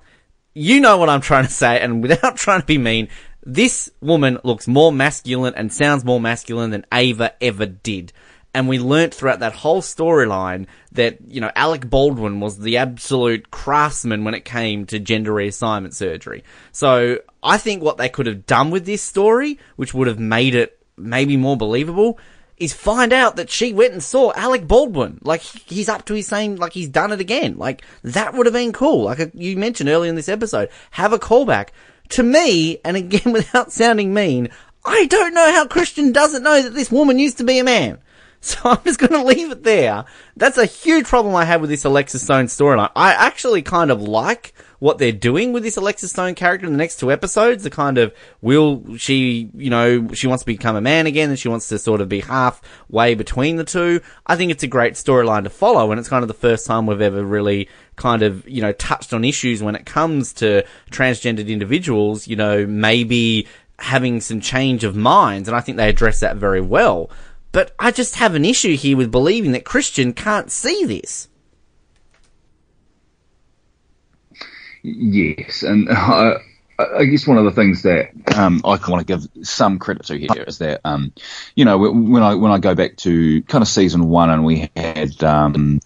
you 0.54 0.80
know 0.80 0.98
what 0.98 1.08
I'm 1.08 1.20
trying 1.20 1.44
to 1.46 1.52
say 1.52 1.80
and 1.80 2.02
without 2.02 2.36
trying 2.36 2.60
to 2.60 2.66
be 2.66 2.78
mean, 2.78 3.08
this 3.44 3.90
woman 4.00 4.38
looks 4.42 4.66
more 4.66 4.90
masculine 4.90 5.54
and 5.54 5.72
sounds 5.72 6.04
more 6.04 6.20
masculine 6.20 6.70
than 6.70 6.84
Ava 6.92 7.32
ever 7.40 7.66
did 7.66 8.12
and 8.56 8.68
we 8.68 8.78
learnt 8.78 9.12
throughout 9.12 9.40
that 9.40 9.52
whole 9.52 9.82
storyline 9.82 10.66
that, 10.92 11.18
you 11.28 11.42
know, 11.42 11.52
Alec 11.54 11.90
Baldwin 11.90 12.40
was 12.40 12.58
the 12.58 12.78
absolute 12.78 13.50
craftsman 13.50 14.24
when 14.24 14.32
it 14.32 14.46
came 14.46 14.86
to 14.86 14.98
gender 14.98 15.30
reassignment 15.30 15.92
surgery. 15.92 16.42
So 16.72 17.18
I 17.42 17.58
think 17.58 17.82
what 17.82 17.98
they 17.98 18.08
could 18.08 18.24
have 18.24 18.46
done 18.46 18.70
with 18.70 18.86
this 18.86 19.02
story, 19.02 19.58
which 19.76 19.92
would 19.92 20.08
have 20.08 20.18
made 20.18 20.54
it 20.54 20.80
maybe 20.96 21.36
more 21.36 21.58
believable, 21.58 22.18
is 22.56 22.72
find 22.72 23.12
out 23.12 23.36
that 23.36 23.50
she 23.50 23.74
went 23.74 23.92
and 23.92 24.02
saw 24.02 24.32
Alec 24.34 24.66
Baldwin. 24.66 25.18
Like, 25.20 25.42
he's 25.42 25.90
up 25.90 26.06
to 26.06 26.14
his 26.14 26.26
same, 26.26 26.56
like, 26.56 26.72
he's 26.72 26.88
done 26.88 27.12
it 27.12 27.20
again. 27.20 27.58
Like, 27.58 27.82
that 28.04 28.32
would 28.32 28.46
have 28.46 28.54
been 28.54 28.72
cool. 28.72 29.02
Like, 29.02 29.20
uh, 29.20 29.26
you 29.34 29.58
mentioned 29.58 29.90
earlier 29.90 30.08
in 30.08 30.16
this 30.16 30.30
episode, 30.30 30.70
have 30.92 31.12
a 31.12 31.18
callback. 31.18 31.68
To 32.10 32.22
me, 32.22 32.78
and 32.86 32.96
again, 32.96 33.32
without 33.34 33.70
sounding 33.70 34.14
mean, 34.14 34.48
I 34.82 35.04
don't 35.04 35.34
know 35.34 35.52
how 35.52 35.66
Christian 35.66 36.10
doesn't 36.10 36.42
know 36.42 36.62
that 36.62 36.72
this 36.72 36.90
woman 36.90 37.18
used 37.18 37.36
to 37.36 37.44
be 37.44 37.58
a 37.58 37.64
man. 37.64 37.98
So 38.56 38.60
I'm 38.70 38.82
just 38.84 39.00
going 39.00 39.12
to 39.12 39.24
leave 39.24 39.50
it 39.50 39.64
there. 39.64 40.04
That's 40.36 40.56
a 40.56 40.66
huge 40.66 41.06
problem 41.06 41.34
I 41.34 41.44
have 41.44 41.60
with 41.60 41.68
this 41.68 41.84
Alexis 41.84 42.22
Stone 42.22 42.46
storyline. 42.46 42.92
I 42.94 43.12
actually 43.12 43.60
kind 43.62 43.90
of 43.90 44.00
like 44.00 44.54
what 44.78 44.98
they're 44.98 45.10
doing 45.10 45.52
with 45.52 45.64
this 45.64 45.76
Alexis 45.76 46.12
Stone 46.12 46.36
character 46.36 46.64
in 46.64 46.72
the 46.72 46.78
next 46.78 47.00
two 47.00 47.10
episodes. 47.10 47.64
The 47.64 47.70
kind 47.70 47.98
of 47.98 48.14
will 48.40 48.96
she, 48.98 49.50
you 49.52 49.68
know, 49.68 50.08
she 50.12 50.28
wants 50.28 50.44
to 50.44 50.46
become 50.46 50.76
a 50.76 50.80
man 50.80 51.06
again 51.06 51.30
and 51.30 51.38
she 51.38 51.48
wants 51.48 51.68
to 51.70 51.78
sort 51.78 52.00
of 52.00 52.08
be 52.08 52.20
halfway 52.20 53.14
between 53.14 53.56
the 53.56 53.64
two. 53.64 54.00
I 54.26 54.36
think 54.36 54.52
it's 54.52 54.62
a 54.62 54.68
great 54.68 54.94
storyline 54.94 55.42
to 55.42 55.50
follow 55.50 55.90
and 55.90 55.98
it's 55.98 56.08
kind 56.08 56.22
of 56.22 56.28
the 56.28 56.34
first 56.34 56.66
time 56.66 56.86
we've 56.86 57.00
ever 57.00 57.24
really 57.24 57.68
kind 57.96 58.22
of, 58.22 58.48
you 58.48 58.62
know, 58.62 58.72
touched 58.72 59.12
on 59.12 59.24
issues 59.24 59.60
when 59.60 59.74
it 59.74 59.86
comes 59.86 60.32
to 60.34 60.64
transgendered 60.92 61.48
individuals, 61.48 62.28
you 62.28 62.36
know, 62.36 62.64
maybe 62.64 63.48
having 63.80 64.20
some 64.20 64.40
change 64.40 64.84
of 64.84 64.94
minds 64.94 65.48
and 65.48 65.56
I 65.56 65.60
think 65.60 65.78
they 65.78 65.88
address 65.88 66.20
that 66.20 66.36
very 66.36 66.60
well. 66.60 67.10
But 67.56 67.74
I 67.78 67.90
just 67.90 68.16
have 68.16 68.34
an 68.34 68.44
issue 68.44 68.76
here 68.76 68.98
with 68.98 69.10
believing 69.10 69.52
that 69.52 69.64
Christian 69.64 70.12
can't 70.12 70.52
see 70.52 70.84
this. 70.84 71.26
Yes, 74.82 75.62
and 75.62 75.88
I, 75.90 76.34
I 76.78 77.06
guess 77.06 77.26
one 77.26 77.38
of 77.38 77.46
the 77.46 77.52
things 77.52 77.80
that 77.84 78.10
um, 78.36 78.60
I 78.62 78.76
want 78.86 78.98
to 78.98 79.04
give 79.06 79.26
some 79.46 79.78
credit 79.78 80.04
to 80.08 80.18
here 80.18 80.44
is 80.46 80.58
that 80.58 80.82
um, 80.84 81.14
you 81.54 81.64
know 81.64 81.78
when 81.78 82.22
I 82.22 82.34
when 82.34 82.52
I 82.52 82.58
go 82.58 82.74
back 82.74 82.96
to 82.98 83.40
kind 83.44 83.62
of 83.62 83.68
season 83.68 84.10
one 84.10 84.28
and 84.28 84.44
we 84.44 84.70
had 84.76 85.24
um, 85.24 85.80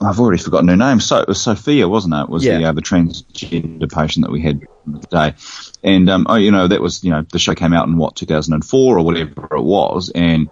I've 0.00 0.18
already 0.18 0.42
forgotten 0.42 0.68
her 0.68 0.76
name. 0.76 1.00
So 1.00 1.18
it 1.18 1.28
was 1.28 1.38
Sophia, 1.38 1.86
wasn't 1.86 2.14
it? 2.14 2.22
it 2.22 2.28
was 2.30 2.44
yeah. 2.46 2.56
the 2.56 2.64
uh, 2.64 2.72
the 2.72 2.80
transgender 2.80 3.92
patient 3.92 4.24
that 4.24 4.32
we 4.32 4.40
had 4.40 4.66
today, 5.02 5.34
and 5.82 6.08
um, 6.08 6.26
oh, 6.30 6.36
you 6.36 6.50
know 6.50 6.66
that 6.66 6.80
was 6.80 7.04
you 7.04 7.10
know 7.10 7.20
the 7.30 7.38
show 7.38 7.54
came 7.54 7.74
out 7.74 7.86
in 7.88 7.98
what 7.98 8.16
2004 8.16 8.98
or 8.98 9.04
whatever 9.04 9.48
it 9.54 9.62
was, 9.62 10.10
and 10.14 10.48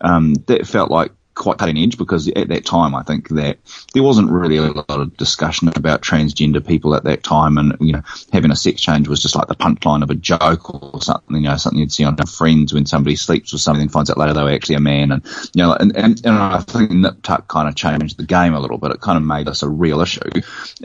um, 0.00 0.34
that 0.46 0.66
felt 0.66 0.90
like 0.90 1.12
quite 1.34 1.58
cutting 1.58 1.78
edge 1.78 1.98
because 1.98 2.28
at 2.28 2.48
that 2.48 2.64
time 2.64 2.94
I 2.94 3.02
think 3.02 3.28
that 3.30 3.58
there 3.92 4.02
wasn't 4.02 4.30
really 4.30 4.56
a 4.56 4.72
lot 4.72 4.88
of 4.88 5.16
discussion 5.16 5.68
about 5.68 6.02
transgender 6.02 6.64
people 6.64 6.94
at 6.94 7.04
that 7.04 7.22
time, 7.22 7.58
and 7.58 7.76
you 7.80 7.92
know 7.92 8.02
having 8.32 8.50
a 8.50 8.56
sex 8.56 8.80
change 8.80 9.08
was 9.08 9.20
just 9.20 9.34
like 9.34 9.48
the 9.48 9.54
punchline 9.54 10.02
of 10.02 10.10
a 10.10 10.14
joke 10.14 10.72
or 10.72 11.02
something. 11.02 11.36
You 11.36 11.48
know 11.48 11.56
something 11.56 11.80
you'd 11.80 11.92
see 11.92 12.04
on 12.04 12.16
Friends 12.24 12.72
when 12.72 12.86
somebody 12.86 13.16
sleeps 13.16 13.52
with 13.52 13.60
somebody 13.60 13.82
and 13.82 13.92
finds 13.92 14.08
out 14.08 14.16
later 14.16 14.32
they 14.32 14.42
were 14.42 14.50
actually 14.50 14.76
a 14.76 14.80
man, 14.80 15.12
and 15.12 15.24
you 15.52 15.62
know 15.62 15.72
and 15.74 15.96
and, 15.96 16.24
and 16.24 16.34
I 16.36 16.60
think 16.60 16.90
Nip 16.90 17.22
Tuck 17.22 17.48
kind 17.48 17.68
of 17.68 17.74
changed 17.74 18.16
the 18.16 18.24
game 18.24 18.54
a 18.54 18.60
little 18.60 18.78
bit. 18.78 18.92
It 18.92 19.00
kind 19.00 19.18
of 19.18 19.24
made 19.24 19.46
this 19.46 19.62
a 19.62 19.68
real 19.68 20.00
issue, 20.00 20.30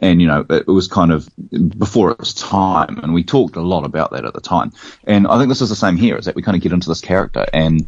and 0.01 0.21
you 0.21 0.27
know 0.27 0.45
it, 0.49 0.65
it 0.67 0.71
was 0.71 0.87
kind 0.87 1.11
of 1.11 1.29
before 1.77 2.11
its 2.11 2.33
time, 2.33 2.99
and 2.99 3.13
we 3.13 3.23
talked 3.23 3.55
a 3.55 3.61
lot 3.61 3.85
about 3.85 4.11
that 4.11 4.25
at 4.25 4.33
the 4.33 4.41
time. 4.41 4.73
And 5.03 5.27
I 5.27 5.37
think 5.37 5.49
this 5.49 5.61
is 5.61 5.69
the 5.69 5.75
same 5.75 5.97
here, 5.97 6.17
is 6.17 6.25
that 6.25 6.35
we 6.35 6.41
kind 6.41 6.57
of 6.57 6.63
get 6.63 6.73
into 6.73 6.89
this 6.89 7.01
character 7.01 7.45
and 7.53 7.87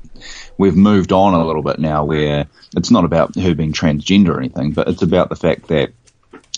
we've 0.61 0.77
moved 0.77 1.11
on 1.11 1.33
a 1.33 1.45
little 1.45 1.63
bit 1.63 1.79
now 1.79 2.05
where 2.05 2.45
it's 2.77 2.91
not 2.91 3.03
about 3.03 3.35
her 3.35 3.55
being 3.55 3.73
transgender 3.73 4.29
or 4.29 4.39
anything, 4.39 4.71
but 4.71 4.87
it's 4.87 5.01
about 5.01 5.29
the 5.29 5.35
fact 5.35 5.67
that 5.69 5.91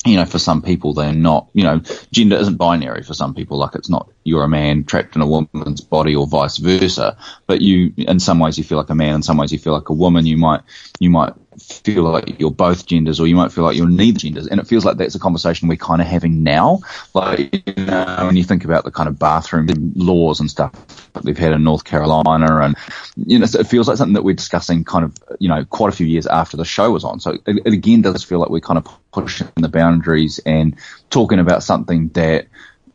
you 0.05 0.17
know, 0.17 0.25
for 0.25 0.37
some 0.37 0.61
people, 0.61 0.93
they're 0.93 1.13
not, 1.13 1.47
you 1.53 1.63
know, 1.63 1.79
gender 2.11 2.35
isn't 2.35 2.57
binary 2.57 3.03
for 3.03 3.13
some 3.13 3.33
people. 3.33 3.57
Like 3.57 3.73
it's 3.75 3.89
not, 3.89 4.09
you're 4.25 4.43
a 4.43 4.49
man 4.49 4.83
trapped 4.83 5.15
in 5.15 5.21
a 5.21 5.25
woman's 5.25 5.79
body 5.79 6.13
or 6.13 6.27
vice 6.27 6.57
versa. 6.57 7.15
But 7.47 7.61
you, 7.61 7.93
in 7.97 8.19
some 8.19 8.39
ways, 8.39 8.57
you 8.57 8.65
feel 8.65 8.77
like 8.77 8.89
a 8.89 8.95
man. 8.95 9.15
In 9.15 9.23
some 9.23 9.37
ways, 9.37 9.53
you 9.53 9.59
feel 9.59 9.71
like 9.71 9.87
a 9.87 9.93
woman. 9.93 10.25
You 10.25 10.35
might, 10.35 10.59
you 10.99 11.09
might 11.09 11.31
feel 11.61 12.03
like 12.03 12.39
you're 12.39 12.51
both 12.51 12.85
genders 12.85 13.19
or 13.19 13.27
you 13.27 13.35
might 13.35 13.51
feel 13.51 13.63
like 13.63 13.75
you're 13.75 13.89
neither 13.89 14.19
genders. 14.19 14.47
And 14.47 14.59
it 14.59 14.67
feels 14.67 14.85
like 14.85 14.97
that's 14.97 15.15
a 15.15 15.19
conversation 15.19 15.67
we're 15.67 15.77
kind 15.77 16.01
of 16.01 16.07
having 16.07 16.43
now. 16.43 16.79
Like, 17.13 17.67
you 17.67 17.85
know, 17.85 18.17
when 18.25 18.35
you 18.35 18.43
think 18.43 18.65
about 18.65 18.83
the 18.83 18.91
kind 18.91 19.07
of 19.07 19.19
bathroom 19.19 19.67
laws 19.95 20.39
and 20.39 20.49
stuff 20.49 20.73
that 21.13 21.23
we've 21.23 21.37
had 21.37 21.53
in 21.53 21.63
North 21.63 21.83
Carolina 21.83 22.59
and, 22.61 22.75
you 23.15 23.39
know, 23.39 23.45
it 23.45 23.67
feels 23.67 23.87
like 23.87 23.97
something 23.97 24.13
that 24.13 24.23
we're 24.23 24.35
discussing 24.35 24.83
kind 24.83 25.05
of, 25.05 25.15
you 25.39 25.49
know, 25.49 25.65
quite 25.65 25.93
a 25.93 25.95
few 25.95 26.07
years 26.07 26.27
after 26.27 26.57
the 26.57 26.65
show 26.65 26.91
was 26.91 27.03
on. 27.03 27.19
So 27.19 27.37
it, 27.45 27.61
it 27.65 27.73
again 27.73 28.01
does 28.01 28.23
feel 28.23 28.39
like 28.39 28.49
we're 28.49 28.59
kind 28.59 28.77
of 28.77 28.87
pushing 29.11 29.47
the 29.55 29.69
boundaries 29.69 30.39
and 30.45 30.75
talking 31.09 31.39
about 31.39 31.63
something 31.63 32.09
that 32.09 32.47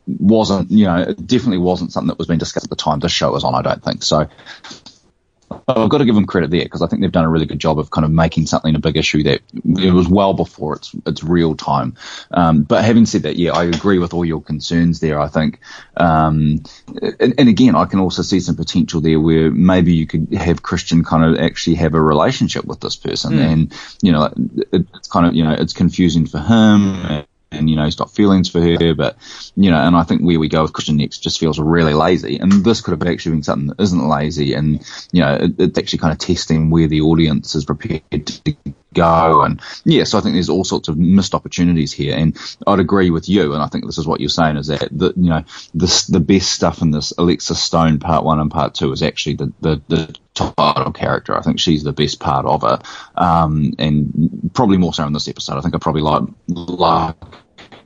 wasn't, 0.07 0.71
you 0.71 0.87
know, 0.87 0.97
it 0.97 1.27
definitely 1.27 1.59
wasn't 1.59 1.93
something 1.93 2.09
that 2.09 2.19
was 2.19 2.27
being 2.27 2.39
discussed 2.39 2.65
at 2.65 2.71
the 2.71 2.77
time 2.77 2.99
the 2.99 3.09
show 3.09 3.33
was 3.33 3.45
on, 3.45 3.55
I 3.55 3.63
don't 3.63 3.83
think. 3.83 4.03
So 4.03 4.29
I've 5.51 5.89
got 5.89 5.99
to 5.99 6.05
give 6.05 6.15
them 6.15 6.27
credit 6.27 6.51
there 6.51 6.65
because 6.65 6.83
I 6.83 6.87
think 6.87 7.03
they've 7.03 7.13
done 7.13 7.25
a 7.25 7.29
really 7.29 7.47
good 7.47 7.59
job 7.59 7.79
of 7.79 7.91
kind 7.91 8.05
of 8.05 8.11
making 8.11 8.47
something 8.47 8.75
a 8.75 8.79
big 8.79 8.97
issue 8.97 9.23
that 9.25 9.41
it 9.65 9.93
was 9.93 10.09
well 10.09 10.35
before 10.35 10.77
its 10.77 10.95
its 11.07 11.23
real 11.23 11.55
time. 11.55 11.97
Um, 12.31 12.63
but 12.63 12.85
having 12.85 13.07
said 13.07 13.23
that, 13.23 13.37
yeah, 13.37 13.53
I 13.53 13.65
agree 13.65 13.99
with 13.99 14.15
all 14.15 14.25
your 14.25 14.43
concerns 14.43 15.01
there. 15.01 15.21
I 15.21 15.29
think, 15.29 15.61
um, 15.97 16.63
and, 17.21 17.35
and, 17.39 17.49
again, 17.49 17.77
I 17.77 17.85
can 17.87 18.01
also 18.01 18.23
see 18.23 18.41
some 18.41 18.57
potential 18.57 19.01
there 19.01 19.21
where 19.21 19.51
maybe 19.51 19.95
you 19.95 20.07
could 20.07 20.33
have 20.35 20.63
Christian 20.63 21.05
kind 21.05 21.25
of 21.25 21.41
actually 21.41 21.77
have 21.77 21.95
a 21.95 22.01
relationship 22.01 22.65
with 22.65 22.81
this 22.81 22.97
person, 22.97 23.35
mm. 23.35 23.41
and 23.41 23.75
you 24.03 24.13
know, 24.13 24.33
it, 24.73 24.87
it's 24.95 25.09
kind 25.09 25.27
of 25.27 25.35
you 25.35 25.45
know 25.45 25.53
it's 25.53 25.73
confusing 25.73 26.27
for 26.27 26.39
him 26.39 27.25
and 27.51 27.69
you 27.71 27.77
know 27.77 27.85
he's 27.85 27.97
got 27.97 28.11
feelings 28.11 28.49
for 28.49 28.61
her, 28.61 28.95
but 28.95 29.17
you 29.57 29.71
know, 29.71 29.79
and 29.79 29.97
I 29.97 30.03
think 30.03 30.23
where 30.23 30.39
we 30.39 30.49
go 30.49 30.63
with 30.63 30.73
Christian 30.73 30.97
next 30.97 31.19
just 31.19 31.39
feels 31.39 31.59
really 31.59 31.95
lazy, 31.95 32.39
and 32.39 32.53
this 32.65 32.81
could 32.81 32.93
have 32.93 33.09
actually 33.09 33.33
been 33.33 33.43
something 33.43 33.69
that 33.69 33.81
isn't 33.81 34.09
lazy, 34.09 34.55
and 34.55 34.85
you 35.13 35.23
know, 35.23 35.35
it, 35.35 35.55
it's 35.59 35.79
actually 35.79 36.01
kind 36.01 36.13
of 36.13 36.19
testing 36.19 36.71
where 36.71 36.89
the 36.89 37.01
audience 37.01 37.55
is 37.55 37.65
prepared 37.65 38.27
to 38.27 38.57
go, 38.95 39.43
and 39.43 39.61
yeah, 39.85 40.05
so 40.05 40.19
I 40.19 40.21
think 40.21 40.35
there's 40.35 40.51
all 40.51 40.65
sorts 40.65 40.89
of 40.89 40.99
missed 40.99 41.35
opportunities 41.35 41.93
here, 41.93 42.17
and 42.17 42.39
I'd 42.67 42.81
agree 42.81 43.11
with 43.11 43.29
you, 43.29 43.55
and 43.55 43.63
I 43.63 43.67
think 43.67 43.87
this 43.87 43.99
is 43.99 44.07
what 44.07 44.21
you're 44.21 44.29
saying 44.29 44.57
is 44.57 44.67
that 44.69 44.89
the 44.91 45.13
you 45.17 45.31
know 45.31 45.45
this 45.75 46.07
the 46.07 46.21
best 46.21 46.53
stuff 46.53 46.83
in 46.83 46.91
this 46.91 47.13
Alexis 47.17 47.63
Stone 47.63 47.99
part 47.99 48.25
one 48.25 48.41
and 48.41 48.51
part 48.51 48.75
two 48.75 48.93
is 48.93 49.03
actually 49.03 49.37
the 49.37 49.53
the, 49.61 49.83
the 49.89 50.15
title 50.39 50.93
character. 50.93 51.37
I 51.37 51.43
think 51.43 51.61
she's 51.61 51.85
the 51.85 51.93
best 51.93 52.21
part 52.21 52.47
of 52.47 52.65
it, 52.65 52.87
um, 53.17 53.75
and 53.79 54.51
probably 54.55 54.79
more 54.79 54.95
so 54.95 55.07
in 55.07 55.13
this 55.13 55.29
episode. 55.29 55.59
I 55.59 55.61
think 55.61 55.75
I 55.75 55.79
probably 55.79 56.03
like 56.03 56.23
like 56.57 57.17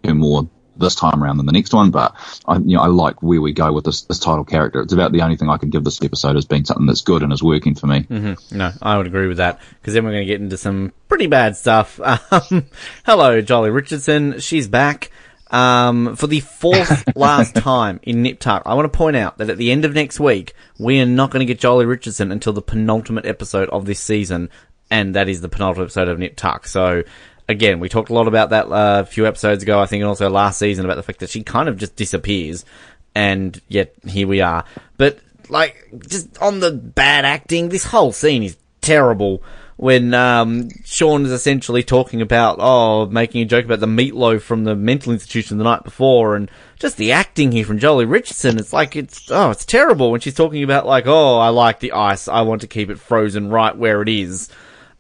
her 0.05 0.15
more 0.15 0.49
this 0.77 0.95
time 0.95 1.23
around 1.23 1.37
than 1.37 1.47
the 1.47 1.53
next 1.53 1.73
one, 1.75 1.91
but 1.91 2.15
I, 2.47 2.57
you 2.57 2.77
know, 2.77 2.83
I 2.83 2.87
like 2.87 3.23
where 3.23 3.41
we 3.41 3.53
go 3.53 3.73
with 3.73 3.85
this, 3.85 4.03
this 4.03 4.19
title 4.19 4.45
character. 4.45 4.81
It's 4.81 4.93
about 4.93 5.13
the 5.13 5.23
only 5.23 5.37
thing 5.37 5.49
I 5.49 5.59
can 5.59 5.71
give 5.71 5.85
this 5.85 6.03
episode 6.03 6.37
as 6.37 6.45
being 6.45 6.65
something 6.65 6.87
that's 6.87 7.03
good 7.03 7.23
and 7.23 7.33
is 7.33 7.43
working 7.43 7.75
for 7.75 7.87
me. 7.87 8.01
Mm-hmm. 8.01 8.57
No, 8.57 8.73
I 8.81 8.97
would 8.97 9.07
agree 9.07 9.29
with 9.29 9.37
that 9.37 9.61
because 9.81 9.95
then 9.95 10.05
we're 10.05 10.13
going 10.13 10.27
to 10.27 10.33
get 10.33 10.41
into 10.41 10.57
some 10.57 10.93
pretty 11.09 11.27
bad 11.27 11.57
stuff. 11.57 12.01
Um, 12.33 12.67
hello, 13.05 13.43
Joely 13.43 13.75
Richardson. 13.75 14.41
She's 14.41 14.67
back. 14.67 15.11
Um, 15.53 16.17
for 16.17 16.27
the 16.27 16.41
fourth 16.41 17.05
last 17.17 17.55
time 17.55 18.01
in 18.03 18.23
Nip 18.23 18.41
Tuck, 18.41 18.63
I 18.65 18.75
want 18.75 18.91
to 18.91 18.97
point 18.97 19.17
out 19.17 19.37
that 19.39 19.51
at 19.51 19.59
the 19.59 19.71
end 19.71 19.85
of 19.85 19.93
next 19.93 20.19
week, 20.19 20.55
we 20.79 21.01
are 21.01 21.07
not 21.07 21.31
going 21.31 21.47
to 21.47 21.55
get 21.55 21.61
Joely 21.61 21.87
Richardson 21.87 22.33
until 22.33 22.55
the 22.55 22.63
penultimate 22.63 23.27
episode 23.27 23.69
of 23.69 23.85
this 23.85 24.01
season, 24.01 24.49
and 24.91 25.15
that 25.15 25.29
is 25.29 25.43
the 25.43 25.51
penultimate 25.51 25.87
episode 25.87 26.09
of 26.09 26.19
Nip 26.19 26.37
Tuck. 26.37 26.67
So, 26.67 27.05
again, 27.51 27.81
we 27.81 27.91
talked 27.91 28.09
a 28.09 28.15
lot 28.15 28.29
about 28.29 28.51
that 28.51 28.67
uh, 28.67 29.03
a 29.03 29.07
few 29.07 29.27
episodes 29.27 29.63
ago, 29.63 29.79
I 29.79 29.85
think, 29.85 30.01
and 30.01 30.09
also 30.09 30.31
last 30.31 30.59
season 30.59 30.87
about 30.87 30.97
the 30.97 31.03
fact 31.03 31.21
that 31.21 31.29
she 31.29 31.43
kind 31.43 31.69
of 31.69 31.77
just 31.77 31.97
disappears, 31.97 32.65
and 33.15 33.61
yet 33.69 33.95
here 34.07 34.27
we 34.27 34.41
are. 34.41 34.65
But, 34.97 35.19
like, 35.51 35.77
just 36.09 36.39
on 36.41 36.61
the 36.61 36.73
bad 36.73 37.27
acting, 37.27 37.69
this 37.69 37.85
whole 37.85 38.13
scene 38.13 38.43
is 38.43 38.57
terrible 38.81 39.43
when 39.83 40.15
um, 40.15 40.69
Sean 40.85 41.27
is 41.27 41.33
essentially 41.33 41.83
talking 41.83 42.23
about, 42.23 42.59
oh, 42.61 43.07
making 43.07 43.43
a 43.43 43.47
joke 43.47 43.65
about 43.65 43.81
the 43.81 43.87
meatloaf 43.87 44.43
from 44.43 44.63
the 44.63 44.77
mental 44.77 45.13
institution 45.13 45.59
the 45.59 45.65
night 45.65 45.83
before, 45.83 46.37
and 46.37 46.49
just 46.79 46.99
the 46.99 47.11
acting 47.11 47.51
here 47.51 47.65
from 47.65 47.81
Joely 47.81 48.09
Richardson. 48.09 48.61
It's 48.61 48.73
like 48.73 48.95
it's 48.95 49.29
oh, 49.33 49.51
it's 49.51 49.65
terrible 49.65 50.13
when 50.13 50.21
she's 50.21 50.37
talking 50.37 50.63
about 50.63 50.87
like, 50.87 51.09
oh, 51.09 51.37
I 51.37 51.49
like 51.49 51.81
the 51.81 51.91
ice, 51.91 52.29
I 52.29 52.43
want 52.43 52.61
to 52.61 52.69
keep 52.69 52.91
it 52.91 53.01
frozen 53.01 53.49
right 53.49 53.77
where 53.77 54.03
it 54.03 54.09
is. 54.09 54.51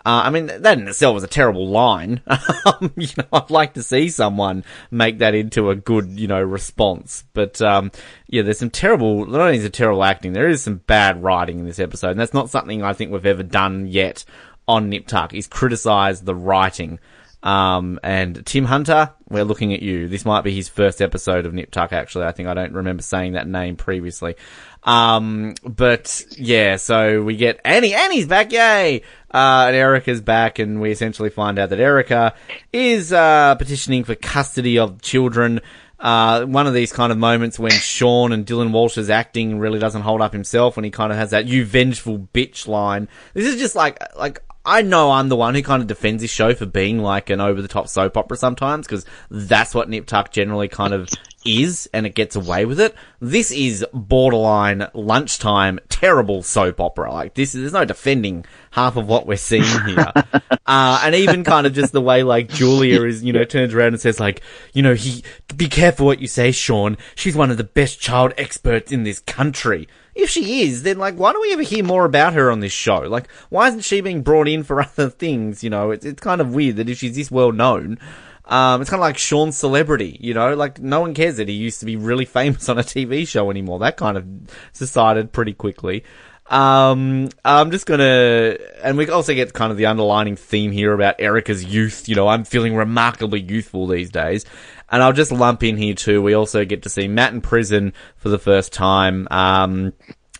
Uh, 0.04 0.22
I 0.24 0.30
mean, 0.30 0.46
that 0.46 0.78
in 0.78 0.88
itself 0.88 1.14
was 1.14 1.22
a 1.22 1.28
terrible 1.28 1.68
line. 1.68 2.20
um, 2.26 2.92
you 2.96 3.06
know, 3.16 3.24
I'd 3.32 3.50
like 3.50 3.74
to 3.74 3.84
see 3.84 4.08
someone 4.08 4.64
make 4.90 5.18
that 5.18 5.36
into 5.36 5.70
a 5.70 5.76
good, 5.76 6.18
you 6.18 6.26
know, 6.26 6.42
response. 6.42 7.22
But, 7.34 7.62
um, 7.62 7.92
yeah, 8.26 8.42
there's 8.42 8.58
some 8.58 8.70
terrible, 8.70 9.26
not 9.26 9.42
only 9.42 9.58
is 9.58 9.64
it 9.64 9.72
terrible 9.72 10.02
acting, 10.02 10.32
there 10.32 10.48
is 10.48 10.60
some 10.60 10.78
bad 10.78 11.22
writing 11.22 11.60
in 11.60 11.66
this 11.66 11.78
episode. 11.78 12.10
And 12.10 12.18
that's 12.18 12.34
not 12.34 12.50
something 12.50 12.82
I 12.82 12.94
think 12.94 13.12
we've 13.12 13.24
ever 13.24 13.44
done 13.44 13.86
yet 13.86 14.24
on 14.66 14.88
Nip 14.88 15.06
Tuck. 15.06 15.32
He's 15.32 15.46
criticised 15.46 16.24
the 16.24 16.34
writing. 16.34 16.98
Um, 17.42 17.98
and 18.04 18.46
Tim 18.46 18.64
Hunter, 18.64 19.12
we're 19.28 19.44
looking 19.44 19.74
at 19.74 19.82
you. 19.82 20.06
This 20.06 20.24
might 20.24 20.42
be 20.42 20.54
his 20.54 20.68
first 20.68 21.02
episode 21.02 21.44
of 21.44 21.52
Nip 21.52 21.70
Tuck, 21.72 21.92
actually. 21.92 22.26
I 22.26 22.32
think 22.32 22.48
I 22.48 22.54
don't 22.54 22.72
remember 22.72 23.02
saying 23.02 23.32
that 23.32 23.48
name 23.48 23.76
previously. 23.76 24.36
Um, 24.84 25.54
but 25.64 26.24
yeah, 26.38 26.76
so 26.76 27.22
we 27.22 27.36
get 27.36 27.60
Annie. 27.64 27.94
Annie's 27.94 28.26
back, 28.26 28.52
yay! 28.52 29.02
Uh, 29.32 29.64
and 29.68 29.76
Erica's 29.76 30.20
back, 30.20 30.58
and 30.58 30.80
we 30.80 30.90
essentially 30.90 31.30
find 31.30 31.58
out 31.58 31.70
that 31.70 31.80
Erica 31.80 32.34
is, 32.72 33.12
uh, 33.12 33.54
petitioning 33.56 34.04
for 34.04 34.14
custody 34.14 34.78
of 34.78 35.00
children. 35.02 35.60
Uh, 35.98 36.44
one 36.46 36.66
of 36.66 36.74
these 36.74 36.92
kind 36.92 37.12
of 37.12 37.18
moments 37.18 37.60
when 37.60 37.70
Sean 37.70 38.32
and 38.32 38.44
Dylan 38.44 38.72
Walsh's 38.72 39.08
acting 39.08 39.60
really 39.60 39.78
doesn't 39.78 40.02
hold 40.02 40.20
up 40.20 40.32
himself 40.32 40.74
when 40.76 40.84
he 40.84 40.90
kind 40.90 41.12
of 41.12 41.18
has 41.18 41.30
that 41.30 41.46
"you 41.46 41.64
vengeful 41.64 42.18
bitch" 42.18 42.66
line. 42.66 43.08
This 43.34 43.46
is 43.46 43.60
just 43.60 43.76
like 43.76 43.98
like 44.16 44.42
I 44.64 44.82
know 44.82 45.10
I'm 45.10 45.28
the 45.28 45.36
one 45.36 45.54
who 45.54 45.62
kind 45.62 45.82
of 45.82 45.88
defends 45.88 46.22
this 46.22 46.30
show 46.30 46.54
for 46.54 46.66
being 46.66 47.00
like 47.00 47.30
an 47.30 47.40
over 47.40 47.60
the 47.60 47.68
top 47.68 47.88
soap 47.88 48.16
opera 48.16 48.36
sometimes 48.36 48.86
because 48.86 49.04
that's 49.28 49.74
what 49.74 49.88
Nip 49.88 50.06
Tuck 50.06 50.30
generally 50.30 50.68
kind 50.68 50.94
of 50.94 51.08
is 51.44 51.90
and 51.92 52.06
it 52.06 52.14
gets 52.14 52.36
away 52.36 52.64
with 52.64 52.78
it. 52.78 52.94
This 53.20 53.50
is 53.50 53.84
borderline 53.92 54.86
lunchtime 54.94 55.80
terrible 55.88 56.44
soap 56.44 56.80
opera. 56.80 57.12
Like 57.12 57.34
this 57.34 57.54
is, 57.54 57.62
there's 57.62 57.72
no 57.72 57.84
defending 57.84 58.44
half 58.70 58.96
of 58.96 59.08
what 59.08 59.26
we're 59.26 59.36
seeing 59.36 59.64
here. 59.86 60.12
uh, 60.66 61.00
and 61.02 61.14
even 61.16 61.42
kind 61.42 61.66
of 61.66 61.72
just 61.72 61.92
the 61.92 62.00
way 62.00 62.22
like 62.22 62.48
Julia 62.48 63.02
is, 63.02 63.24
you 63.24 63.32
know, 63.32 63.44
turns 63.44 63.74
around 63.74 63.88
and 63.88 64.00
says 64.00 64.20
like, 64.20 64.42
you 64.72 64.82
know, 64.82 64.94
he, 64.94 65.24
be 65.56 65.68
careful 65.68 66.06
what 66.06 66.20
you 66.20 66.28
say, 66.28 66.52
Sean. 66.52 66.96
She's 67.16 67.34
one 67.34 67.50
of 67.50 67.56
the 67.56 67.64
best 67.64 68.00
child 68.00 68.32
experts 68.38 68.92
in 68.92 69.02
this 69.02 69.18
country 69.18 69.88
if 70.14 70.30
she 70.30 70.62
is, 70.62 70.82
then 70.82 70.98
like, 70.98 71.16
why 71.16 71.32
don't 71.32 71.42
we 71.42 71.52
ever 71.52 71.62
hear 71.62 71.84
more 71.84 72.04
about 72.04 72.34
her 72.34 72.50
on 72.50 72.60
this 72.60 72.72
show? 72.72 73.00
Like, 73.00 73.30
why 73.48 73.68
isn't 73.68 73.80
she 73.80 74.00
being 74.00 74.22
brought 74.22 74.48
in 74.48 74.62
for 74.62 74.80
other 74.82 75.10
things? 75.10 75.64
You 75.64 75.70
know, 75.70 75.90
it's 75.90 76.04
it's 76.04 76.20
kind 76.20 76.40
of 76.40 76.54
weird 76.54 76.76
that 76.76 76.88
if 76.88 76.98
she's 76.98 77.16
this 77.16 77.30
well 77.30 77.52
known, 77.52 77.98
um, 78.44 78.80
it's 78.80 78.90
kind 78.90 79.00
of 79.00 79.06
like 79.06 79.18
Sean's 79.18 79.56
celebrity. 79.56 80.18
You 80.20 80.34
know, 80.34 80.54
like 80.54 80.80
no 80.80 81.00
one 81.00 81.14
cares 81.14 81.36
that 81.36 81.48
he 81.48 81.54
used 81.54 81.80
to 81.80 81.86
be 81.86 81.96
really 81.96 82.24
famous 82.26 82.68
on 82.68 82.78
a 82.78 82.82
TV 82.82 83.26
show 83.26 83.50
anymore. 83.50 83.78
That 83.80 83.96
kind 83.96 84.16
of 84.16 84.26
subsided 84.72 85.32
pretty 85.32 85.54
quickly. 85.54 86.04
Um, 86.48 87.30
I'm 87.44 87.70
just 87.70 87.86
gonna, 87.86 88.58
and 88.82 88.98
we 88.98 89.08
also 89.08 89.32
get 89.32 89.54
kind 89.54 89.70
of 89.70 89.78
the 89.78 89.86
underlining 89.86 90.36
theme 90.36 90.70
here 90.70 90.92
about 90.92 91.14
Erica's 91.18 91.64
youth. 91.64 92.08
You 92.08 92.14
know, 92.14 92.28
I'm 92.28 92.44
feeling 92.44 92.76
remarkably 92.76 93.40
youthful 93.40 93.86
these 93.86 94.10
days. 94.10 94.44
And 94.92 95.02
I'll 95.02 95.12
just 95.12 95.32
lump 95.32 95.64
in 95.64 95.76
here 95.76 95.94
too. 95.94 96.22
We 96.22 96.34
also 96.34 96.64
get 96.64 96.82
to 96.82 96.88
see 96.88 97.08
Matt 97.08 97.32
in 97.32 97.40
prison 97.40 97.94
for 98.16 98.28
the 98.28 98.38
first 98.38 98.72
time. 98.72 99.26
Um, 99.30 99.94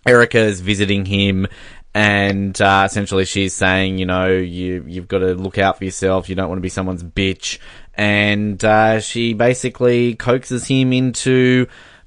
Erica 0.07 0.39
is 0.39 0.61
visiting 0.61 1.07
him 1.07 1.49
and 1.95 2.61
uh, 2.61 2.85
essentially 2.87 3.25
she's 3.25 3.55
saying, 3.55 3.99
you 3.99 4.07
know, 4.07 4.29
you 4.29 4.85
you've 4.87 5.09
got 5.09 5.19
to 5.19 5.35
look 5.35 5.59
out 5.59 5.79
for 5.79 5.85
yourself. 5.85 6.29
You 6.29 6.35
don't 6.35 6.49
want 6.49 6.59
to 6.59 6.63
be 6.63 6.69
someone's 6.69 7.03
bitch. 7.03 7.59
And 7.95 8.63
uh, 8.65 9.01
she 9.01 9.35
basically 9.35 10.15
coaxes 10.15 10.67
him 10.67 10.93
into 10.93 11.67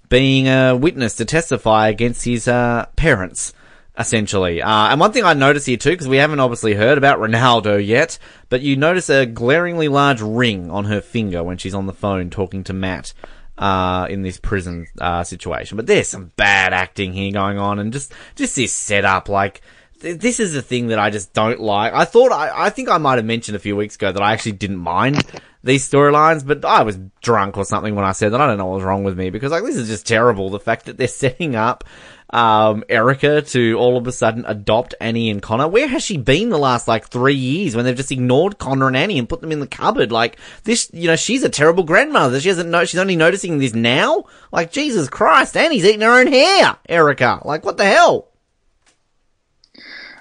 being 0.09 0.47
a 0.47 0.75
witness 0.75 1.15
to 1.17 1.25
testify 1.25 1.89
against 1.89 2.25
his 2.25 2.47
uh, 2.47 2.87
parents. 2.95 3.53
Essentially. 3.97 4.61
Uh, 4.61 4.89
and 4.89 4.99
one 4.99 5.11
thing 5.11 5.23
I 5.23 5.33
noticed 5.33 5.67
here 5.67 5.77
too, 5.77 5.91
because 5.91 6.07
we 6.07 6.17
haven't 6.17 6.39
obviously 6.39 6.73
heard 6.73 6.97
about 6.97 7.19
Ronaldo 7.19 7.85
yet, 7.85 8.17
but 8.49 8.61
you 8.61 8.75
notice 8.75 9.09
a 9.09 9.25
glaringly 9.25 9.87
large 9.87 10.21
ring 10.21 10.69
on 10.71 10.85
her 10.85 11.01
finger 11.01 11.43
when 11.43 11.57
she's 11.57 11.75
on 11.75 11.85
the 11.85 11.93
phone 11.93 12.29
talking 12.29 12.63
to 12.65 12.73
Matt. 12.73 13.13
Uh, 13.57 14.05
in 14.09 14.21
this 14.21 14.37
prison, 14.37 14.85
uh, 14.99 15.23
situation. 15.23 15.77
But 15.77 15.87
there's 15.87 16.09
some 16.09 16.29
bad 16.35 16.73
acting 16.73 17.13
here 17.13 17.31
going 17.31 17.57
on 17.57 17.79
and 17.79 17.93
just, 17.93 18.11
just 18.35 18.57
this 18.57 18.73
setup, 18.73 19.29
like, 19.29 19.61
th- 20.01 20.19
this 20.19 20.41
is 20.41 20.51
the 20.51 20.61
thing 20.61 20.87
that 20.87 20.99
I 20.99 21.09
just 21.09 21.31
don't 21.31 21.61
like. 21.61 21.93
I 21.93 22.03
thought, 22.03 22.33
I, 22.33 22.65
I 22.65 22.69
think 22.69 22.89
I 22.89 22.97
might 22.97 23.15
have 23.15 23.23
mentioned 23.23 23.55
a 23.55 23.59
few 23.59 23.77
weeks 23.77 23.95
ago 23.95 24.11
that 24.11 24.21
I 24.21 24.33
actually 24.33 24.53
didn't 24.53 24.79
mind 24.79 25.23
these 25.65 25.89
storylines, 25.89 26.45
but 26.45 26.63
I 26.63 26.83
was 26.83 26.99
drunk 27.21 27.57
or 27.57 27.65
something 27.65 27.95
when 27.95 28.05
I 28.05 28.11
said 28.11 28.31
that. 28.31 28.39
I 28.39 28.47
don't 28.47 28.57
know 28.57 28.67
what 28.67 28.75
was 28.75 28.83
wrong 28.83 29.03
with 29.03 29.17
me 29.17 29.31
because 29.31 29.51
like 29.51 29.63
this 29.63 29.75
is 29.75 29.87
just 29.87 30.07
terrible. 30.07 30.49
The 30.49 30.59
fact 30.59 30.85
that 30.85 30.97
they're 30.97 31.07
setting 31.25 31.55
up 31.55 31.83
um, 32.29 32.83
Erica 32.89 33.41
to 33.41 33.75
all 33.75 33.97
of 33.97 34.07
a 34.07 34.11
sudden 34.11 34.45
adopt 34.47 34.95
Annie 34.99 35.29
and 35.29 35.41
Connor. 35.41 35.67
Where 35.67 35.87
has 35.87 36.03
she 36.03 36.17
been 36.17 36.49
the 36.49 36.57
last 36.57 36.87
like 36.87 37.07
three 37.07 37.35
years 37.35 37.75
when 37.75 37.85
they've 37.85 37.95
just 37.95 38.11
ignored 38.11 38.57
Connor 38.57 38.87
and 38.87 38.97
Annie 38.97 39.19
and 39.19 39.29
put 39.29 39.41
them 39.41 39.51
in 39.51 39.59
the 39.59 39.67
cupboard? 39.67 40.11
Like 40.11 40.37
this, 40.63 40.89
you 40.93 41.07
know, 41.07 41.15
she's 41.15 41.43
a 41.43 41.49
terrible 41.49 41.83
grandmother. 41.83 42.39
She 42.39 42.49
doesn't 42.49 42.71
know, 42.71 42.85
she's 42.85 42.99
only 42.99 43.15
noticing 43.15 43.59
this 43.59 43.73
now. 43.73 44.25
Like 44.51 44.71
Jesus 44.71 45.09
Christ, 45.09 45.55
Annie's 45.55 45.85
eating 45.85 46.01
her 46.01 46.19
own 46.19 46.27
hair, 46.27 46.77
Erica. 46.89 47.41
Like 47.45 47.65
what 47.65 47.77
the 47.77 47.85
hell? 47.85 48.29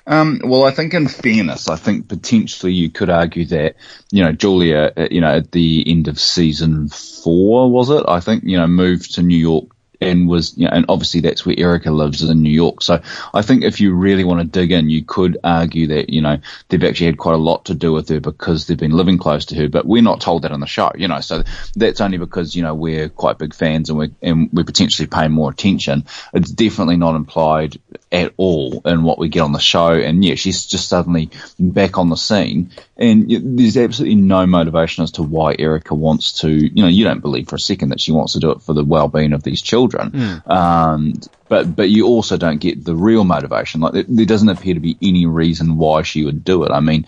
Um, 0.06 0.40
well, 0.44 0.64
I 0.64 0.70
think 0.70 0.92
in 0.92 1.08
fairness, 1.08 1.68
I 1.68 1.76
think 1.76 2.08
potentially 2.08 2.74
you 2.74 2.90
could 2.90 3.08
argue 3.08 3.46
that, 3.46 3.76
you 4.10 4.22
know, 4.22 4.32
Julia, 4.32 4.92
uh, 4.96 5.08
you 5.10 5.22
know, 5.22 5.34
at 5.34 5.52
the 5.52 5.82
end 5.86 6.08
of 6.08 6.20
season 6.20 6.88
four, 6.88 7.70
was 7.70 7.88
it? 7.88 8.04
I 8.06 8.20
think, 8.20 8.44
you 8.44 8.58
know, 8.58 8.66
moved 8.66 9.14
to 9.14 9.22
New 9.22 9.38
York 9.38 9.73
and 10.04 10.28
was, 10.28 10.56
you 10.56 10.66
know, 10.66 10.70
and 10.72 10.86
obviously 10.88 11.20
that's 11.20 11.44
where 11.44 11.58
Erica 11.58 11.90
lives 11.90 12.22
in 12.22 12.42
New 12.42 12.50
York. 12.50 12.82
So 12.82 13.00
I 13.32 13.42
think 13.42 13.64
if 13.64 13.80
you 13.80 13.94
really 13.94 14.24
want 14.24 14.40
to 14.40 14.46
dig 14.46 14.72
in, 14.72 14.90
you 14.90 15.04
could 15.04 15.38
argue 15.42 15.88
that, 15.88 16.10
you 16.10 16.20
know, 16.20 16.38
they've 16.68 16.84
actually 16.84 17.06
had 17.06 17.18
quite 17.18 17.34
a 17.34 17.38
lot 17.38 17.66
to 17.66 17.74
do 17.74 17.92
with 17.92 18.08
her 18.08 18.20
because 18.20 18.66
they've 18.66 18.78
been 18.78 18.92
living 18.92 19.18
close 19.18 19.46
to 19.46 19.56
her, 19.56 19.68
but 19.68 19.86
we're 19.86 20.02
not 20.02 20.20
told 20.20 20.42
that 20.42 20.52
on 20.52 20.60
the 20.60 20.66
show, 20.66 20.90
you 20.96 21.08
know, 21.08 21.20
so 21.20 21.42
that's 21.74 22.00
only 22.00 22.18
because, 22.18 22.54
you 22.54 22.62
know, 22.62 22.74
we're 22.74 23.08
quite 23.08 23.38
big 23.38 23.54
fans 23.54 23.88
and 23.88 23.98
we're, 23.98 24.10
and 24.22 24.50
we're 24.52 24.64
potentially 24.64 25.06
paying 25.06 25.32
more 25.32 25.50
attention. 25.50 26.04
It's 26.32 26.50
definitely 26.50 26.96
not 26.96 27.16
implied 27.16 27.78
at 28.12 28.32
all 28.36 28.82
in 28.84 29.02
what 29.02 29.18
we 29.18 29.28
get 29.28 29.40
on 29.40 29.52
the 29.52 29.58
show. 29.58 29.92
And 29.92 30.24
yeah, 30.24 30.36
she's 30.36 30.66
just 30.66 30.88
suddenly 30.88 31.30
back 31.58 31.98
on 31.98 32.08
the 32.08 32.16
scene 32.16 32.70
and 32.96 33.58
there's 33.58 33.76
absolutely 33.76 34.14
no 34.14 34.46
motivation 34.46 35.02
as 35.02 35.12
to 35.12 35.22
why 35.22 35.56
Erica 35.58 35.94
wants 35.94 36.40
to, 36.40 36.48
you 36.48 36.82
know, 36.82 36.88
you 36.88 37.04
don't 37.04 37.20
believe 37.20 37.48
for 37.48 37.56
a 37.56 37.60
second 37.60 37.88
that 37.88 38.00
she 38.00 38.12
wants 38.12 38.34
to 38.34 38.38
do 38.38 38.52
it 38.52 38.62
for 38.62 38.72
the 38.72 38.84
well-being 38.84 39.32
of 39.32 39.42
these 39.42 39.60
children. 39.60 40.12
Mm. 40.12 40.48
Um, 40.48 41.14
but, 41.48 41.74
but 41.74 41.90
you 41.90 42.06
also 42.06 42.36
don't 42.36 42.60
get 42.60 42.84
the 42.84 42.94
real 42.94 43.24
motivation. 43.24 43.80
Like 43.80 43.94
there, 43.94 44.04
there, 44.06 44.26
doesn't 44.26 44.48
appear 44.48 44.74
to 44.74 44.80
be 44.80 44.96
any 45.02 45.26
reason 45.26 45.76
why 45.76 46.02
she 46.02 46.24
would 46.24 46.44
do 46.44 46.62
it. 46.62 46.70
I 46.70 46.80
mean, 46.80 47.04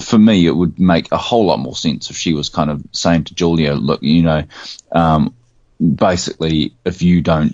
for 0.00 0.18
me, 0.18 0.46
it 0.46 0.56
would 0.56 0.78
make 0.78 1.12
a 1.12 1.18
whole 1.18 1.44
lot 1.44 1.58
more 1.58 1.76
sense 1.76 2.10
if 2.10 2.16
she 2.16 2.32
was 2.32 2.48
kind 2.48 2.70
of 2.70 2.82
saying 2.92 3.24
to 3.24 3.34
Julia, 3.34 3.74
look, 3.74 4.02
you 4.02 4.22
know, 4.22 4.44
um, 4.92 5.34
basically, 5.80 6.74
if 6.84 7.02
you 7.02 7.20
don't 7.20 7.52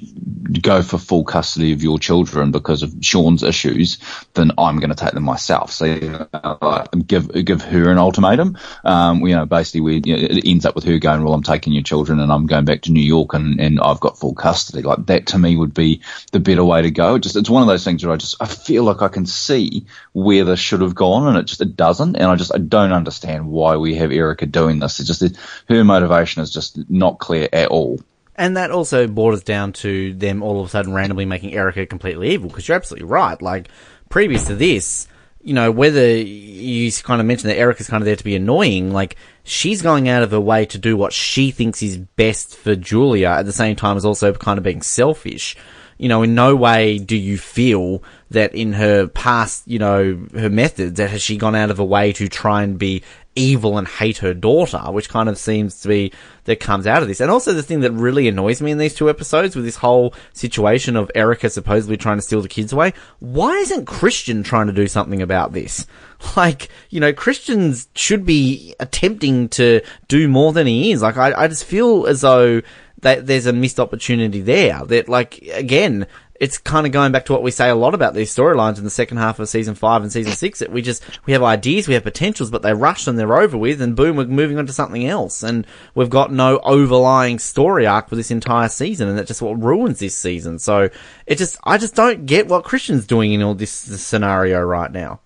go 0.63 0.83
for 0.83 0.99
full 0.99 1.25
custody 1.25 1.73
of 1.73 1.83
your 1.83 1.99
children 1.99 2.51
because 2.51 2.83
of 2.83 2.95
Sean's 3.01 3.43
issues, 3.43 3.99
then 4.35 4.53
I'm 4.57 4.79
going 4.79 4.91
to 4.91 4.97
take 4.97 5.13
them 5.13 5.25
myself. 5.25 5.73
So 5.73 6.29
uh, 6.33 6.87
give 7.07 7.31
give 7.45 7.63
her 7.63 7.91
an 7.91 7.99
ultimatum. 7.99 8.57
Um, 8.85 9.21
you 9.27 9.35
know, 9.35 9.47
basically, 9.47 9.81
we 9.83 10.03
you 10.05 10.17
know, 10.17 10.23
it 10.23 10.47
ends 10.47 10.65
up 10.65 10.75
with 10.75 10.85
her 10.85 10.99
going, 10.99 11.23
"Well, 11.23 11.35
I'm 11.35 11.43
taking 11.43 11.73
your 11.73 11.83
children 11.83 12.21
and 12.21 12.33
I'm 12.33 12.47
going 12.47 12.65
back 12.65 12.83
to 12.83 12.93
New 12.93 13.03
York 13.03 13.35
and, 13.35 13.61
and 13.61 13.81
I've 13.81 14.01
got 14.01 14.19
full 14.19 14.35
custody." 14.35 14.83
Like 14.83 15.07
that 15.07 15.27
to 15.29 15.39
me 15.39 15.57
would 15.57 15.75
be 15.75 16.01
the 16.33 16.41
better 16.41 16.65
way 16.65 16.83
to 16.83 16.91
go. 16.91 17.19
Just 17.19 17.37
it's 17.37 17.51
one 17.51 17.63
of 17.63 17.69
those 17.69 17.85
things 17.85 18.05
where 18.05 18.15
I 18.15 18.17
just 18.17 18.37
I 18.41 18.47
feel 18.47 18.85
like 18.85 19.03
I 19.03 19.09
can 19.09 19.27
see 19.27 19.87
where 20.13 20.45
this 20.45 20.61
should 20.61 20.81
have 20.81 20.95
gone 20.95 21.29
and 21.29 21.37
it 21.37 21.47
just 21.47 21.61
it 21.61 21.77
doesn't, 21.77 22.17
and 22.17 22.27
I 22.27 22.37
just 22.37 22.55
I 22.55 22.59
don't 22.59 22.93
understand 22.93 23.49
why 23.49 23.77
we 23.77 23.97
have 23.97 24.13
Erica 24.13 24.47
doing 24.47 24.79
this. 24.79 24.99
It's 24.99 25.09
just 25.09 25.37
her 25.69 25.85
motivation 25.85 26.43
is 26.43 26.53
just 26.53 26.79
not 26.91 27.19
clear 27.19 27.49
at 27.53 27.69
all. 27.69 27.99
And 28.37 28.57
that 28.57 28.71
also 28.71 29.07
borders 29.07 29.43
down 29.43 29.73
to 29.75 30.13
them 30.15 30.43
all 30.43 30.61
of 30.61 30.67
a 30.67 30.71
sudden 30.71 30.93
randomly 30.93 31.25
making 31.25 31.55
Erica 31.55 31.87
completely 31.87 32.31
evil, 32.31 32.49
because 32.49 32.67
you're 32.67 32.77
absolutely 32.77 33.09
right. 33.09 33.41
Like, 33.41 33.69
previous 34.09 34.47
to 34.49 34.57
this, 34.57 35.07
you 35.41 35.55
know, 35.55 35.71
whether 35.71 36.17
you 36.17 36.91
kind 37.03 37.21
of 37.21 37.27
mentioned 37.27 37.51
that 37.51 37.59
Erica's 37.59 37.89
kind 37.89 38.03
of 38.03 38.07
there 38.07 38.17
to 38.17 38.25
be 38.25 38.35
annoying, 38.35 38.93
like, 38.93 39.17
she's 39.45 39.83
going 39.83 40.09
out 40.09 40.23
of 40.23 40.31
her 40.33 40.41
way 40.41 40.65
to 40.67 40.79
do 40.79 40.97
what 40.97 41.13
she 41.13 41.51
thinks 41.51 41.83
is 41.83 41.99
best 41.99 42.57
for 42.57 42.75
Julia 42.75 43.29
at 43.29 43.47
the 43.47 43.53
same 43.53 43.77
time 43.77 43.97
as 43.97 44.05
also 44.05 44.33
kind 44.33 44.59
of 44.59 44.65
being 44.65 44.83
selfish. 44.83 45.57
You 45.99 46.09
know, 46.09 46.23
in 46.23 46.35
no 46.35 46.57
way 46.57 46.99
do 46.99 47.17
you 47.17 47.39
feel 47.39 48.03
that 48.31 48.55
in 48.55 48.73
her 48.75 49.07
past, 49.07 49.67
you 49.67 49.79
know, 49.79 50.27
her 50.35 50.51
methods, 50.51 50.99
that 50.99 51.11
has 51.11 51.23
she 51.23 51.37
gone 51.37 51.55
out 51.55 51.71
of 51.71 51.79
her 51.79 51.85
way 51.85 52.13
to 52.15 52.29
try 52.29 52.63
and 52.63 52.79
be 52.79 53.03
evil 53.37 53.79
and 53.79 53.89
hate 53.89 54.19
her 54.19 54.35
daughter, 54.35 54.79
which 54.91 55.09
kind 55.09 55.29
of 55.29 55.39
seems 55.39 55.81
to 55.81 55.89
be 55.89 56.13
that 56.45 56.61
comes 56.61 56.87
out 56.87 57.03
of 57.03 57.09
this. 57.09 57.21
And 57.21 57.31
also 57.31 57.53
the 57.53 57.63
thing 57.63 57.81
that 57.81 57.93
really 57.93 58.29
annoys 58.29 58.61
me 58.61 58.71
in 58.71 58.79
these 58.79 58.95
two 58.95 59.11
episodes 59.11 59.57
with 59.57 59.65
this 59.65 59.77
whole 59.77 60.15
situation 60.33 60.97
of 60.97 61.11
Erica 61.15 61.51
supposedly 61.51 61.97
trying 61.97 62.19
to 62.19 62.23
steal 62.23 62.43
the 62.43 62.49
kids 62.49 62.73
away. 62.73 62.93
Why 63.19 63.53
isn't 63.57 63.87
Christian 63.87 64.43
trying 64.43 64.67
to 64.67 64.73
do 64.73 64.87
something 64.87 65.23
about 65.23 65.53
this? 65.53 65.87
Like, 66.37 66.71
you 66.89 67.01
know, 67.01 67.13
Christians 67.13 67.87
should 67.95 68.25
be 68.25 68.75
attempting 68.81 69.51
to 69.51 69.83
do 70.09 70.27
more 70.27 70.55
than 70.55 70.67
he 70.67 70.91
is. 70.91 71.03
Like, 71.03 71.19
I, 71.19 71.35
I 71.35 71.49
just 71.49 71.67
feel 71.67 72.07
as 72.07 72.23
though 72.23 72.63
that 73.05 73.27
there's 73.27 73.47
a 73.47 73.53
missed 73.53 73.79
opportunity 73.79 74.41
there. 74.41 74.85
That, 74.85 75.09
like, 75.09 75.39
again, 75.53 76.07
it's 76.41 76.59
kind 76.59 76.87
of 76.87 76.93
going 76.93 77.13
back 77.13 77.27
to 77.27 77.33
what 77.33 77.43
we 77.43 77.51
say 77.51 77.69
a 77.69 77.75
lot 77.75 77.95
about 77.95 78.15
these 78.15 78.35
storylines 78.35 78.79
in 78.79 78.85
the 78.85 78.91
second 78.91 79.19
half 79.19 79.39
of 79.39 79.49
season 79.49 79.75
five 79.75 80.03
and 80.03 80.11
season 80.11 80.33
six. 80.33 80.59
That 80.59 80.73
we 80.73 80.83
just 80.83 81.03
we 81.27 81.33
have 81.33 81.43
ideas, 81.43 81.87
we 81.87 81.95
have 81.95 82.03
potentials, 82.03 82.51
but 82.51 82.63
they 82.63 82.75
rush 82.75 83.07
and 83.07 83.19
they're 83.19 83.39
over 83.41 83.57
with, 83.57 83.81
and 83.81 83.95
boom, 83.95 84.17
we're 84.17 84.27
moving 84.27 84.59
on 84.59 84.67
to 84.67 84.73
something 84.73 85.07
else, 85.07 85.43
and 85.43 85.67
we've 85.95 86.11
got 86.11 86.33
no 86.33 86.59
overlying 86.61 87.39
story 87.39 87.87
arc 87.87 88.09
for 88.09 88.17
this 88.17 88.31
entire 88.31 88.69
season, 88.69 89.09
and 89.09 89.17
that's 89.17 89.29
just 89.29 89.43
what 89.43 89.63
ruins 89.63 90.01
this 90.01 90.17
season. 90.17 90.59
So 90.59 90.91
it 91.27 91.39
just 91.39 91.57
I 91.63 91.79
just 91.79 91.95
don't 91.95 92.27
get 92.27 92.49
what 92.49 92.65
Christian's 92.65 93.07
doing 93.07 93.33
in 93.33 93.43
all 93.43 93.55
this, 93.55 93.83
this 93.83 94.05
scenario 94.05 94.61
right 94.61 94.91
now. 94.91 95.21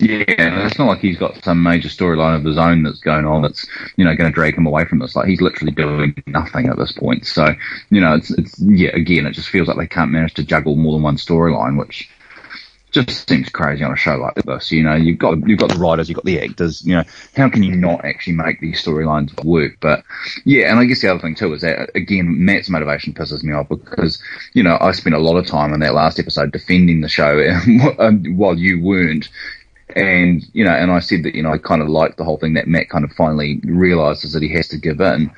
Yeah, 0.00 0.66
it's 0.66 0.78
not 0.78 0.86
like 0.86 1.00
he's 1.00 1.18
got 1.18 1.42
some 1.42 1.62
major 1.62 1.88
storyline 1.88 2.36
of 2.36 2.44
his 2.44 2.58
own 2.58 2.82
that's 2.84 3.00
going 3.00 3.24
on 3.24 3.42
that's 3.42 3.66
you 3.96 4.04
know 4.04 4.14
going 4.14 4.30
to 4.30 4.34
drag 4.34 4.56
him 4.56 4.66
away 4.66 4.84
from 4.84 5.00
this. 5.00 5.16
Like 5.16 5.28
he's 5.28 5.40
literally 5.40 5.72
doing 5.72 6.22
nothing 6.26 6.68
at 6.68 6.76
this 6.76 6.92
point. 6.92 7.26
So 7.26 7.54
you 7.90 8.00
know, 8.00 8.14
it's 8.14 8.30
it's 8.30 8.58
yeah. 8.60 8.90
Again, 8.90 9.26
it 9.26 9.32
just 9.32 9.48
feels 9.48 9.68
like 9.68 9.76
they 9.76 9.86
can't 9.86 10.12
manage 10.12 10.34
to 10.34 10.44
juggle 10.44 10.76
more 10.76 10.92
than 10.92 11.02
one 11.02 11.16
storyline, 11.16 11.78
which 11.78 12.08
just 12.90 13.28
seems 13.28 13.48
crazy 13.48 13.84
on 13.84 13.92
a 13.92 13.96
show 13.96 14.16
like 14.16 14.34
this. 14.36 14.70
You 14.72 14.82
know, 14.82 14.94
you've 14.94 15.18
got 15.18 15.46
you've 15.46 15.58
got 15.58 15.70
the 15.70 15.78
writers, 15.78 16.08
you've 16.08 16.16
got 16.16 16.24
the 16.24 16.40
actors. 16.40 16.84
You 16.84 16.96
know, 16.96 17.04
how 17.36 17.48
can 17.48 17.62
you 17.62 17.76
not 17.76 18.04
actually 18.04 18.34
make 18.34 18.60
these 18.60 18.82
storylines 18.82 19.44
work? 19.44 19.76
But 19.80 20.04
yeah, 20.44 20.70
and 20.70 20.78
I 20.78 20.84
guess 20.84 21.02
the 21.02 21.08
other 21.08 21.20
thing 21.20 21.34
too 21.34 21.52
is 21.52 21.62
that 21.62 21.90
again, 21.94 22.44
Matt's 22.44 22.70
motivation 22.70 23.12
pisses 23.12 23.42
me 23.42 23.52
off 23.52 23.68
because 23.68 24.22
you 24.54 24.62
know 24.62 24.78
I 24.80 24.92
spent 24.92 25.14
a 25.14 25.20
lot 25.20 25.36
of 25.36 25.46
time 25.46 25.74
in 25.74 25.80
that 25.80 25.94
last 25.94 26.18
episode 26.18 26.52
defending 26.52 27.00
the 27.00 27.08
show, 27.08 27.38
and 27.98 28.38
while 28.38 28.56
you 28.56 28.80
weren't, 28.80 29.28
and, 29.96 30.44
you 30.52 30.64
know, 30.64 30.72
and 30.72 30.90
I 30.90 31.00
said 31.00 31.22
that, 31.22 31.34
you 31.34 31.42
know, 31.42 31.52
I 31.52 31.58
kind 31.58 31.82
of 31.82 31.88
liked 31.88 32.16
the 32.16 32.24
whole 32.24 32.38
thing 32.38 32.54
that 32.54 32.68
Matt 32.68 32.90
kind 32.90 33.04
of 33.04 33.12
finally 33.12 33.60
realizes 33.64 34.32
that 34.32 34.42
he 34.42 34.52
has 34.52 34.68
to 34.68 34.76
give 34.76 35.00
in. 35.00 35.30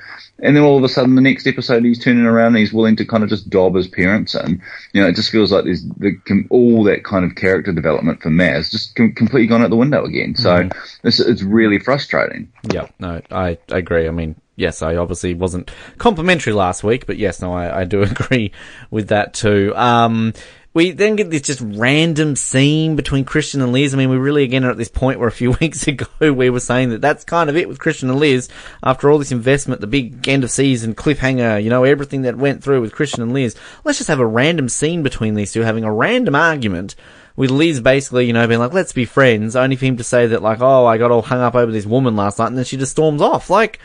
And 0.43 0.55
then 0.55 0.63
all 0.63 0.77
of 0.77 0.83
a 0.83 0.89
sudden, 0.89 1.15
the 1.15 1.21
next 1.21 1.45
episode, 1.45 1.85
he's 1.85 2.03
turning 2.03 2.25
around 2.25 2.47
and 2.47 2.57
he's 2.57 2.73
willing 2.73 2.95
to 2.95 3.05
kind 3.05 3.23
of 3.23 3.29
just 3.29 3.49
dob 3.49 3.75
his 3.75 3.87
parents 3.87 4.33
in. 4.33 4.61
You 4.93 5.01
know, 5.01 5.07
it 5.07 5.15
just 5.15 5.29
feels 5.29 5.51
like 5.51 5.65
there's 5.65 5.83
the, 5.83 6.45
all 6.49 6.83
that 6.85 7.03
kind 7.03 7.23
of 7.23 7.35
character 7.35 7.71
development 7.71 8.21
for 8.21 8.29
Matt 8.31 8.55
has 8.55 8.71
just 8.71 8.95
com- 8.95 9.13
completely 9.13 9.47
gone 9.47 9.61
out 9.61 9.69
the 9.69 9.75
window 9.75 10.03
again. 10.03 10.35
So 10.35 10.49
mm-hmm. 10.49 11.07
it's, 11.07 11.19
it's 11.19 11.43
really 11.43 11.79
frustrating. 11.79 12.51
Yeah, 12.71 12.87
no, 12.99 13.21
I, 13.29 13.57
I 13.71 13.77
agree. 13.77 14.07
I 14.07 14.11
mean, 14.11 14.35
yes, 14.55 14.81
I 14.81 14.95
obviously 14.95 15.33
wasn't 15.33 15.71
complimentary 15.97 16.53
last 16.53 16.83
week, 16.83 17.05
but 17.05 17.17
yes, 17.17 17.41
no, 17.41 17.53
I, 17.53 17.81
I 17.81 17.83
do 17.83 18.01
agree 18.03 18.51
with 18.89 19.09
that 19.09 19.33
too. 19.33 19.73
Um, 19.75 20.33
we 20.73 20.91
then 20.91 21.17
get 21.17 21.29
this 21.29 21.41
just 21.41 21.61
random 21.61 22.35
scene 22.35 22.95
between 22.95 23.25
Christian 23.25 23.61
and 23.61 23.73
Liz. 23.73 23.93
I 23.93 23.97
mean, 23.97 24.09
we 24.09 24.17
really 24.17 24.43
again 24.43 24.63
are 24.63 24.71
at 24.71 24.77
this 24.77 24.89
point 24.89 25.19
where 25.19 25.27
a 25.27 25.31
few 25.31 25.51
weeks 25.61 25.87
ago 25.87 26.05
we 26.19 26.49
were 26.49 26.59
saying 26.59 26.89
that 26.89 27.01
that's 27.01 27.23
kind 27.23 27.49
of 27.49 27.57
it 27.57 27.67
with 27.67 27.79
Christian 27.79 28.09
and 28.09 28.19
Liz. 28.19 28.47
After 28.83 29.09
all 29.09 29.17
this 29.17 29.31
investment, 29.31 29.81
the 29.81 29.87
big 29.87 30.27
end 30.27 30.43
of 30.43 30.51
season 30.51 30.95
cliffhanger, 30.95 31.61
you 31.61 31.69
know, 31.69 31.83
everything 31.83 32.21
that 32.21 32.37
went 32.37 32.63
through 32.63 32.81
with 32.81 32.93
Christian 32.93 33.21
and 33.21 33.33
Liz. 33.33 33.55
Let's 33.83 33.97
just 33.97 34.07
have 34.07 34.19
a 34.19 34.25
random 34.25 34.69
scene 34.69 35.03
between 35.03 35.35
these 35.35 35.51
two 35.51 35.61
having 35.61 35.83
a 35.83 35.93
random 35.93 36.35
argument 36.35 36.95
with 37.35 37.51
Liz 37.51 37.79
basically, 37.81 38.25
you 38.25 38.33
know, 38.33 38.47
being 38.47 38.59
like, 38.59 38.73
let's 38.73 38.93
be 38.93 39.05
friends, 39.05 39.55
only 39.55 39.75
for 39.75 39.85
him 39.85 39.97
to 39.97 40.03
say 40.03 40.27
that 40.27 40.41
like, 40.41 40.61
oh, 40.61 40.85
I 40.85 40.97
got 40.97 41.11
all 41.11 41.21
hung 41.21 41.41
up 41.41 41.55
over 41.55 41.71
this 41.71 41.85
woman 41.85 42.15
last 42.15 42.39
night 42.39 42.47
and 42.47 42.57
then 42.57 42.65
she 42.65 42.77
just 42.77 42.93
storms 42.93 43.21
off. 43.21 43.49
Like, 43.49 43.79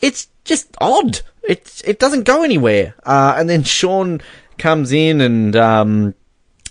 it's 0.00 0.28
just 0.44 0.74
odd. 0.80 1.20
It, 1.42 1.82
it 1.84 1.98
doesn't 1.98 2.24
go 2.24 2.42
anywhere. 2.42 2.94
Uh, 3.04 3.34
and 3.36 3.48
then 3.48 3.62
Sean 3.62 4.20
comes 4.58 4.92
in 4.92 5.20
and, 5.20 5.54
um, 5.56 6.14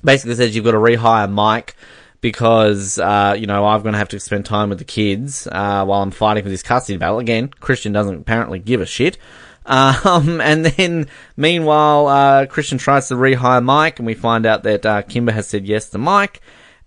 basically 0.03 0.35
says 0.35 0.55
you've 0.55 0.65
got 0.65 0.71
to 0.71 0.77
rehire 0.77 1.31
Mike 1.31 1.75
because, 2.21 2.99
uh, 2.99 3.35
you 3.37 3.47
know, 3.47 3.65
I'm 3.65 3.81
going 3.81 3.93
to 3.93 3.99
have 3.99 4.09
to 4.09 4.19
spend 4.19 4.45
time 4.45 4.69
with 4.69 4.77
the 4.77 4.85
kids, 4.85 5.47
uh, 5.47 5.83
while 5.83 6.03
I'm 6.03 6.11
fighting 6.11 6.43
for 6.43 6.49
this 6.49 6.63
custody 6.63 6.97
battle. 6.97 7.19
Again, 7.19 7.49
Christian 7.49 7.91
doesn't 7.91 8.15
apparently 8.15 8.59
give 8.59 8.79
a 8.79 8.85
shit. 8.85 9.17
Um, 9.65 10.39
and 10.41 10.65
then, 10.65 11.07
meanwhile, 11.35 12.07
uh, 12.07 12.45
Christian 12.45 12.77
tries 12.77 13.07
to 13.09 13.15
rehire 13.15 13.63
Mike, 13.63 13.99
and 13.99 14.05
we 14.05 14.13
find 14.13 14.45
out 14.45 14.63
that 14.63 14.85
uh, 14.85 15.01
Kimber 15.01 15.31
has 15.31 15.47
said 15.47 15.65
yes 15.65 15.89
to 15.89 15.97
Mike, 15.97 16.41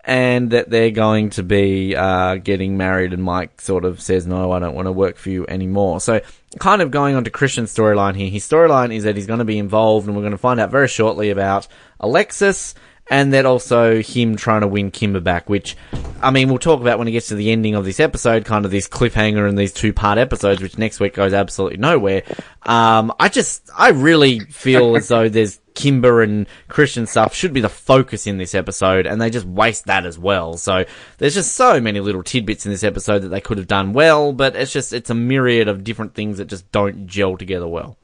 and 0.05 0.51
that 0.51 0.71
they're 0.71 0.91
going 0.91 1.31
to 1.31 1.43
be 1.43 1.97
uh, 1.97 2.37
getting 2.37 2.77
married. 2.77 3.13
And 3.13 3.25
Mike 3.25 3.61
sort 3.61 3.85
of 3.85 4.01
says, 4.01 4.27
"No, 4.27 4.53
I 4.53 4.59
don't 4.59 4.75
want 4.75 4.87
to 4.87 4.93
work 4.93 5.17
for 5.17 5.31
you 5.31 5.47
anymore." 5.47 6.01
So, 6.01 6.21
kind 6.59 6.83
of 6.83 6.91
going 6.91 7.17
on 7.17 7.25
to 7.25 7.31
Christian's 7.31 7.75
storyline 7.75 8.15
here. 8.17 8.29
His 8.29 8.47
storyline 8.47 8.95
is 8.95 9.05
that 9.05 9.17
he's 9.17 9.27
going 9.27 9.39
to 9.39 9.45
be 9.45 9.59
involved, 9.59 10.07
and 10.07 10.15
we're 10.15 10.23
going 10.23 10.33
to 10.33 10.39
find 10.39 10.61
out 10.61 10.71
very 10.71 10.89
shortly 10.89 11.31
about 11.31 11.67
Alexis 12.01 12.75
and 13.09 13.33
then 13.33 13.45
also 13.45 14.01
him 14.01 14.37
trying 14.37 14.63
to 14.63 14.69
win 14.69 14.91
Kimber 14.91 15.21
back, 15.21 15.49
which, 15.49 15.77
I 16.23 16.31
mean, 16.31 16.49
we'll 16.49 16.59
talk 16.59 16.81
about 16.81 16.99
when 16.99 17.07
it 17.07 17.13
gets 17.13 17.29
to 17.29 17.35
the 17.35 17.51
ending 17.51 17.75
of 17.75 17.85
this 17.85 18.01
episode, 18.01 18.45
kind 18.45 18.65
of 18.65 18.71
this 18.71 18.89
cliffhanger 18.89 19.47
and 19.49 19.59
these 19.59 19.73
two 19.73 19.93
part 19.93 20.17
episodes, 20.17 20.63
which 20.63 20.79
next 20.79 21.01
week 21.01 21.15
goes 21.15 21.35
absolutely 21.35 21.79
nowhere. 21.79 22.23
Um, 22.63 23.13
I 23.21 23.29
just, 23.29 23.69
I 23.77 23.91
really 23.91 24.41
feel 24.41 24.97
as 24.97 25.09
though 25.09 25.29
there's 25.29 25.61
Kimber 25.75 26.23
and 26.23 26.47
Christian 26.69 27.07
stuff 27.07 27.35
should 27.35 27.53
be 27.53 27.61
the 27.61 27.69
focus 27.69 28.27
in 28.27 28.39
this 28.39 28.55
episode, 28.55 29.07
and 29.07 29.21
they 29.21 29.29
just 29.29 29.47
waste 29.47 29.85
that 29.87 30.07
as 30.07 30.19
well. 30.19 30.57
So 30.57 30.85
there's 31.19 31.35
just 31.35 31.57
so 31.57 31.81
many 31.81 32.01
little 32.01 32.23
tidbits 32.23 32.65
in 32.65 32.73
this 32.73 32.85
episode 32.85 33.19
that 33.21 33.29
they 33.29 33.41
could 33.41 33.59
have 33.59 33.67
done 33.67 33.93
well, 33.93 34.33
but 34.33 34.57
it's 34.57 34.73
just, 34.73 34.95
it's 34.95 35.11
a 35.11 35.15
myriad 35.15 35.69
of 35.69 35.85
different 35.85 36.15
things 36.15 36.39
that 36.39 36.47
just 36.47 36.71
don't 36.73 37.07
gel 37.07 37.37
together 37.37 37.69
well. 37.69 37.99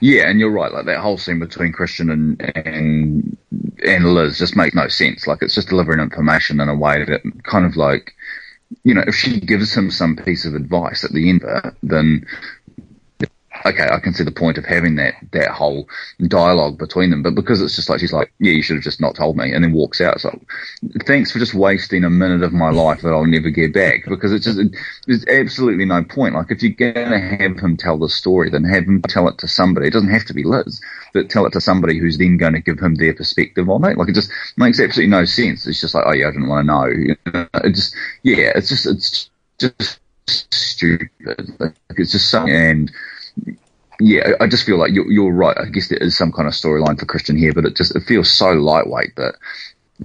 Yeah, 0.00 0.28
and 0.28 0.38
you're 0.38 0.50
right. 0.50 0.72
Like 0.72 0.86
that 0.86 1.00
whole 1.00 1.18
scene 1.18 1.38
between 1.38 1.72
Christian 1.72 2.10
and 2.10 2.56
and 2.56 3.36
and 3.84 4.04
Liz 4.14 4.38
just 4.38 4.56
makes 4.56 4.74
no 4.74 4.88
sense. 4.88 5.26
Like 5.26 5.42
it's 5.42 5.54
just 5.54 5.68
delivering 5.68 6.00
information 6.00 6.60
in 6.60 6.68
a 6.68 6.74
way 6.76 7.04
that 7.04 7.22
kind 7.44 7.64
of 7.64 7.76
like, 7.76 8.14
you 8.84 8.94
know, 8.94 9.04
if 9.06 9.14
she 9.14 9.40
gives 9.40 9.74
him 9.74 9.90
some 9.90 10.16
piece 10.16 10.44
of 10.44 10.54
advice 10.54 11.04
at 11.04 11.12
the 11.12 11.28
end 11.30 11.44
of 11.44 11.64
it, 11.64 11.74
then 11.82 12.26
okay, 13.64 13.88
I 13.90 13.98
can 14.00 14.12
see 14.12 14.24
the 14.24 14.30
point 14.30 14.58
of 14.58 14.64
having 14.64 14.96
that 14.96 15.14
that 15.32 15.50
whole 15.50 15.88
dialogue 16.26 16.78
between 16.78 17.10
them. 17.10 17.22
But 17.22 17.34
because 17.34 17.62
it's 17.62 17.76
just 17.76 17.88
like 17.88 18.00
she's 18.00 18.12
like, 18.12 18.32
yeah, 18.38 18.52
you 18.52 18.62
should 18.62 18.76
have 18.76 18.84
just 18.84 19.00
not 19.00 19.14
told 19.14 19.36
me, 19.36 19.52
and 19.52 19.64
then 19.64 19.72
walks 19.72 20.00
out. 20.00 20.20
So 20.20 20.38
thanks 21.06 21.32
for 21.32 21.38
just 21.38 21.54
wasting 21.54 22.04
a 22.04 22.10
minute 22.10 22.42
of 22.42 22.52
my 22.52 22.70
life 22.70 23.02
that 23.02 23.12
I'll 23.12 23.26
never 23.26 23.50
get 23.50 23.72
back. 23.72 24.04
Because 24.08 24.32
it's 24.32 24.44
just 24.44 24.60
there's 25.06 25.26
absolutely 25.26 25.84
no 25.84 26.04
point. 26.04 26.34
Like 26.34 26.50
if 26.50 26.62
you're 26.62 26.72
gonna 26.92 27.20
have 27.20 27.58
him 27.58 27.76
tell 27.76 27.98
the 27.98 28.08
story, 28.08 28.50
then 28.50 28.64
have 28.64 28.84
him 28.84 29.02
tell 29.02 29.28
it 29.28 29.38
to 29.38 29.48
somebody. 29.48 29.88
It 29.88 29.92
doesn't 29.92 30.10
have 30.10 30.26
to 30.26 30.34
be 30.34 30.44
Liz, 30.44 30.80
but 31.14 31.30
tell 31.30 31.46
it 31.46 31.52
to 31.52 31.60
somebody 31.60 31.98
who's 31.98 32.18
then 32.18 32.36
going 32.36 32.52
to 32.54 32.60
give 32.60 32.78
him 32.78 32.96
their 32.96 33.14
perspective 33.14 33.68
on 33.68 33.84
it. 33.84 33.96
Like 33.96 34.08
it 34.08 34.14
just 34.14 34.30
makes 34.56 34.80
absolutely 34.80 35.10
no 35.10 35.24
sense. 35.24 35.66
It's 35.66 35.80
just 35.80 35.94
like, 35.94 36.04
oh 36.06 36.12
yeah, 36.12 36.28
I 36.28 36.30
didn't 36.30 36.48
want 36.48 36.66
to 36.66 36.72
know. 36.72 37.54
It 37.64 37.74
just 37.74 37.94
yeah, 38.22 38.52
it's 38.54 38.68
just 38.68 38.86
it's 38.86 39.30
just 39.58 40.00
stupid. 40.52 41.10
Like, 41.58 41.74
it's 41.90 42.12
just 42.12 42.30
so 42.30 42.46
and 42.46 42.90
yeah, 44.00 44.32
I 44.40 44.46
just 44.46 44.64
feel 44.64 44.78
like 44.78 44.92
you're, 44.92 45.10
you're 45.10 45.32
right. 45.32 45.56
I 45.58 45.66
guess 45.66 45.88
there 45.88 45.98
is 45.98 46.16
some 46.16 46.32
kind 46.32 46.48
of 46.48 46.54
storyline 46.54 46.98
for 46.98 47.06
Christian 47.06 47.36
here, 47.36 47.52
but 47.52 47.64
it 47.64 47.76
just 47.76 47.94
it 47.96 48.02
feels 48.02 48.30
so 48.30 48.50
lightweight 48.50 49.16
that 49.16 49.34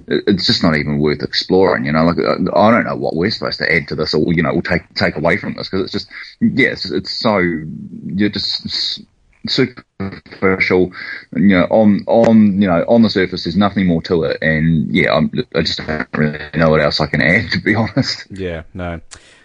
it's 0.06 0.46
just 0.46 0.62
not 0.62 0.76
even 0.76 0.98
worth 0.98 1.22
exploring. 1.22 1.84
You 1.84 1.92
know, 1.92 2.04
like 2.04 2.18
I 2.18 2.70
don't 2.70 2.84
know 2.84 2.96
what 2.96 3.14
we're 3.14 3.30
supposed 3.30 3.58
to 3.58 3.72
add 3.72 3.88
to 3.88 3.94
this, 3.94 4.14
or 4.14 4.32
you 4.32 4.42
know, 4.42 4.60
take 4.60 4.92
take 4.94 5.16
away 5.16 5.36
from 5.36 5.54
this 5.54 5.68
because 5.68 5.84
it's 5.84 5.92
just 5.92 6.08
yeah, 6.40 6.68
it's, 6.68 6.90
it's 6.90 7.10
so 7.10 7.38
you're 7.38 8.30
just 8.30 9.02
superficial. 9.46 10.92
You 11.34 11.58
know, 11.58 11.64
on 11.64 12.04
on 12.06 12.62
you 12.62 12.68
know 12.68 12.84
on 12.88 13.02
the 13.02 13.10
surface, 13.10 13.44
there's 13.44 13.56
nothing 13.56 13.86
more 13.86 14.02
to 14.02 14.24
it, 14.24 14.38
and 14.40 14.94
yeah, 14.94 15.12
I'm, 15.12 15.30
I 15.54 15.62
just 15.62 15.78
don't 15.78 16.08
really 16.14 16.38
know 16.54 16.70
what 16.70 16.80
else 16.80 17.00
I 17.00 17.06
can 17.06 17.20
add 17.20 17.50
to 17.52 17.60
be 17.60 17.74
honest. 17.74 18.26
Yeah, 18.30 18.62
no. 18.74 19.00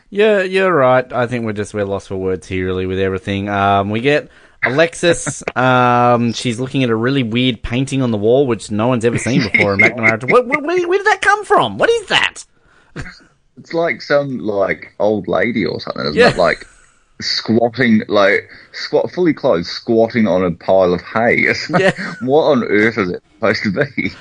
Yeah, 0.10 0.41
you're 0.41 0.74
right. 0.74 1.12
I 1.12 1.28
think 1.28 1.46
we're 1.46 1.54
just 1.54 1.74
we're 1.74 1.86
lost 1.86 2.08
for 2.08 2.15
words 2.15 2.48
here, 2.48 2.65
really, 2.65 2.86
with 2.86 3.00
everything. 3.00 3.50
Um, 3.50 3.89
we 3.89 4.00
get 4.00 4.30
Alexis. 4.63 5.43
um, 5.56 6.34
she's 6.34 6.60
looking 6.60 6.84
at 6.84 6.89
a 6.89 6.96
really 6.96 7.24
weird 7.24 7.62
painting 7.62 8.02
on 8.02 8.12
the 8.12 8.17
wall, 8.17 8.48
which 8.48 8.72
no 8.72 8.88
one's 8.88 9.04
ever 9.06 9.17
seen 9.17 9.41
before 9.52 9.74
in 9.74 9.80
McNamara. 9.80 10.32
Where, 10.32 10.43
where, 10.43 10.88
where, 10.88 10.98
did 10.98 11.08
that 11.08 11.22
come 11.22 11.43
from? 11.43 11.78
What 11.78 11.89
is 11.89 12.08
that? 12.08 12.46
It's 13.58 13.74
like 13.74 14.02
some 14.02 14.39
like 14.39 14.93
old 15.00 15.28
lady 15.28 15.65
or 15.65 15.80
something, 15.82 16.06
isn't 16.06 16.15
yeah. 16.15 16.30
it? 16.30 16.38
Like 16.38 16.65
squatting, 17.20 18.04
like 18.08 18.50
squat, 18.72 19.12
fully 19.12 19.34
clothed, 19.34 19.65
squatting 19.65 20.28
on 20.28 20.43
a 20.43 20.52
pile 20.52 20.93
of 20.93 21.02
hay. 21.02 21.48
Yeah. 21.70 21.91
what 22.22 22.43
on 22.43 22.63
earth 22.63 22.98
is 22.98 23.10
it 23.10 23.24
supposed 23.34 23.63
to 23.63 23.72
be? 23.72 24.12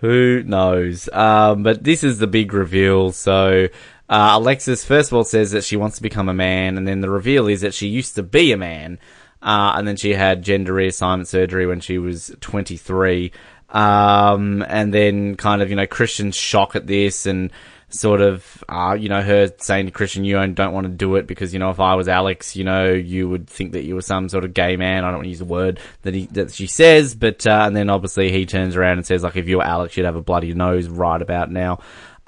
Who 0.00 0.42
knows? 0.44 1.08
Um, 1.12 1.62
but 1.62 1.84
this 1.84 2.02
is 2.02 2.18
the 2.18 2.26
big 2.26 2.52
reveal. 2.52 3.12
So 3.12 3.68
uh, 4.10 4.32
Alexis, 4.32 4.84
first 4.84 5.12
of 5.12 5.16
all, 5.16 5.22
says 5.22 5.52
that 5.52 5.62
she 5.62 5.76
wants 5.76 5.96
to 5.96 6.02
become 6.02 6.28
a 6.28 6.34
man, 6.34 6.76
and 6.76 6.86
then 6.86 7.00
the 7.00 7.08
reveal 7.08 7.46
is 7.46 7.60
that 7.60 7.72
she 7.72 7.86
used 7.86 8.16
to 8.16 8.24
be 8.24 8.50
a 8.50 8.56
man, 8.56 8.98
uh, 9.40 9.74
and 9.76 9.86
then 9.86 9.94
she 9.94 10.14
had 10.14 10.42
gender 10.42 10.72
reassignment 10.72 11.28
surgery 11.28 11.64
when 11.64 11.78
she 11.78 11.96
was 11.96 12.34
23. 12.40 13.30
Um, 13.68 14.64
and 14.66 14.92
then 14.92 15.36
kind 15.36 15.62
of, 15.62 15.70
you 15.70 15.76
know, 15.76 15.86
Christian's 15.86 16.34
shock 16.34 16.74
at 16.74 16.88
this 16.88 17.24
and 17.24 17.52
sort 17.88 18.20
of, 18.20 18.64
uh, 18.68 18.96
you 18.98 19.08
know, 19.08 19.22
her 19.22 19.52
saying 19.58 19.86
to 19.86 19.92
Christian, 19.92 20.24
you 20.24 20.34
don't 20.34 20.72
want 20.72 20.86
to 20.86 20.92
do 20.92 21.14
it 21.14 21.28
because, 21.28 21.52
you 21.52 21.60
know, 21.60 21.70
if 21.70 21.78
I 21.78 21.94
was 21.94 22.08
Alex, 22.08 22.56
you 22.56 22.64
know, 22.64 22.90
you 22.92 23.28
would 23.28 23.48
think 23.48 23.72
that 23.72 23.84
you 23.84 23.94
were 23.94 24.02
some 24.02 24.28
sort 24.28 24.44
of 24.44 24.54
gay 24.54 24.76
man. 24.76 25.04
I 25.04 25.08
don't 25.08 25.18
want 25.18 25.26
to 25.26 25.30
use 25.30 25.38
the 25.38 25.44
word 25.44 25.78
that 26.02 26.14
he, 26.14 26.26
that 26.26 26.52
she 26.52 26.66
says, 26.66 27.14
but, 27.14 27.46
uh, 27.46 27.62
and 27.64 27.76
then 27.76 27.90
obviously 27.90 28.32
he 28.32 28.44
turns 28.44 28.74
around 28.74 28.98
and 28.98 29.06
says, 29.06 29.22
like, 29.22 29.36
if 29.36 29.48
you 29.48 29.58
were 29.58 29.64
Alex, 29.64 29.96
you'd 29.96 30.06
have 30.06 30.16
a 30.16 30.22
bloody 30.22 30.52
nose 30.52 30.88
right 30.88 31.22
about 31.22 31.50
now. 31.50 31.78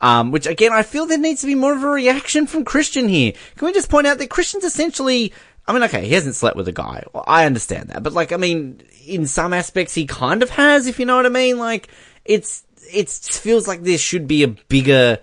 Um, 0.02 0.32
which 0.32 0.46
again, 0.46 0.72
I 0.72 0.82
feel 0.82 1.06
there 1.06 1.16
needs 1.16 1.42
to 1.42 1.46
be 1.46 1.54
more 1.54 1.72
of 1.72 1.82
a 1.84 1.88
reaction 1.88 2.48
from 2.48 2.64
Christian 2.64 3.08
here. 3.08 3.32
Can 3.56 3.66
we 3.66 3.72
just 3.72 3.88
point 3.88 4.08
out 4.08 4.18
that 4.18 4.30
Christian's 4.30 4.64
essentially, 4.64 5.32
I 5.66 5.72
mean, 5.72 5.84
okay, 5.84 6.04
he 6.04 6.12
hasn't 6.12 6.34
slept 6.34 6.56
with 6.56 6.66
a 6.66 6.72
guy. 6.72 7.04
Well, 7.12 7.24
I 7.26 7.46
understand 7.46 7.90
that, 7.90 8.02
but 8.02 8.12
like, 8.12 8.32
I 8.32 8.36
mean, 8.36 8.82
in 9.06 9.26
some 9.26 9.52
aspects 9.52 9.94
he 9.94 10.06
kind 10.06 10.42
of 10.42 10.50
has, 10.50 10.88
if 10.88 10.98
you 10.98 11.06
know 11.06 11.16
what 11.16 11.24
I 11.24 11.28
mean. 11.28 11.56
Like, 11.56 11.86
it's, 12.24 12.64
it 12.92 13.08
feels 13.08 13.68
like 13.68 13.82
there 13.82 13.96
should 13.96 14.26
be 14.26 14.42
a 14.42 14.48
bigger, 14.48 15.18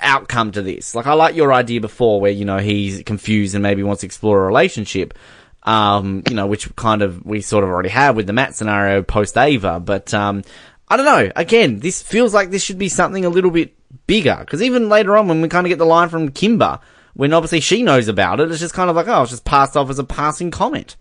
outcome 0.00 0.52
to 0.52 0.60
this. 0.60 0.94
Like 0.94 1.06
I 1.06 1.14
like 1.14 1.34
your 1.34 1.54
idea 1.54 1.80
before 1.80 2.20
where, 2.20 2.30
you 2.30 2.44
know, 2.44 2.58
he's 2.58 3.02
confused 3.04 3.54
and 3.54 3.62
maybe 3.62 3.82
wants 3.82 4.02
to 4.02 4.06
explore 4.06 4.42
a 4.42 4.46
relationship. 4.46 5.14
Um, 5.62 6.22
you 6.28 6.34
know, 6.34 6.46
which 6.46 6.74
kind 6.76 7.02
of 7.02 7.24
we 7.24 7.40
sort 7.40 7.64
of 7.64 7.70
already 7.70 7.88
have 7.88 8.16
with 8.16 8.26
the 8.26 8.32
Matt 8.32 8.54
scenario 8.54 9.02
post 9.02 9.36
Ava, 9.36 9.80
but 9.80 10.14
um, 10.14 10.42
I 10.88 10.96
don't 10.96 11.06
know. 11.06 11.32
Again, 11.36 11.80
this 11.80 12.02
feels 12.02 12.32
like 12.32 12.50
this 12.50 12.62
should 12.62 12.78
be 12.78 12.88
something 12.88 13.24
a 13.24 13.28
little 13.28 13.50
bit 13.50 13.74
bigger. 14.06 14.36
Because 14.40 14.62
even 14.62 14.88
later 14.88 15.16
on, 15.16 15.28
when 15.28 15.40
we 15.40 15.48
kind 15.48 15.66
of 15.66 15.68
get 15.68 15.78
the 15.78 15.86
line 15.86 16.08
from 16.08 16.30
Kimber, 16.30 16.80
when 17.14 17.32
obviously 17.32 17.60
she 17.60 17.82
knows 17.82 18.08
about 18.08 18.40
it, 18.40 18.50
it's 18.50 18.60
just 18.60 18.74
kind 18.74 18.90
of 18.90 18.96
like, 18.96 19.08
oh, 19.08 19.22
it's 19.22 19.30
just 19.30 19.44
passed 19.44 19.76
off 19.76 19.90
as 19.90 19.98
a 19.98 20.04
passing 20.04 20.50
comment. 20.50 20.96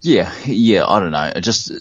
Yeah, 0.00 0.32
yeah, 0.44 0.86
I 0.86 1.00
don't 1.00 1.10
know. 1.10 1.32
It 1.34 1.40
just 1.40 1.72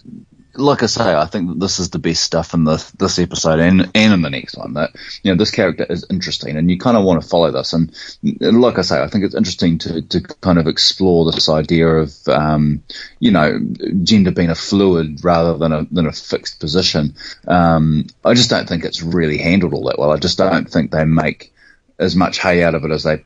like 0.57 0.83
I 0.83 0.85
say, 0.87 1.13
I 1.13 1.25
think 1.25 1.49
that 1.49 1.59
this 1.59 1.79
is 1.79 1.89
the 1.89 1.99
best 1.99 2.23
stuff 2.23 2.53
in 2.53 2.63
this 2.63 2.91
this 2.91 3.19
episode 3.19 3.59
and 3.59 3.89
and 3.93 4.13
in 4.13 4.21
the 4.21 4.29
next 4.29 4.57
one. 4.57 4.73
That 4.73 4.91
you 5.23 5.31
know 5.31 5.37
this 5.37 5.51
character 5.51 5.85
is 5.89 6.05
interesting, 6.09 6.57
and 6.57 6.69
you 6.69 6.77
kind 6.77 6.97
of 6.97 7.03
want 7.03 7.21
to 7.21 7.27
follow 7.27 7.51
this. 7.51 7.73
And, 7.73 7.93
and 8.23 8.61
like 8.61 8.79
I 8.79 8.81
say, 8.81 9.01
I 9.01 9.07
think 9.07 9.23
it's 9.23 9.35
interesting 9.35 9.77
to 9.79 10.01
to 10.01 10.21
kind 10.21 10.59
of 10.59 10.67
explore 10.67 11.31
this 11.31 11.49
idea 11.49 11.87
of 11.87 12.15
um, 12.27 12.83
you 13.19 13.31
know 13.31 13.59
gender 14.03 14.31
being 14.31 14.49
a 14.49 14.55
fluid 14.55 15.23
rather 15.23 15.57
than 15.57 15.71
a 15.71 15.85
than 15.91 16.07
a 16.07 16.11
fixed 16.11 16.59
position. 16.59 17.15
Um, 17.47 18.07
I 18.23 18.33
just 18.33 18.49
don't 18.49 18.67
think 18.67 18.83
it's 18.83 19.01
really 19.01 19.37
handled 19.37 19.73
all 19.73 19.85
that 19.85 19.99
well. 19.99 20.11
I 20.11 20.17
just 20.17 20.37
don't 20.37 20.69
think 20.69 20.91
they 20.91 21.05
make 21.05 21.53
as 21.99 22.15
much 22.15 22.39
hay 22.39 22.63
out 22.63 22.75
of 22.75 22.83
it 22.83 22.91
as 22.91 23.03
they 23.03 23.23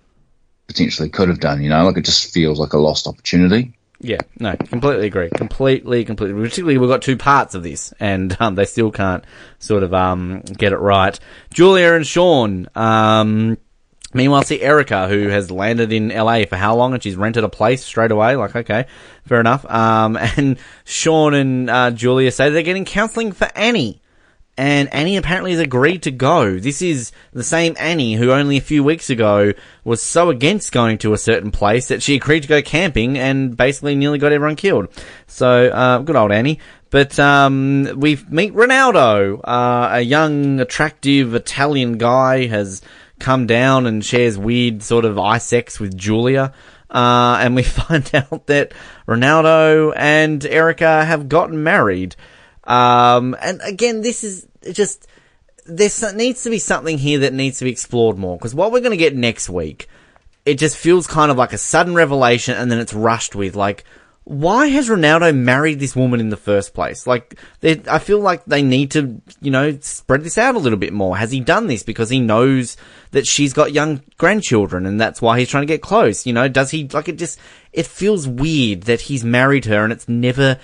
potentially 0.68 1.10
could 1.10 1.30
have 1.30 1.40
done. 1.40 1.62
You 1.62 1.70
know, 1.70 1.86
like 1.86 1.98
it 1.98 2.06
just 2.06 2.34
feels 2.34 2.60
like 2.60 2.74
a 2.74 2.78
lost 2.78 3.08
opportunity. 3.08 3.74
Yeah, 4.02 4.20
no, 4.40 4.56
completely 4.56 5.08
agree. 5.08 5.30
Completely, 5.30 6.06
completely. 6.06 6.42
Particularly, 6.42 6.78
we've 6.78 6.90
got 6.90 7.02
two 7.02 7.18
parts 7.18 7.54
of 7.54 7.64
this, 7.64 7.94
and 8.00 8.36
um, 8.40 8.56
they 8.56 8.66
still 8.66 8.92
can't 8.92 9.26
sort 9.60 9.84
of 9.84 9.94
um, 9.94 10.42
get 10.42 10.72
it 10.72 10.78
right. 10.78 11.20
Julia 11.54 11.94
and 11.94 12.08
Sean. 12.08 12.68
Um, 12.76 13.58
meanwhile, 14.14 14.44
see 14.44 14.62
Erica, 14.62 15.10
who 15.10 15.28
has 15.28 15.52
landed 15.52 15.92
in 15.92 16.10
LA 16.10 16.46
for 16.46 16.56
how 16.56 16.78
long, 16.78 16.94
and 16.94 17.04
she's 17.04 17.18
rented 17.18 17.44
a 17.44 17.50
place 17.50 17.84
straight 17.84 18.12
away. 18.12 18.38
Like, 18.38 18.56
okay, 18.56 18.86
fair 19.26 19.42
enough. 19.42 19.70
Um, 19.70 20.16
and 20.38 20.58
Sean 20.86 21.34
and 21.34 21.70
uh, 21.70 21.92
Julia 21.92 22.32
say 22.32 22.50
they're 22.50 22.64
getting 22.64 22.86
counselling 22.86 23.34
for 23.34 23.50
Annie 23.54 23.99
and 24.60 24.94
Annie 24.94 25.16
apparently 25.16 25.52
has 25.52 25.62
agreed 25.62 26.04
to 26.04 26.12
go. 26.12 26.60
This 26.60 26.82
is 26.82 27.14
the 27.32 27.46
same 27.46 27.78
Annie 27.80 28.16
who 28.16 28.34
only 28.34 28.58
a 28.58 28.62
few 28.62 28.84
weeks 28.84 29.10
ago 29.10 29.54
was 29.86 30.04
so 30.04 30.30
against 30.30 30.74
going 30.74 30.98
to 30.98 31.14
a 31.14 31.18
certain 31.18 31.50
place 31.50 31.88
that 31.88 32.04
she 32.04 32.16
agreed 32.16 32.42
to 32.42 32.50
go 32.50 32.62
camping 32.62 33.18
and 33.18 33.56
basically 33.56 33.96
nearly 33.96 34.20
got 34.20 34.34
everyone 34.34 34.58
killed. 34.58 34.90
So, 35.28 35.70
uh, 35.70 36.00
good 36.00 36.18
old 36.18 36.34
Annie. 36.34 36.60
But 36.90 37.18
um, 37.18 37.88
we 37.96 38.20
meet 38.30 38.54
Ronaldo, 38.54 39.40
uh, 39.46 39.90
a 39.94 40.02
young, 40.02 40.60
attractive 40.60 41.36
Italian 41.36 41.98
guy, 41.98 42.48
has 42.48 42.82
come 43.18 43.48
down 43.48 43.86
and 43.86 44.04
shares 44.04 44.38
weird 44.38 44.84
sort 44.84 45.06
of 45.06 45.18
eye 45.18 45.38
sex 45.38 45.80
with 45.80 45.96
Julia. 45.96 46.52
Uh, 46.90 47.38
and 47.40 47.56
we 47.56 47.64
find 47.64 48.12
out 48.14 48.48
that 48.48 48.74
Ronaldo 49.08 49.94
and 49.96 50.44
Erica 50.46 51.06
have 51.06 51.30
gotten 51.30 51.64
married. 51.64 52.18
Um, 52.66 53.38
and 53.42 53.62
again, 53.64 54.02
this 54.02 54.24
is 54.26 54.46
just 54.72 55.08
there 55.66 55.90
needs 56.14 56.44
to 56.44 56.50
be 56.50 56.60
something 56.60 56.98
here 56.98 57.20
that 57.20 57.34
needs 57.34 57.60
to 57.60 57.66
be 57.66 57.72
explored 57.72 58.18
more 58.18 58.38
because 58.38 58.56
what 58.56 58.72
we're 58.72 58.80
going 58.80 58.92
to 58.92 58.98
get 58.98 59.16
next 59.16 59.50
week 59.50 59.88
it 60.46 60.58
just 60.58 60.78
feels 60.78 61.06
kind 61.06 61.30
of 61.30 61.38
like 61.38 61.54
a 61.54 61.58
sudden 61.60 61.94
revelation 61.94 62.58
and 62.58 62.72
then 62.72 62.80
it's 62.80 62.94
rushed 62.94 63.36
with 63.36 63.56
like, 63.56 63.84
why 64.24 64.68
has 64.68 64.90
Ronaldo 64.90 65.36
married 65.36 65.80
this 65.80 65.96
woman 65.96 66.20
in 66.20 66.30
the 66.30 66.38
first 66.38 66.74
place? 66.74 67.08
Like, 67.08 67.40
I 67.64 68.00
feel 68.00 68.20
like 68.20 68.46
they 68.46 68.62
need 68.62 68.92
to, 68.92 69.22
you 69.42 69.50
know, 69.52 69.78
spread 69.82 70.24
this 70.24 70.38
out 70.38 70.56
a 70.56 70.60
little 70.60 70.78
bit 70.78 70.94
more. 70.94 71.18
Has 71.18 71.32
he 71.32 71.40
done 71.40 71.68
this 71.68 71.84
because 71.84 72.10
he 72.10 72.20
knows 72.20 72.78
that 73.12 73.26
she's 73.26 73.54
got 73.54 73.74
young 73.74 74.04
grandchildren 74.18 74.86
and 74.86 75.00
that's 75.00 75.22
why 75.22 75.40
he's 75.40 75.50
trying 75.50 75.64
to 75.64 75.74
get 75.74 75.82
close? 75.82 76.26
You 76.28 76.34
know, 76.34 76.48
does 76.48 76.70
he, 76.72 76.88
like, 76.88 77.10
it 77.10 77.18
just, 77.18 77.40
it 77.74 77.88
feels 77.88 78.28
weird 78.28 78.84
that 78.84 79.02
he's 79.02 79.24
married 79.24 79.66
her 79.66 79.84
and 79.84 79.92
it's 79.92 80.08
never 80.08 80.60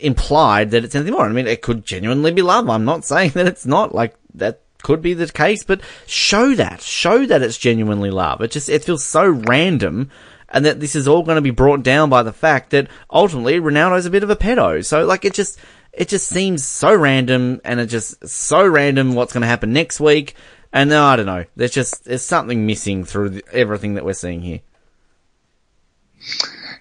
implied 0.00 0.70
that 0.70 0.84
it's 0.84 0.94
anything 0.94 1.14
more. 1.14 1.26
I 1.26 1.32
mean, 1.32 1.46
it 1.46 1.62
could 1.62 1.84
genuinely 1.84 2.32
be 2.32 2.42
love. 2.42 2.68
I'm 2.68 2.84
not 2.84 3.04
saying 3.04 3.30
that 3.34 3.46
it's 3.46 3.66
not. 3.66 3.94
Like, 3.94 4.14
that 4.34 4.60
could 4.82 5.02
be 5.02 5.14
the 5.14 5.28
case, 5.28 5.62
but 5.62 5.80
show 6.06 6.54
that. 6.54 6.80
Show 6.80 7.26
that 7.26 7.42
it's 7.42 7.58
genuinely 7.58 8.10
love. 8.10 8.40
It 8.40 8.50
just, 8.50 8.68
it 8.68 8.84
feels 8.84 9.04
so 9.04 9.28
random 9.28 10.10
and 10.50 10.64
that 10.64 10.80
this 10.80 10.96
is 10.96 11.06
all 11.06 11.22
going 11.22 11.36
to 11.36 11.42
be 11.42 11.50
brought 11.50 11.82
down 11.82 12.10
by 12.10 12.22
the 12.22 12.32
fact 12.32 12.70
that 12.70 12.88
ultimately 13.10 13.60
Ronaldo's 13.60 14.06
a 14.06 14.10
bit 14.10 14.22
of 14.22 14.30
a 14.30 14.36
pedo. 14.36 14.84
So 14.84 15.04
like 15.04 15.24
it 15.24 15.32
just 15.32 15.58
it 15.92 16.08
just 16.08 16.28
seems 16.28 16.64
so 16.64 16.94
random, 16.94 17.60
and 17.64 17.80
it 17.80 17.86
just 17.86 18.26
so 18.28 18.66
random 18.66 19.14
what's 19.14 19.32
going 19.32 19.42
to 19.42 19.48
happen 19.48 19.72
next 19.72 20.00
week. 20.00 20.34
And 20.72 20.90
no, 20.90 21.04
I 21.04 21.16
don't 21.16 21.26
know. 21.26 21.44
There's 21.56 21.72
just 21.72 22.04
there's 22.04 22.22
something 22.22 22.66
missing 22.66 23.04
through 23.04 23.30
the, 23.30 23.44
everything 23.52 23.94
that 23.94 24.04
we're 24.04 24.12
seeing 24.12 24.40
here. 24.40 24.60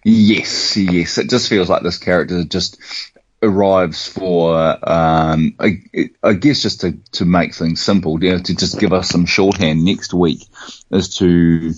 Yes, 0.03 0.77
yes. 0.77 1.17
It 1.17 1.29
just 1.29 1.49
feels 1.49 1.69
like 1.69 1.83
this 1.83 1.97
character 1.97 2.43
just 2.43 2.79
arrives 3.41 4.07
for, 4.07 4.55
um, 4.57 5.55
I, 5.59 5.81
I, 6.23 6.33
guess, 6.33 6.61
just 6.61 6.81
to, 6.81 6.97
to 7.13 7.25
make 7.25 7.53
things 7.53 7.81
simple, 7.81 8.21
you 8.23 8.31
know, 8.31 8.39
to 8.39 8.55
just 8.55 8.79
give 8.79 8.93
us 8.93 9.09
some 9.09 9.25
shorthand 9.25 9.83
next 9.83 10.13
week 10.13 10.45
as 10.91 11.15
to 11.17 11.73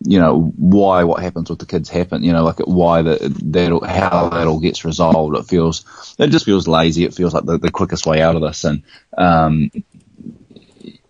you 0.00 0.20
know 0.20 0.52
why 0.56 1.04
what 1.04 1.22
happens 1.22 1.50
with 1.50 1.58
the 1.58 1.66
kids 1.66 1.88
happen 1.88 2.22
you 2.22 2.32
know 2.32 2.44
like 2.44 2.60
why 2.60 3.02
that 3.02 3.18
that 3.52 3.70
how 3.84 4.28
that 4.28 4.46
all 4.46 4.60
gets 4.60 4.84
resolved. 4.84 5.36
It 5.36 5.46
feels 5.46 6.14
it 6.18 6.28
just 6.28 6.44
feels 6.44 6.68
lazy. 6.68 7.04
It 7.04 7.14
feels 7.14 7.34
like 7.34 7.44
the, 7.44 7.58
the 7.58 7.70
quickest 7.70 8.06
way 8.06 8.22
out 8.22 8.36
of 8.36 8.42
this. 8.42 8.64
And 8.64 8.82
um 9.16 9.70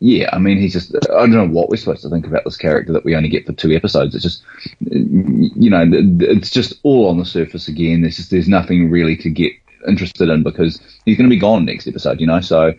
yeah 0.01 0.29
i 0.33 0.39
mean 0.39 0.59
he's 0.59 0.73
just 0.73 0.95
i 1.11 1.19
don't 1.19 1.33
know 1.33 1.47
what 1.47 1.69
we're 1.69 1.77
supposed 1.77 2.03
to 2.03 2.09
think 2.09 2.27
about 2.27 2.45
this 2.45 2.57
character 2.57 2.93
that 2.93 3.05
we 3.05 3.17
only 3.17 3.29
get 3.29 3.47
for 3.47 3.53
two 3.53 3.73
episodes. 3.73 4.15
It's 4.15 4.23
just 4.23 4.43
you 4.81 5.71
know 5.71 5.85
it's 6.21 6.51
just 6.51 6.75
all 6.83 7.09
on 7.09 7.19
the 7.19 7.25
surface 7.25 7.69
again. 7.69 8.03
There's 8.03 8.17
just 8.17 8.31
there's 8.31 8.49
nothing 8.49 8.91
really 8.91 9.17
to 9.19 9.31
get 9.31 9.53
interested 9.87 10.29
in 10.29 10.43
because 10.43 10.81
he's 11.05 11.17
going 11.17 11.29
to 11.29 11.35
be 11.35 11.41
gone 11.41 11.65
next 11.65 11.87
episode 11.87 12.21
you 12.21 12.27
know? 12.27 12.41
So 12.41 12.73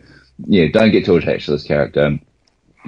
yeah 0.47 0.67
don't 0.71 0.91
get 0.91 1.05
too 1.05 1.17
attached 1.17 1.45
to 1.45 1.51
this 1.51 1.63
character. 1.63 2.17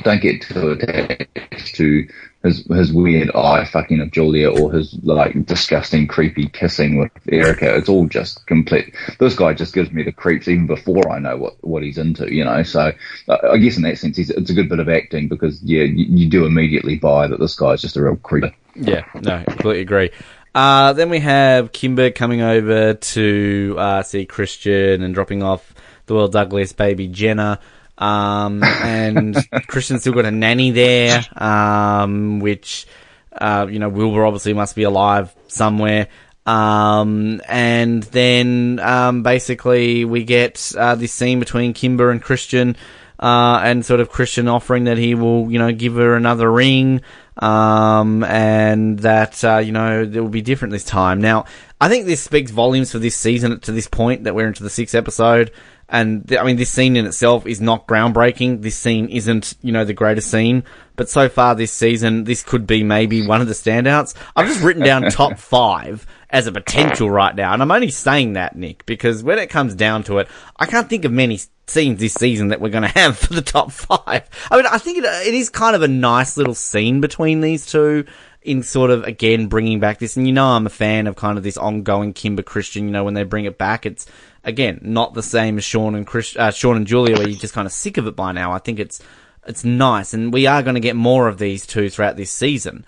Don't 0.03 0.21
get 0.21 0.41
too 0.41 0.71
attached 0.71 1.75
to 1.75 2.07
his 2.43 2.65
his 2.65 2.91
weird 2.91 3.29
eye 3.35 3.65
fucking 3.65 4.01
of 4.01 4.11
Julia 4.11 4.49
or 4.49 4.71
his 4.71 4.97
like 5.03 5.45
disgusting 5.45 6.07
creepy 6.07 6.47
kissing 6.47 6.97
with 6.97 7.11
Erica. 7.31 7.75
It's 7.75 7.89
all 7.89 8.07
just 8.07 8.45
complete. 8.47 8.93
This 9.19 9.35
guy 9.35 9.53
just 9.53 9.73
gives 9.73 9.91
me 9.91 10.03
the 10.03 10.11
creeps 10.11 10.47
even 10.47 10.67
before 10.67 11.09
I 11.09 11.19
know 11.19 11.37
what 11.37 11.55
what 11.61 11.83
he's 11.83 11.97
into. 11.97 12.33
You 12.33 12.45
know, 12.45 12.63
so 12.63 12.91
I 13.29 13.57
guess 13.57 13.77
in 13.77 13.83
that 13.83 13.97
sense, 13.97 14.17
it's 14.17 14.49
a 14.49 14.53
good 14.53 14.69
bit 14.69 14.79
of 14.79 14.89
acting 14.89 15.27
because 15.27 15.61
yeah, 15.61 15.83
you, 15.83 16.05
you 16.05 16.29
do 16.29 16.45
immediately 16.45 16.97
buy 16.97 17.27
that 17.27 17.39
this 17.39 17.55
guy's 17.55 17.81
just 17.81 17.97
a 17.97 18.01
real 18.01 18.15
creeper. 18.17 18.53
Yeah, 18.75 19.05
no, 19.15 19.35
I 19.35 19.43
completely 19.43 19.81
agree. 19.81 20.09
Uh, 20.53 20.93
then 20.93 21.09
we 21.09 21.19
have 21.19 21.71
Kimber 21.71 22.11
coming 22.11 22.41
over 22.41 22.93
to 22.93 23.75
uh, 23.77 24.03
see 24.03 24.25
Christian 24.25 25.01
and 25.01 25.13
dropping 25.13 25.43
off 25.43 25.73
the 26.07 26.15
world's 26.15 26.35
ugliest 26.35 26.75
baby 26.75 27.07
Jenna. 27.07 27.59
Um, 28.01 28.63
and 28.63 29.37
Christian's 29.67 30.01
still 30.01 30.13
got 30.13 30.25
a 30.25 30.31
nanny 30.31 30.71
there, 30.71 31.23
um, 31.37 32.39
which, 32.39 32.87
uh, 33.31 33.67
you 33.69 33.77
know, 33.77 33.89
Wilbur 33.89 34.25
obviously 34.25 34.53
must 34.53 34.75
be 34.75 34.83
alive 34.83 35.33
somewhere. 35.47 36.07
Um, 36.45 37.41
and 37.47 38.01
then, 38.03 38.79
um, 38.79 39.21
basically 39.21 40.03
we 40.03 40.23
get, 40.23 40.73
uh, 40.75 40.95
this 40.95 41.13
scene 41.13 41.39
between 41.39 41.73
Kimber 41.73 42.09
and 42.09 42.21
Christian, 42.21 42.75
uh, 43.19 43.61
and 43.63 43.85
sort 43.85 43.99
of 43.99 44.09
Christian 44.09 44.47
offering 44.47 44.85
that 44.85 44.97
he 44.97 45.13
will, 45.13 45.51
you 45.51 45.59
know, 45.59 45.71
give 45.71 45.93
her 45.93 46.15
another 46.15 46.51
ring, 46.51 47.01
um, 47.37 48.23
and 48.23 48.99
that, 48.99 49.43
uh, 49.43 49.57
you 49.57 49.71
know, 49.71 50.01
it 50.01 50.19
will 50.19 50.29
be 50.29 50.41
different 50.41 50.71
this 50.71 50.83
time. 50.83 51.21
Now, 51.21 51.45
I 51.79 51.89
think 51.89 52.05
this 52.05 52.21
speaks 52.21 52.51
volumes 52.51 52.91
for 52.91 52.99
this 52.99 53.15
season 53.15 53.59
to 53.61 53.71
this 53.71 53.87
point 53.87 54.25
that 54.25 54.35
we're 54.35 54.47
into 54.47 54.63
the 54.63 54.69
sixth 54.69 54.95
episode. 54.95 55.51
And 55.89 56.27
th- 56.27 56.39
I 56.39 56.43
mean, 56.43 56.55
this 56.55 56.69
scene 56.69 56.95
in 56.95 57.05
itself 57.05 57.45
is 57.45 57.59
not 57.59 57.87
groundbreaking. 57.87 58.61
This 58.61 58.77
scene 58.77 59.09
isn't, 59.09 59.55
you 59.61 59.71
know, 59.71 59.83
the 59.83 59.93
greatest 59.93 60.31
scene. 60.31 60.63
But 60.95 61.09
so 61.09 61.27
far 61.27 61.55
this 61.55 61.71
season, 61.73 62.23
this 62.23 62.43
could 62.43 62.65
be 62.65 62.83
maybe 62.83 63.25
one 63.25 63.41
of 63.41 63.47
the 63.47 63.53
standouts. 63.53 64.13
I've 64.35 64.47
just 64.47 64.61
written 64.61 64.83
down 64.83 65.03
top 65.09 65.37
five 65.37 66.05
as 66.31 66.47
a 66.47 66.51
potential 66.51 67.09
right 67.09 67.35
now. 67.35 67.53
And 67.53 67.61
I'm 67.61 67.71
only 67.71 67.89
saying 67.89 68.33
that, 68.33 68.55
Nick, 68.55 68.85
because 68.85 69.23
when 69.23 69.37
it 69.37 69.49
comes 69.49 69.75
down 69.75 70.03
to 70.03 70.19
it, 70.19 70.27
I 70.57 70.65
can't 70.65 70.89
think 70.89 71.05
of 71.05 71.11
many 71.11 71.39
scenes 71.67 71.99
this 71.99 72.13
season 72.13 72.47
that 72.49 72.61
we're 72.61 72.69
going 72.69 72.83
to 72.89 72.99
have 72.99 73.17
for 73.17 73.33
the 73.33 73.41
top 73.41 73.71
five. 73.71 74.29
I 74.49 74.57
mean, 74.57 74.65
I 74.65 74.77
think 74.77 74.97
it, 74.99 75.03
it 75.03 75.33
is 75.33 75.49
kind 75.49 75.75
of 75.75 75.81
a 75.81 75.87
nice 75.87 76.37
little 76.37 76.55
scene 76.55 77.01
between 77.01 77.41
these 77.41 77.65
two 77.65 78.05
in 78.43 78.63
sort 78.63 78.89
of 78.89 79.03
again 79.03 79.45
bringing 79.45 79.79
back 79.79 79.99
this 79.99 80.17
and 80.17 80.25
you 80.25 80.33
know 80.33 80.47
I'm 80.47 80.65
a 80.65 80.71
fan 80.71 81.05
of 81.05 81.15
kind 81.15 81.37
of 81.37 81.43
this 81.43 81.57
ongoing 81.57 82.11
Kimber 82.11 82.41
Christian 82.41 82.85
you 82.85 82.89
know 82.89 83.03
when 83.03 83.13
they 83.13 83.21
bring 83.21 83.45
it 83.45 83.59
back 83.59 83.85
it's 83.85 84.07
again, 84.43 84.79
not 84.81 85.13
the 85.13 85.23
same 85.23 85.57
as 85.57 85.63
Sean 85.63 85.95
and 85.95 86.05
Chris, 86.05 86.35
uh, 86.35 86.51
Sean 86.51 86.77
and 86.77 86.87
Julia, 86.87 87.17
where 87.17 87.27
you're 87.27 87.39
just 87.39 87.53
kind 87.53 87.65
of 87.65 87.71
sick 87.71 87.97
of 87.97 88.07
it 88.07 88.15
by 88.15 88.31
now. 88.31 88.51
I 88.51 88.59
think 88.59 88.79
it's 88.79 89.01
it's 89.47 89.63
nice, 89.63 90.13
and 90.13 90.31
we 90.31 90.47
are 90.47 90.63
going 90.63 90.75
to 90.75 90.81
get 90.81 90.95
more 90.95 91.27
of 91.27 91.37
these 91.37 91.65
two 91.65 91.89
throughout 91.89 92.15
this 92.15 92.31
season. 92.31 92.85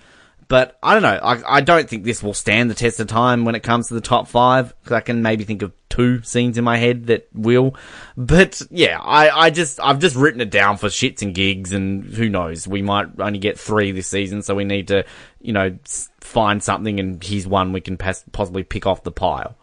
But 0.54 0.78
I 0.84 0.94
don't 0.94 1.02
know. 1.02 1.20
I, 1.20 1.58
I 1.58 1.62
don't 1.62 1.90
think 1.90 2.04
this 2.04 2.22
will 2.22 2.36
stand 2.36 2.70
the 2.70 2.76
test 2.76 3.00
of 3.00 3.08
time 3.08 3.44
when 3.44 3.56
it 3.56 3.64
comes 3.64 3.88
to 3.88 3.96
the 3.96 4.02
top 4.02 4.28
five. 4.28 4.72
Because 4.84 4.92
I 4.92 5.00
can 5.00 5.24
maybe 5.24 5.46
think 5.46 5.64
of 5.64 5.72
two 5.90 6.22
scenes 6.22 6.60
in 6.60 6.64
my 6.64 6.78
head 6.78 7.08
that 7.08 7.28
will. 7.34 7.74
But 8.16 8.62
yeah, 8.70 9.00
I, 9.02 9.46
I 9.46 9.50
just 9.50 9.80
I've 9.82 9.98
just 9.98 10.16
written 10.16 10.42
it 10.42 10.52
down 10.52 10.78
for 10.78 10.90
shits 10.90 11.24
and 11.24 11.34
gigs, 11.34 11.72
and 11.72 12.04
who 12.04 12.30
knows? 12.30 12.68
We 12.68 12.84
might 12.84 13.08
only 13.18 13.40
get 13.40 13.60
three 13.60 13.92
this 13.94 14.08
season, 14.08 14.44
so 14.44 14.54
we 14.54 14.64
need 14.64 14.90
to, 14.90 15.06
you 15.42 15.54
know, 15.54 15.76
find 16.22 16.62
something, 16.62 17.00
and 17.00 17.24
here's 17.24 17.48
one 17.48 17.74
we 17.74 17.82
can 17.82 17.98
possibly 17.98 18.62
pick 18.62 18.86
off 18.86 19.02
the 19.02 19.12
pile. 19.12 19.58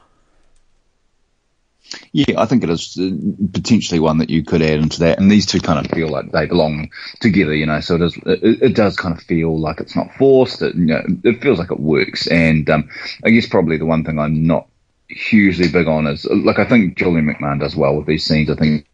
Yeah, 2.12 2.40
I 2.40 2.46
think 2.46 2.62
it 2.62 2.70
is 2.70 2.96
uh, 2.98 3.10
potentially 3.52 4.00
one 4.00 4.18
that 4.18 4.30
you 4.30 4.44
could 4.44 4.62
add 4.62 4.78
into 4.80 5.00
that, 5.00 5.18
and 5.18 5.30
these 5.30 5.46
two 5.46 5.60
kind 5.60 5.84
of 5.84 5.90
feel 5.90 6.08
like 6.08 6.30
they 6.30 6.46
belong 6.46 6.90
together, 7.20 7.54
you 7.54 7.66
know. 7.66 7.80
So 7.80 7.96
it 7.96 7.98
does, 7.98 8.16
it, 8.26 8.62
it 8.62 8.74
does 8.76 8.96
kind 8.96 9.16
of 9.16 9.22
feel 9.22 9.58
like 9.58 9.80
it's 9.80 9.96
not 9.96 10.14
forced. 10.14 10.62
It, 10.62 10.74
you 10.74 10.86
know, 10.86 11.02
it 11.24 11.42
feels 11.42 11.58
like 11.58 11.70
it 11.70 11.80
works, 11.80 12.26
and 12.26 12.68
um, 12.70 12.88
I 13.24 13.30
guess 13.30 13.48
probably 13.48 13.76
the 13.76 13.86
one 13.86 14.04
thing 14.04 14.18
I'm 14.18 14.44
not 14.44 14.68
hugely 15.08 15.68
big 15.68 15.88
on 15.88 16.06
is 16.06 16.24
like 16.24 16.58
I 16.58 16.64
think 16.64 16.96
Julian 16.96 17.26
McMahon 17.26 17.60
does 17.60 17.74
well 17.74 17.96
with 17.96 18.06
these 18.06 18.24
scenes. 18.24 18.50
I 18.50 18.54
think 18.54 18.86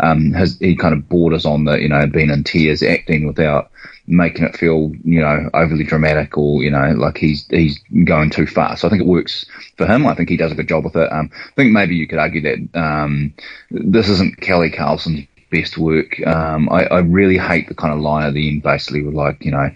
um, 0.00 0.34
he 0.60 0.76
kind 0.76 0.94
of 0.94 1.08
borders 1.08 1.44
on 1.46 1.64
the 1.64 1.80
you 1.80 1.88
know 1.88 2.06
being 2.06 2.30
in 2.30 2.44
tears, 2.44 2.82
acting 2.82 3.26
without 3.26 3.70
making 4.06 4.44
it 4.44 4.56
feel, 4.56 4.92
you 5.04 5.20
know, 5.20 5.48
overly 5.54 5.84
dramatic 5.84 6.36
or, 6.36 6.62
you 6.62 6.70
know, 6.70 6.92
like 6.96 7.16
he's 7.16 7.46
he's 7.48 7.78
going 8.04 8.30
too 8.30 8.46
far. 8.46 8.76
So 8.76 8.86
I 8.86 8.90
think 8.90 9.02
it 9.02 9.08
works 9.08 9.46
for 9.76 9.86
him. 9.86 10.06
I 10.06 10.14
think 10.14 10.28
he 10.28 10.36
does 10.36 10.52
a 10.52 10.56
good 10.56 10.68
job 10.68 10.84
with 10.84 10.96
it. 10.96 11.12
Um, 11.12 11.30
I 11.34 11.54
think 11.54 11.72
maybe 11.72 11.94
you 11.94 12.06
could 12.06 12.18
argue 12.18 12.42
that 12.42 12.78
um, 12.78 13.34
this 13.70 14.08
isn't 14.08 14.40
Kelly 14.40 14.70
Carlson's 14.70 15.26
best 15.50 15.78
work. 15.78 16.24
Um, 16.26 16.68
I, 16.70 16.84
I 16.86 16.98
really 17.00 17.38
hate 17.38 17.68
the 17.68 17.74
kind 17.74 17.92
of 17.92 18.00
line 18.00 18.26
at 18.26 18.34
the 18.34 18.48
end, 18.48 18.62
basically, 18.62 19.02
with 19.02 19.14
like, 19.14 19.44
you 19.44 19.52
know, 19.52 19.70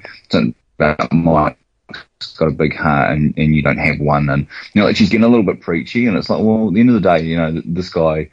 about 0.79 1.13
Mike 1.13 1.59
has 2.21 2.33
got 2.37 2.49
a 2.49 2.53
big 2.53 2.75
heart 2.75 3.13
and, 3.13 3.33
and 3.37 3.55
you 3.55 3.63
don't 3.63 3.79
have 3.79 4.01
one 4.01 4.29
and 4.29 4.49
you 4.73 4.81
know 4.81 4.87
like 4.87 4.97
she's 4.97 5.09
getting 5.09 5.25
a 5.25 5.29
little 5.29 5.45
bit 5.45 5.61
preachy 5.61 6.07
and 6.07 6.17
it's 6.17 6.29
like 6.29 6.43
well 6.43 6.67
at 6.67 6.75
the 6.75 6.81
end 6.81 6.89
of 6.89 6.95
the 6.95 7.01
day 7.01 7.23
you 7.23 7.37
know 7.37 7.63
this 7.65 7.91
guy 7.91 8.29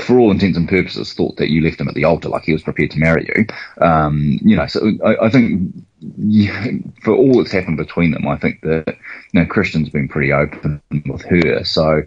for 0.00 0.18
all 0.18 0.32
intents 0.32 0.58
and 0.58 0.68
purposes, 0.68 1.14
thought 1.14 1.36
that 1.36 1.48
you 1.48 1.60
left 1.62 1.80
him 1.80 1.88
at 1.88 1.94
the 1.94 2.04
altar, 2.04 2.28
like 2.28 2.42
he 2.42 2.52
was 2.52 2.62
prepared 2.62 2.90
to 2.90 2.98
marry 2.98 3.28
you. 3.34 3.46
Um, 3.84 4.38
you 4.42 4.56
know, 4.56 4.66
so 4.66 4.90
I, 5.04 5.26
I 5.26 5.30
think 5.30 5.72
yeah, 6.18 6.66
for 7.02 7.14
all 7.14 7.38
that's 7.38 7.52
happened 7.52 7.76
between 7.76 8.10
them, 8.10 8.26
I 8.26 8.36
think 8.36 8.60
that 8.62 8.96
you 9.32 9.40
know 9.40 9.46
Christian's 9.46 9.90
been 9.90 10.08
pretty 10.08 10.32
open 10.32 10.82
with 11.06 11.22
her. 11.22 11.64
So 11.64 12.02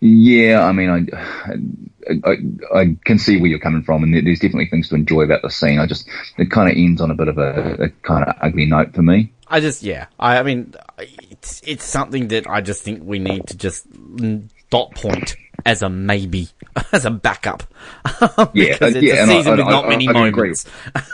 yeah, 0.00 0.64
I 0.64 0.72
mean, 0.72 1.10
I, 1.12 2.24
I, 2.24 2.78
I 2.78 2.96
can 3.04 3.18
see 3.18 3.38
where 3.38 3.50
you're 3.50 3.58
coming 3.58 3.82
from, 3.82 4.04
and 4.04 4.14
there's 4.14 4.38
definitely 4.38 4.68
things 4.68 4.88
to 4.90 4.94
enjoy 4.94 5.22
about 5.22 5.42
the 5.42 5.50
scene. 5.50 5.80
I 5.80 5.86
just 5.86 6.08
it 6.38 6.50
kind 6.50 6.70
of 6.70 6.76
ends 6.76 7.00
on 7.00 7.10
a 7.10 7.14
bit 7.14 7.28
of 7.28 7.38
a, 7.38 7.84
a 7.84 7.88
kind 8.02 8.24
of 8.24 8.34
ugly 8.40 8.66
note 8.66 8.94
for 8.94 9.02
me. 9.02 9.32
I 9.48 9.58
just 9.58 9.82
yeah, 9.82 10.06
I, 10.20 10.38
I 10.38 10.42
mean, 10.44 10.74
it's 10.98 11.60
it's 11.66 11.84
something 11.84 12.28
that 12.28 12.48
I 12.48 12.60
just 12.60 12.82
think 12.82 13.02
we 13.02 13.18
need 13.18 13.48
to 13.48 13.56
just 13.56 13.86
dot 14.70 14.94
point 14.94 15.36
as 15.64 15.82
a 15.82 15.88
maybe, 15.88 16.48
as 16.92 17.04
a 17.04 17.10
backup. 17.10 17.62
yeah, 18.54 18.76
it's 18.80 18.96
yeah, 18.96 19.24
a 19.24 19.26
season 19.26 19.54
I, 19.54 19.56
with 19.56 19.66
I, 19.66 19.70
not 19.70 19.88
many 19.88 20.08
moments. 20.08 20.66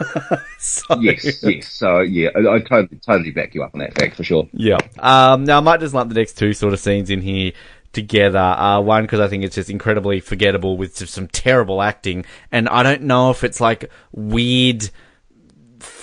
so, 0.58 1.00
yes, 1.00 1.42
yes. 1.42 1.68
So 1.68 2.00
yeah, 2.00 2.30
I, 2.34 2.60
totally, 2.60 2.98
totally 3.04 3.30
back 3.30 3.54
you 3.54 3.62
up 3.62 3.74
on 3.74 3.80
that 3.80 3.94
fact 3.98 4.16
for 4.16 4.24
sure. 4.24 4.48
Yeah. 4.52 4.78
Um, 4.98 5.44
now 5.44 5.58
I 5.58 5.60
might 5.60 5.80
just 5.80 5.94
lump 5.94 6.08
the 6.08 6.18
next 6.18 6.34
two 6.34 6.52
sort 6.52 6.72
of 6.72 6.80
scenes 6.80 7.10
in 7.10 7.20
here 7.20 7.52
together. 7.92 8.38
Uh, 8.38 8.80
one 8.80 9.04
because 9.04 9.20
I 9.20 9.28
think 9.28 9.44
it's 9.44 9.54
just 9.54 9.70
incredibly 9.70 10.20
forgettable 10.20 10.76
with 10.76 10.96
just 10.96 11.14
some 11.14 11.28
terrible 11.28 11.82
acting, 11.82 12.24
and 12.52 12.68
I 12.68 12.82
don't 12.82 13.02
know 13.02 13.30
if 13.30 13.44
it's 13.44 13.60
like 13.60 13.90
weird 14.12 14.90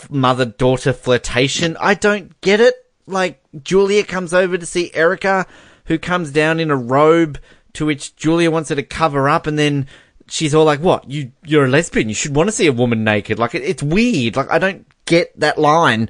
mother 0.10 0.46
daughter 0.46 0.94
flirtation. 0.94 1.78
I 1.80 1.94
don't 1.94 2.40
get 2.42 2.60
it. 2.60 2.76
Like, 3.06 3.42
Julia 3.64 4.04
comes 4.04 4.34
over 4.34 4.58
to 4.58 4.66
see 4.66 4.94
Erica, 4.94 5.46
who 5.86 5.98
comes 5.98 6.32
down 6.32 6.60
in 6.60 6.72
a 6.72 6.76
robe, 6.76 7.38
to 7.74 7.86
which 7.86 8.16
Julia 8.16 8.52
wants 8.52 8.70
her 8.70 8.76
to 8.76 8.84
cover 8.84 9.28
up, 9.30 9.48
and 9.48 9.58
then 9.58 9.88
she's 10.28 10.54
all 10.54 10.66
like, 10.66 10.80
"What? 10.80 11.10
You 11.10 11.32
you're 11.46 11.66
a 11.66 11.70
lesbian? 11.70 12.10
You 12.10 12.16
should 12.16 12.36
want 12.36 12.48
to 12.48 12.52
see 12.52 12.68
a 12.68 12.74
woman 12.74 13.04
naked." 13.04 13.40
Like, 13.40 13.56
it, 13.56 13.64
it's 13.64 13.84
weird. 13.84 14.36
Like, 14.36 14.50
I 14.50 14.60
don't 14.60 14.86
get 15.06 15.38
that 15.40 15.58
line. 15.58 16.10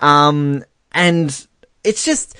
Um, 0.00 0.64
and 0.92 1.46
it's 1.84 2.04
just 2.04 2.36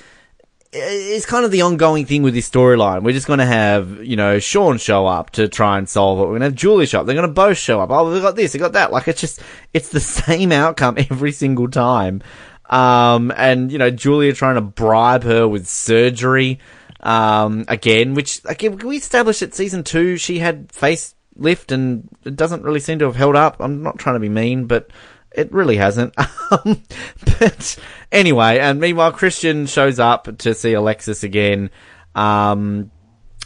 it's 0.75 1.25
kind 1.25 1.45
of 1.45 1.51
the 1.51 1.61
ongoing 1.61 2.05
thing 2.05 2.23
with 2.23 2.33
this 2.33 2.49
storyline. 2.49 3.03
We're 3.03 3.13
just 3.13 3.27
going 3.27 3.39
to 3.39 3.45
have, 3.45 4.03
you 4.03 4.15
know, 4.15 4.39
Sean 4.39 4.77
show 4.77 5.05
up 5.05 5.29
to 5.31 5.47
try 5.47 5.77
and 5.77 5.87
solve 5.87 6.19
it. 6.19 6.21
We're 6.23 6.29
going 6.29 6.41
to 6.41 6.45
have 6.47 6.55
Julie 6.55 6.85
show 6.85 7.01
up. 7.01 7.05
They're 7.05 7.15
going 7.15 7.27
to 7.27 7.33
both 7.33 7.57
show 7.57 7.79
up. 7.79 7.91
Oh, 7.91 8.09
they 8.09 8.19
got 8.19 8.35
this, 8.35 8.53
they 8.53 8.59
got 8.59 8.73
that. 8.73 8.91
Like, 8.91 9.07
it's 9.07 9.21
just, 9.21 9.39
it's 9.73 9.89
the 9.89 9.99
same 9.99 10.51
outcome 10.51 10.97
every 10.97 11.31
single 11.31 11.69
time. 11.69 12.21
Um, 12.69 13.31
and, 13.37 13.71
you 13.71 13.77
know, 13.77 13.91
Julia 13.91 14.33
trying 14.33 14.55
to 14.55 14.61
bribe 14.61 15.23
her 15.23 15.47
with 15.47 15.67
surgery, 15.67 16.59
um, 17.03 17.65
again, 17.67 18.15
which, 18.15 18.41
again, 18.45 18.77
we 18.77 18.97
established 18.97 19.41
at 19.41 19.53
season 19.53 19.83
two, 19.83 20.17
she 20.17 20.39
had 20.39 20.71
face 20.71 21.13
lift 21.35 21.71
and 21.71 22.09
it 22.23 22.35
doesn't 22.35 22.63
really 22.63 22.79
seem 22.79 22.99
to 22.99 23.05
have 23.05 23.15
held 23.15 23.35
up. 23.35 23.57
I'm 23.59 23.83
not 23.83 23.99
trying 23.99 24.15
to 24.15 24.19
be 24.19 24.29
mean, 24.29 24.65
but 24.65 24.89
it 25.31 25.51
really 25.51 25.77
hasn't. 25.77 26.15
Um, 26.51 26.83
but 27.39 27.79
anyway, 28.11 28.59
and 28.59 28.79
meanwhile, 28.79 29.11
Christian 29.11 29.65
shows 29.65 29.97
up 29.97 30.37
to 30.39 30.53
see 30.53 30.73
Alexis 30.73 31.23
again. 31.23 31.71
Um, 32.13 32.91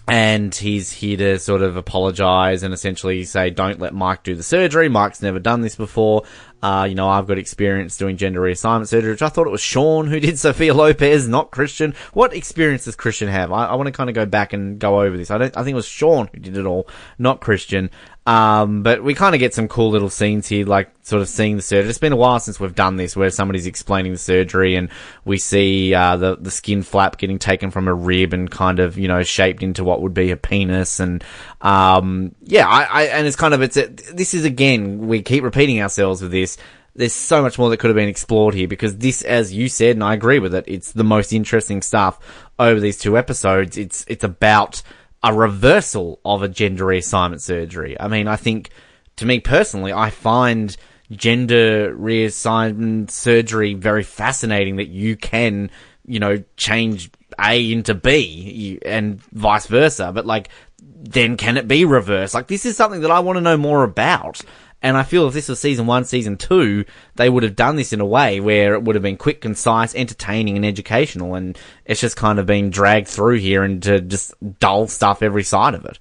and 0.07 0.55
he's 0.55 0.91
here 0.91 1.17
to 1.17 1.37
sort 1.37 1.61
of 1.61 1.75
apologize 1.75 2.63
and 2.63 2.73
essentially 2.73 3.25
say, 3.25 3.49
don't 3.49 3.79
let 3.79 3.93
Mike 3.93 4.23
do 4.23 4.35
the 4.35 4.43
surgery. 4.43 4.87
Mike's 4.87 5.21
never 5.21 5.39
done 5.39 5.59
this 5.59 5.75
before. 5.75 6.23
Uh, 6.63 6.87
you 6.89 6.95
know, 6.95 7.09
I've 7.09 7.27
got 7.27 7.37
experience 7.37 7.97
doing 7.97 8.15
gender 8.15 8.39
reassignment 8.39 8.87
surgery, 8.87 9.11
which 9.11 9.21
I 9.21 9.27
thought 9.27 9.47
it 9.47 9.51
was 9.51 9.61
Sean 9.61 10.07
who 10.07 10.19
did 10.19 10.39
Sofia 10.39 10.73
Lopez, 10.73 11.27
not 11.27 11.51
Christian. 11.51 11.93
What 12.13 12.33
experience 12.33 12.85
does 12.85 12.95
Christian 12.95 13.27
have? 13.27 13.51
I, 13.51 13.65
I 13.65 13.75
want 13.75 13.87
to 13.87 13.91
kind 13.91 14.09
of 14.09 14.15
go 14.15 14.25
back 14.25 14.53
and 14.53 14.79
go 14.79 15.01
over 15.01 15.17
this. 15.17 15.29
I 15.29 15.37
don't, 15.37 15.55
I 15.57 15.63
think 15.63 15.73
it 15.73 15.75
was 15.75 15.85
Sean 15.85 16.29
who 16.33 16.39
did 16.39 16.55
it 16.55 16.65
all, 16.65 16.87
not 17.19 17.41
Christian. 17.41 17.91
Um, 18.27 18.83
but 18.83 19.01
we 19.01 19.13
kind 19.13 19.33
of 19.33 19.39
get 19.39 19.53
some 19.53 19.69
cool 19.69 19.89
little 19.89 20.09
scenes 20.09 20.49
here, 20.49 20.65
like 20.65 20.91
sort 21.01 21.21
of 21.21 21.29
seeing 21.29 21.55
the 21.55 21.61
surgery. 21.61 21.89
It's 21.89 21.97
been 21.97 22.11
a 22.11 22.17
while 22.17 22.41
since 22.41 22.59
we've 22.59 22.75
done 22.75 22.97
this, 22.97 23.15
where 23.15 23.29
somebody's 23.29 23.65
explaining 23.65 24.11
the 24.11 24.17
surgery, 24.17 24.75
and 24.75 24.89
we 25.23 25.37
see 25.37 25.93
uh, 25.93 26.17
the 26.17 26.35
the 26.35 26.51
skin 26.51 26.83
flap 26.83 27.17
getting 27.17 27.39
taken 27.39 27.71
from 27.71 27.87
a 27.87 27.93
rib 27.93 28.33
and 28.33 28.51
kind 28.51 28.79
of 28.79 28.97
you 28.97 29.07
know 29.07 29.23
shaped 29.23 29.63
into 29.63 29.85
what 29.85 30.01
would 30.01 30.13
be 30.13 30.31
a 30.31 30.35
penis, 30.35 30.99
and 30.99 31.23
um, 31.61 32.35
yeah, 32.43 32.67
I, 32.67 32.83
I 32.83 33.03
and 33.03 33.25
it's 33.25 33.37
kind 33.37 33.53
of 33.53 33.61
it's 33.61 33.77
a, 33.77 33.87
this 33.87 34.33
is 34.33 34.43
again 34.43 35.07
we 35.07 35.21
keep 35.21 35.45
repeating 35.45 35.81
ourselves 35.81 36.21
with 36.21 36.31
this. 36.31 36.57
There's 36.95 37.13
so 37.13 37.41
much 37.41 37.57
more 37.57 37.69
that 37.69 37.77
could 37.77 37.89
have 37.89 37.95
been 37.95 38.09
explored 38.09 38.55
here 38.55 38.67
because 38.67 38.97
this, 38.97 39.21
as 39.21 39.53
you 39.53 39.69
said, 39.69 39.95
and 39.95 40.03
I 40.03 40.15
agree 40.15 40.39
with 40.39 40.53
it, 40.53 40.65
it's 40.67 40.91
the 40.91 41.03
most 41.05 41.31
interesting 41.31 41.81
stuff 41.81 42.19
over 42.59 42.81
these 42.81 42.97
two 42.97 43.17
episodes. 43.17 43.77
It's 43.77 44.03
it's 44.09 44.25
about 44.25 44.81
a 45.23 45.33
reversal 45.33 46.19
of 46.23 46.43
a 46.43 46.49
gender 46.49 46.85
reassignment 46.85 47.41
surgery. 47.41 47.99
I 47.99 48.07
mean, 48.07 48.27
I 48.27 48.35
think, 48.35 48.69
to 49.17 49.25
me 49.25 49.39
personally, 49.39 49.91
I 49.91 50.09
find 50.09 50.75
gender 51.11 51.95
reassignment 51.95 53.09
surgery 53.11 53.73
very 53.73 54.03
fascinating 54.03 54.75
that 54.77 54.89
you 54.89 55.15
can, 55.15 55.71
you 56.05 56.19
know, 56.19 56.43
change 56.57 57.09
A 57.39 57.71
into 57.71 57.93
B 57.93 58.79
and 58.85 59.21
vice 59.33 59.67
versa. 59.67 60.11
But 60.13 60.25
like, 60.25 60.49
then 60.79 61.37
can 61.37 61.57
it 61.57 61.67
be 61.67 61.85
reversed? 61.85 62.33
Like, 62.33 62.47
this 62.47 62.65
is 62.65 62.75
something 62.75 63.01
that 63.01 63.11
I 63.11 63.19
want 63.19 63.37
to 63.37 63.41
know 63.41 63.57
more 63.57 63.83
about. 63.83 64.41
And 64.81 64.95
I 64.95 65.03
feel 65.03 65.27
if 65.27 65.33
this 65.33 65.49
was 65.49 65.59
season 65.59 65.87
one, 65.87 66.05
season 66.05 66.37
two, 66.37 66.85
they 67.15 67.29
would 67.29 67.43
have 67.43 67.55
done 67.55 67.77
this 67.77 67.93
in 67.93 67.99
a 67.99 68.05
way 68.05 68.39
where 68.39 68.75
it 68.75 68.83
would 68.83 68.95
have 68.95 69.01
been 69.01 69.17
quick, 69.17 69.41
concise, 69.41 69.95
entertaining, 69.95 70.55
and 70.55 70.65
educational. 70.65 71.35
And 71.35 71.57
it's 71.85 72.01
just 72.01 72.15
kind 72.15 72.37
of 72.37 72.45
been 72.45 72.69
dragged 72.69 73.07
through 73.07 73.39
here 73.39 73.63
into 73.63 73.99
just 74.01 74.33
dull 74.59 74.87
stuff 74.87 75.23
every 75.23 75.43
side 75.43 75.73
of 75.73 75.85
it. 75.85 75.99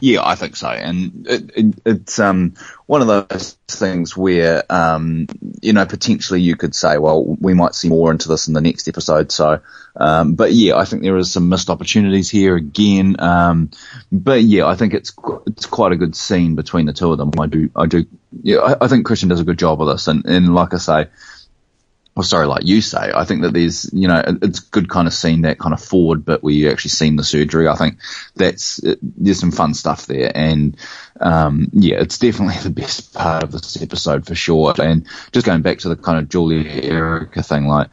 Yeah, 0.00 0.20
I 0.24 0.34
think 0.34 0.56
so, 0.56 0.68
and 0.68 1.26
it, 1.28 1.50
it, 1.56 1.74
it's 1.84 2.18
um, 2.18 2.54
one 2.86 3.02
of 3.02 3.08
those 3.08 3.56
things 3.66 4.16
where 4.16 4.62
um, 4.70 5.26
you 5.60 5.72
know 5.72 5.86
potentially 5.86 6.40
you 6.40 6.56
could 6.56 6.74
say, 6.74 6.98
well, 6.98 7.24
we 7.24 7.54
might 7.54 7.74
see 7.74 7.88
more 7.88 8.10
into 8.10 8.28
this 8.28 8.48
in 8.48 8.54
the 8.54 8.60
next 8.60 8.88
episode. 8.88 9.32
So, 9.32 9.60
um, 9.96 10.34
but 10.34 10.52
yeah, 10.52 10.76
I 10.76 10.84
think 10.84 11.02
there 11.02 11.16
is 11.16 11.32
some 11.32 11.48
missed 11.48 11.70
opportunities 11.70 12.30
here 12.30 12.56
again. 12.56 13.16
Um, 13.18 13.70
but 14.12 14.42
yeah, 14.42 14.66
I 14.66 14.76
think 14.76 14.94
it's 14.94 15.12
it's 15.46 15.66
quite 15.66 15.92
a 15.92 15.96
good 15.96 16.14
scene 16.14 16.54
between 16.54 16.86
the 16.86 16.92
two 16.92 17.10
of 17.12 17.18
them. 17.18 17.32
I 17.38 17.46
do, 17.46 17.70
I 17.74 17.86
do, 17.86 18.06
yeah, 18.42 18.58
I, 18.58 18.84
I 18.84 18.88
think 18.88 19.06
Christian 19.06 19.28
does 19.28 19.40
a 19.40 19.44
good 19.44 19.58
job 19.58 19.82
of 19.82 19.88
this, 19.88 20.06
and, 20.06 20.24
and 20.26 20.54
like 20.54 20.74
I 20.74 20.78
say, 20.78 21.06
well, 22.18 22.24
sorry, 22.24 22.46
like 22.48 22.66
you 22.66 22.80
say, 22.80 23.12
I 23.14 23.24
think 23.24 23.42
that 23.42 23.52
there's, 23.52 23.88
you 23.92 24.08
know, 24.08 24.20
it's 24.42 24.58
good 24.58 24.88
kind 24.88 25.06
of 25.06 25.14
seeing 25.14 25.42
that 25.42 25.60
kind 25.60 25.72
of 25.72 25.80
forward 25.80 26.24
bit 26.24 26.42
where 26.42 26.52
you 26.52 26.68
actually 26.68 26.90
seen 26.90 27.14
the 27.14 27.22
surgery. 27.22 27.68
I 27.68 27.76
think 27.76 27.98
that's, 28.34 28.80
there's 29.00 29.38
some 29.38 29.52
fun 29.52 29.72
stuff 29.72 30.06
there. 30.06 30.32
And, 30.34 30.76
um, 31.20 31.68
yeah, 31.72 32.00
it's 32.00 32.18
definitely 32.18 32.56
the 32.64 32.70
best 32.70 33.14
part 33.14 33.44
of 33.44 33.52
this 33.52 33.80
episode 33.80 34.26
for 34.26 34.34
sure. 34.34 34.74
And 34.82 35.06
just 35.30 35.46
going 35.46 35.62
back 35.62 35.78
to 35.78 35.90
the 35.90 35.94
kind 35.94 36.18
of 36.18 36.28
Julia 36.28 36.68
Erica 36.68 37.44
thing, 37.44 37.68
like, 37.68 37.86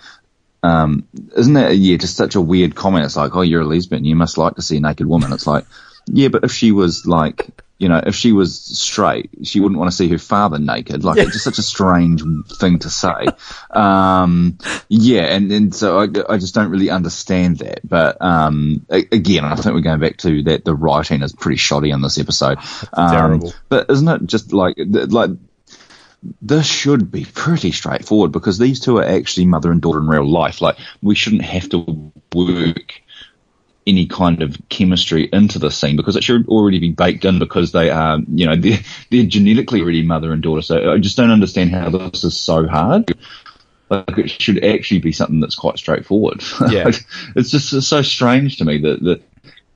um, 0.63 1.07
isn't 1.38 1.53
that, 1.53 1.78
yeah, 1.78 1.97
just 1.97 2.17
such 2.17 2.34
a 2.34 2.41
weird 2.41 2.73
comment? 2.73 3.05
It's 3.05 3.15
like, 3.15 3.36
oh, 3.36 3.41
you're 3.41 3.61
a 3.61 3.65
lesbian. 3.65 4.05
You 4.05 4.15
must 4.15 4.39
like 4.39 4.55
to 4.55 4.63
see 4.63 4.80
naked 4.80 5.05
woman. 5.05 5.34
It's 5.34 5.45
like, 5.45 5.65
yeah, 6.08 6.28
but 6.28 6.43
if 6.43 6.51
she 6.51 6.72
was 6.72 7.06
like, 7.06 7.49
you 7.78 7.89
know, 7.89 8.01
if 8.06 8.16
she 8.16 8.32
was 8.32 8.62
straight, 8.62 9.30
she 9.43 9.60
wouldn't 9.60 9.78
want 9.78 9.91
to 9.91 9.95
see 9.95 10.08
her 10.10 10.18
father 10.18 10.60
naked. 10.60 11.03
Like, 11.03 11.18
yeah. 11.18 11.24
it's 11.24 11.34
just 11.34 11.43
such 11.43 11.60
a 11.60 11.62
strange 11.64 12.22
thing 12.58 12.80
to 12.80 12.89
say. 12.89 13.28
Um, 13.70 14.58
yeah, 14.88 15.24
and, 15.24 15.51
and 15.51 15.76
so 15.76 15.99
I, 15.99 16.08
I 16.30 16.38
just 16.38 16.56
don't 16.56 16.72
really 16.72 16.89
understand 16.89 17.58
that. 17.58 17.82
But, 17.84 18.22
um, 18.22 18.86
again, 18.89 19.43
I 19.43 19.56
think 19.56 19.76
we're 19.76 19.82
going 19.82 19.99
back 19.99 20.18
to 20.18 20.43
that 20.43 20.64
the 20.64 20.76
writing 20.76 21.22
is 21.22 21.34
pretty 21.34 21.58
shoddy 21.58 21.91
in 21.91 22.01
this 22.01 22.18
episode. 22.18 22.60
Um, 22.93 23.12
Terrible. 23.12 23.53
But 23.68 23.89
isn't 23.89 24.08
it 24.08 24.26
just 24.26 24.53
like, 24.53 24.78
like, 24.78 25.32
this 26.41 26.66
should 26.66 27.12
be 27.12 27.26
pretty 27.26 27.72
straightforward 27.72 28.32
because 28.32 28.58
these 28.58 28.80
two 28.80 28.97
are 28.97 29.06
actually 29.06 29.45
mother 29.47 29.72
and 29.72 29.82
daughter 29.82 29.99
in 29.99 30.08
real 30.08 30.28
life. 30.28 30.62
Like, 30.62 30.78
we 31.01 31.14
shouldn't 31.14 31.43
have 31.43 31.70
to 31.70 32.12
work 32.34 33.01
any 33.88 34.08
kind 34.08 34.42
of 34.42 34.58
chemistry 34.70 35.30
into 35.32 35.60
the 35.60 35.70
scene 35.70 35.96
because 35.96 36.16
it 36.16 36.24
should 36.24 36.48
already 36.48 36.80
be 36.80 36.92
baked 36.92 37.24
in 37.24 37.38
because 37.40 37.72
they 37.72 37.90
are, 37.90 38.20
you 38.28 38.46
know, 38.46 38.56
they're, 38.60 38.80
they're 39.12 39.26
genetically 39.26 39.82
already 39.82 40.04
mother 40.04 40.32
and 40.32 40.42
daughter. 40.42 40.62
So 40.62 40.92
I 40.92 40.98
just 40.98 41.18
don't 41.18 41.32
understand 41.32 41.72
how 41.72 41.90
this 41.90 42.24
is 42.24 42.38
so 42.38 42.68
hard. 42.68 43.12
Like 43.90 44.18
it 44.18 44.30
should 44.30 44.64
actually 44.64 45.00
be 45.00 45.12
something 45.12 45.40
that's 45.40 45.56
quite 45.56 45.78
straightforward. 45.78 46.44
Yeah. 46.70 46.92
it's 47.36 47.52
just 47.52 47.72
it's 47.74 47.88
so 47.88 48.02
strange 48.02 48.58
to 48.58 48.66
me 48.66 48.80
that, 48.80 49.04
that, 49.04 49.22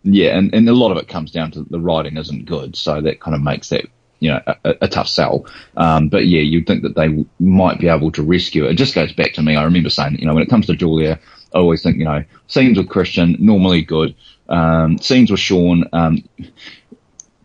yeah, 0.04 0.38
and, 0.38 0.54
and 0.56 0.68
a 0.68 0.74
lot 0.74 0.92
of 0.92 0.98
it 0.98 1.08
comes 1.08 1.32
down 1.32 1.52
to 1.52 1.64
the 1.64 1.80
writing 1.80 2.18
isn't 2.18 2.46
good. 2.46 2.76
So 2.76 3.02
that 3.02 3.20
kind 3.20 3.36
of 3.36 3.42
makes 3.42 3.70
that, 3.70 3.86
you 4.20 4.32
know, 4.32 4.42
a, 4.46 4.76
a 4.82 4.88
tough 4.88 5.08
sell. 5.08 5.46
Um, 5.78 6.10
but 6.10 6.28
yeah, 6.28 6.42
you'd 6.42 6.68
think 6.68 6.84
that 6.84 6.96
they 6.96 7.26
might 7.40 7.80
be 7.80 7.88
able 7.88 8.12
to 8.14 8.24
rescue 8.24 8.66
it. 8.66 8.72
It 8.72 8.76
just 8.76 8.96
goes 8.96 9.14
back 9.14 9.34
to 9.34 9.42
me. 9.42 9.56
I 9.56 9.64
remember 9.64 9.90
saying, 9.90 10.18
you 10.20 10.26
know, 10.26 10.34
when 10.34 10.44
it 10.44 10.50
comes 10.50 10.68
to 10.68 10.76
Julia, 10.76 11.20
I 11.54 11.58
always 11.58 11.82
think, 11.82 11.98
you 11.98 12.06
know, 12.06 12.24
scenes 12.48 12.78
with 12.78 12.90
Christian, 12.90 13.38
normally 13.40 13.82
good. 13.82 14.16
Um, 14.48 14.98
scenes 15.00 15.32
with 15.32 15.40
Sean, 15.40 15.88
um, 15.94 16.24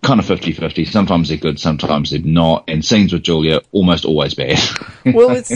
kind 0.03 0.20
of 0.20 0.27
50-50. 0.27 0.89
Sometimes 0.89 1.29
they're 1.29 1.39
good, 1.39 1.59
sometimes 1.59 2.11
they're 2.11 2.20
not. 2.20 2.64
And 2.68 2.85
scenes 2.85 3.12
with 3.12 3.22
Julia, 3.22 3.61
almost 3.72 4.05
always 4.05 4.35
bad. 4.35 4.59
well, 5.07 5.31
it's, 5.37 5.51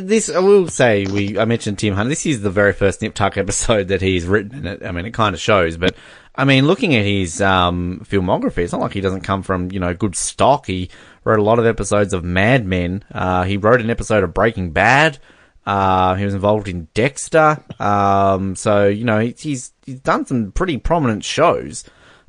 this, 0.00 0.30
I 0.30 0.38
will 0.38 0.68
say, 0.68 1.04
we, 1.06 1.38
I 1.38 1.44
mentioned 1.44 1.78
Tim 1.78 1.94
Hunter. 1.94 2.08
This 2.08 2.26
is 2.26 2.42
the 2.42 2.50
very 2.50 2.72
first 2.72 3.02
Nip 3.02 3.14
Tuck 3.14 3.36
episode 3.36 3.88
that 3.88 4.00
he's 4.00 4.26
written 4.26 4.58
in 4.58 4.66
it. 4.66 4.84
I 4.84 4.92
mean, 4.92 5.06
it 5.06 5.14
kind 5.14 5.34
of 5.34 5.40
shows, 5.40 5.76
but 5.76 5.94
I 6.34 6.44
mean, 6.44 6.66
looking 6.66 6.94
at 6.94 7.04
his, 7.04 7.40
um, 7.42 8.02
filmography, 8.08 8.58
it's 8.58 8.72
not 8.72 8.80
like 8.80 8.94
he 8.94 9.00
doesn't 9.00 9.20
come 9.20 9.42
from, 9.42 9.70
you 9.70 9.80
know, 9.80 9.92
good 9.94 10.16
stock. 10.16 10.66
He 10.66 10.88
wrote 11.24 11.38
a 11.38 11.42
lot 11.42 11.58
of 11.58 11.66
episodes 11.66 12.14
of 12.14 12.24
Mad 12.24 12.64
Men. 12.64 13.04
Uh, 13.12 13.44
he 13.44 13.56
wrote 13.56 13.80
an 13.80 13.90
episode 13.90 14.24
of 14.24 14.32
Breaking 14.32 14.70
Bad. 14.70 15.18
Uh, 15.66 16.14
he 16.14 16.24
was 16.24 16.34
involved 16.34 16.68
in 16.68 16.88
Dexter. 16.94 17.62
Um, 17.78 18.56
so, 18.56 18.88
you 18.88 19.04
know, 19.04 19.20
he's, 19.20 19.72
he's 19.84 20.00
done 20.00 20.26
some 20.26 20.52
pretty 20.52 20.78
prominent 20.78 21.22
shows. 21.24 21.84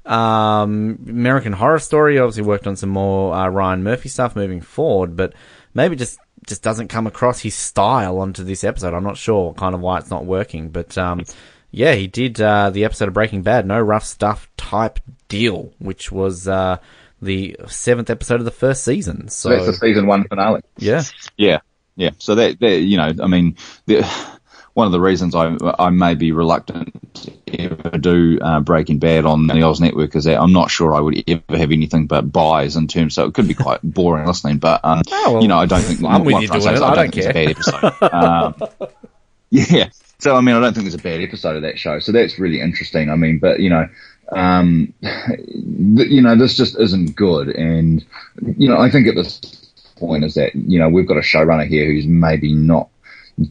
Um, 0.06 1.00
American 1.08 1.54
Horror 1.54 1.80
Story 1.80 2.20
obviously 2.20 2.44
worked 2.44 2.68
on 2.68 2.76
some 2.76 2.90
more, 2.90 3.34
uh, 3.34 3.48
Ryan 3.48 3.84
Murphy 3.84 4.10
stuff 4.10 4.36
moving 4.36 4.60
forward, 4.60 5.16
but 5.16 5.34
maybe 5.74 5.96
just, 5.96 6.20
just 6.48 6.64
doesn't 6.64 6.88
come 6.88 7.08
across 7.08 7.40
his 7.40 7.56
style 7.56 8.20
onto 8.20 8.44
this 8.44 8.64
episode. 8.64 8.94
I'm 8.94 9.04
not 9.04 9.18
sure 9.18 9.54
kind 9.54 9.76
of 9.76 9.82
why 9.82 10.00
it's 10.00 10.10
not 10.10 10.26
working, 10.26 10.70
but, 10.70 10.98
um, 10.98 11.24
yeah, 11.72 11.94
he 11.94 12.08
did, 12.08 12.40
uh, 12.40 12.70
the 12.70 12.86
episode 12.86 13.08
of 13.08 13.14
Breaking 13.14 13.42
Bad, 13.42 13.66
no 13.66 13.80
rough 13.80 14.06
stuff 14.06 14.50
type 14.58 15.00
deal, 15.28 15.74
which 15.80 16.12
was, 16.12 16.48
uh, 16.48 16.78
the 17.22 17.56
seventh 17.68 18.10
episode 18.10 18.40
of 18.40 18.46
the 18.46 18.52
first 18.52 18.84
season. 18.84 19.30
So, 19.30 19.50
so 19.50 19.56
that's 19.56 19.66
the 19.80 19.88
season 19.88 20.08
one 20.08 20.28
finale. 20.28 20.62
Yeah. 20.78 21.04
Yeah. 21.38 21.60
Yeah. 21.96 22.12
So 22.18 22.36
that, 22.36 22.60
that 22.60 22.80
you 22.80 22.98
know, 22.98 23.14
I 23.22 23.28
mean, 23.28 23.56
the, 23.86 24.06
one 24.74 24.88
of 24.88 24.92
the 24.92 25.00
reasons 25.00 25.36
I 25.36 25.56
I 25.78 25.90
may 25.90 26.16
be 26.16 26.32
reluctant 26.32 26.94
to 27.16 27.32
ever 27.60 27.98
do 27.98 28.40
uh, 28.42 28.60
Breaking 28.60 28.98
Bad 28.98 29.26
on 29.26 29.48
the 29.48 29.62
Oz 29.62 29.80
Network 29.80 30.16
is 30.16 30.24
that 30.24 30.42
I'm 30.42 30.54
not 30.54 30.72
sure 30.72 30.96
I 30.96 31.00
would 31.00 31.24
ever 31.28 31.58
have 31.58 31.72
anything 31.72 32.08
but 32.08 32.32
buys 32.32 32.76
in 32.76 32.88
terms. 32.88 33.16
So 33.16 33.26
it 33.26 33.34
could 33.34 33.48
be 33.48 33.54
quite 33.54 33.82
boring 33.84 34.26
listening, 34.26 34.58
but 34.58 34.82
um, 34.84 35.02
oh, 35.12 35.34
well, 35.34 35.42
you 35.42 35.48
know, 35.48 35.58
I 35.58 35.66
don't 35.66 35.82
think 35.82 36.04
I'm 36.04 36.24
with 36.24 36.42
you 36.42 36.48
doing 36.48 36.62
it. 36.62 36.82
I, 36.82 36.92
I, 36.92 36.96
don't, 36.96 37.14
think 37.14 37.26
care. 37.26 37.50
it's 37.50 37.68
a 37.68 37.72
bad 37.72 37.90
episode. 37.92 38.14
um, 38.14 38.90
yeah. 39.52 39.90
So 40.20 40.36
I 40.36 40.42
mean, 40.42 40.56
I 40.56 40.60
don't 40.60 40.74
think 40.74 40.86
there's 40.86 40.96
a 40.96 40.98
bad 40.98 41.22
episode 41.22 41.56
of 41.58 41.62
that 41.64 41.78
show. 41.78 42.00
So 42.00 42.12
that's 42.12 42.40
really 42.40 42.62
interesting. 42.62 43.10
I 43.10 43.16
mean, 43.16 43.40
but 43.40 43.60
you 43.60 43.70
know, 43.70 43.88
um, 44.32 44.94
you 45.48 46.22
know, 46.22 46.36
this 46.36 46.56
just 46.56 46.80
isn't 46.80 47.16
good. 47.16 47.50
And 47.50 48.04
you 48.58 48.70
know, 48.70 48.78
I 48.78 48.90
think 48.90 49.08
at 49.08 49.16
this 49.16 49.40
point 49.98 50.24
is 50.24 50.34
that 50.34 50.56
you 50.56 50.80
know 50.80 50.90
we've 50.90 51.08
got 51.08 51.18
a 51.18 51.22
showrunner 51.22 51.68
here 51.68 51.86
who's 51.86 52.08
maybe 52.08 52.54
not 52.54 52.90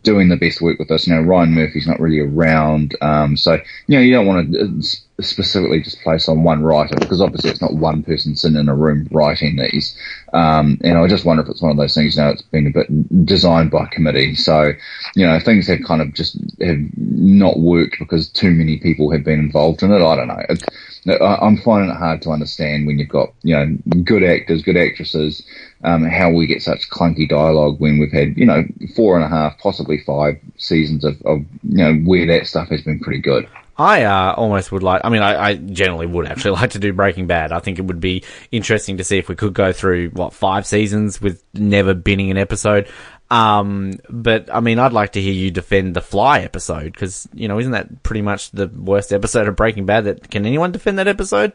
doing 0.02 0.28
the 0.28 0.36
best 0.36 0.60
work 0.60 0.78
with 0.78 0.90
us. 0.90 1.06
You 1.06 1.14
know, 1.14 1.22
Ryan 1.22 1.54
Murphy's 1.54 1.86
not 1.86 2.00
really 2.00 2.20
around, 2.20 2.96
um, 3.00 3.36
so 3.36 3.54
you 3.86 3.96
know 3.96 4.00
you 4.00 4.12
don't 4.12 4.26
want 4.26 4.52
to 4.52 4.82
specifically 5.20 5.80
just 5.82 6.00
place 6.02 6.28
on 6.28 6.42
one 6.42 6.62
writer 6.62 6.96
because 6.96 7.20
obviously 7.20 7.50
it's 7.50 7.60
not 7.60 7.74
one 7.74 8.02
person 8.02 8.34
sitting 8.34 8.58
in 8.58 8.68
a 8.68 8.74
room 8.74 9.06
writing 9.10 9.56
these. 9.56 9.96
Um, 10.32 10.78
and 10.82 10.98
I 10.98 11.06
just 11.08 11.24
wonder 11.24 11.42
if 11.42 11.48
it's 11.48 11.62
one 11.62 11.70
of 11.70 11.76
those 11.76 11.94
things. 11.94 12.16
You 12.16 12.22
know, 12.22 12.30
it's 12.30 12.42
been 12.42 12.66
a 12.66 12.70
bit 12.70 13.26
designed 13.26 13.70
by 13.70 13.86
committee, 13.86 14.34
so 14.34 14.72
you 15.14 15.26
know 15.26 15.38
things 15.40 15.66
have 15.66 15.82
kind 15.86 16.02
of 16.02 16.14
just 16.14 16.36
have 16.60 16.78
not 16.96 17.58
worked 17.58 17.98
because 17.98 18.28
too 18.28 18.50
many 18.50 18.78
people 18.78 19.10
have 19.10 19.24
been 19.24 19.40
involved 19.40 19.82
in 19.82 19.92
it. 19.92 20.02
I 20.02 20.16
don't 20.16 20.28
know. 20.28 20.44
It, 20.48 20.64
I'm 21.20 21.56
finding 21.56 21.90
it 21.90 21.98
hard 21.98 22.22
to 22.22 22.30
understand 22.30 22.86
when 22.86 22.98
you've 22.98 23.08
got 23.08 23.32
you 23.42 23.56
know 23.56 23.76
good 24.04 24.22
actors, 24.22 24.62
good 24.62 24.76
actresses, 24.76 25.44
um, 25.84 26.04
how 26.04 26.30
we 26.30 26.46
get 26.46 26.62
such 26.62 26.88
clunky 26.90 27.28
dialogue 27.28 27.80
when 27.80 27.98
we've 27.98 28.12
had 28.12 28.36
you 28.36 28.46
know 28.46 28.64
four 28.94 29.16
and 29.16 29.24
a 29.24 29.28
half, 29.28 29.58
possibly 29.58 29.98
five 29.98 30.40
seasons 30.56 31.04
of, 31.04 31.20
of 31.22 31.40
you 31.62 31.78
know 31.78 31.94
where 32.04 32.26
that 32.26 32.46
stuff 32.46 32.68
has 32.68 32.82
been 32.82 33.00
pretty 33.00 33.20
good. 33.20 33.48
I 33.76 34.04
uh, 34.04 34.34
almost 34.34 34.70
would 34.70 34.82
like. 34.82 35.00
I 35.02 35.08
mean, 35.08 35.22
I, 35.22 35.42
I, 35.42 35.54
generally 35.54 36.06
would 36.06 36.26
actually 36.26 36.50
like 36.60 36.70
to 36.70 36.78
do 36.78 36.92
Breaking 36.92 37.26
Bad. 37.26 37.52
I 37.52 37.58
think 37.58 37.78
it 37.78 37.82
would 37.82 38.00
be 38.00 38.22
interesting 38.50 38.98
to 38.98 39.04
see 39.04 39.18
if 39.18 39.28
we 39.28 39.34
could 39.34 39.54
go 39.54 39.72
through 39.72 40.10
what 40.10 40.34
five 40.34 40.66
seasons 40.66 41.20
with 41.20 41.42
never 41.54 41.94
binning 41.94 42.30
an 42.30 42.38
episode. 42.38 42.88
Um, 43.30 43.94
but 44.10 44.54
I 44.54 44.60
mean, 44.60 44.78
I'd 44.78 44.92
like 44.92 45.12
to 45.12 45.22
hear 45.22 45.32
you 45.32 45.50
defend 45.50 45.96
the 45.96 46.02
Fly 46.02 46.40
episode 46.40 46.92
because 46.92 47.26
you 47.32 47.48
know, 47.48 47.58
isn't 47.58 47.72
that 47.72 48.02
pretty 48.02 48.22
much 48.22 48.50
the 48.50 48.68
worst 48.68 49.12
episode 49.12 49.48
of 49.48 49.56
Breaking 49.56 49.86
Bad? 49.86 50.04
That 50.04 50.30
can 50.30 50.44
anyone 50.44 50.70
defend 50.70 50.98
that 50.98 51.08
episode? 51.08 51.54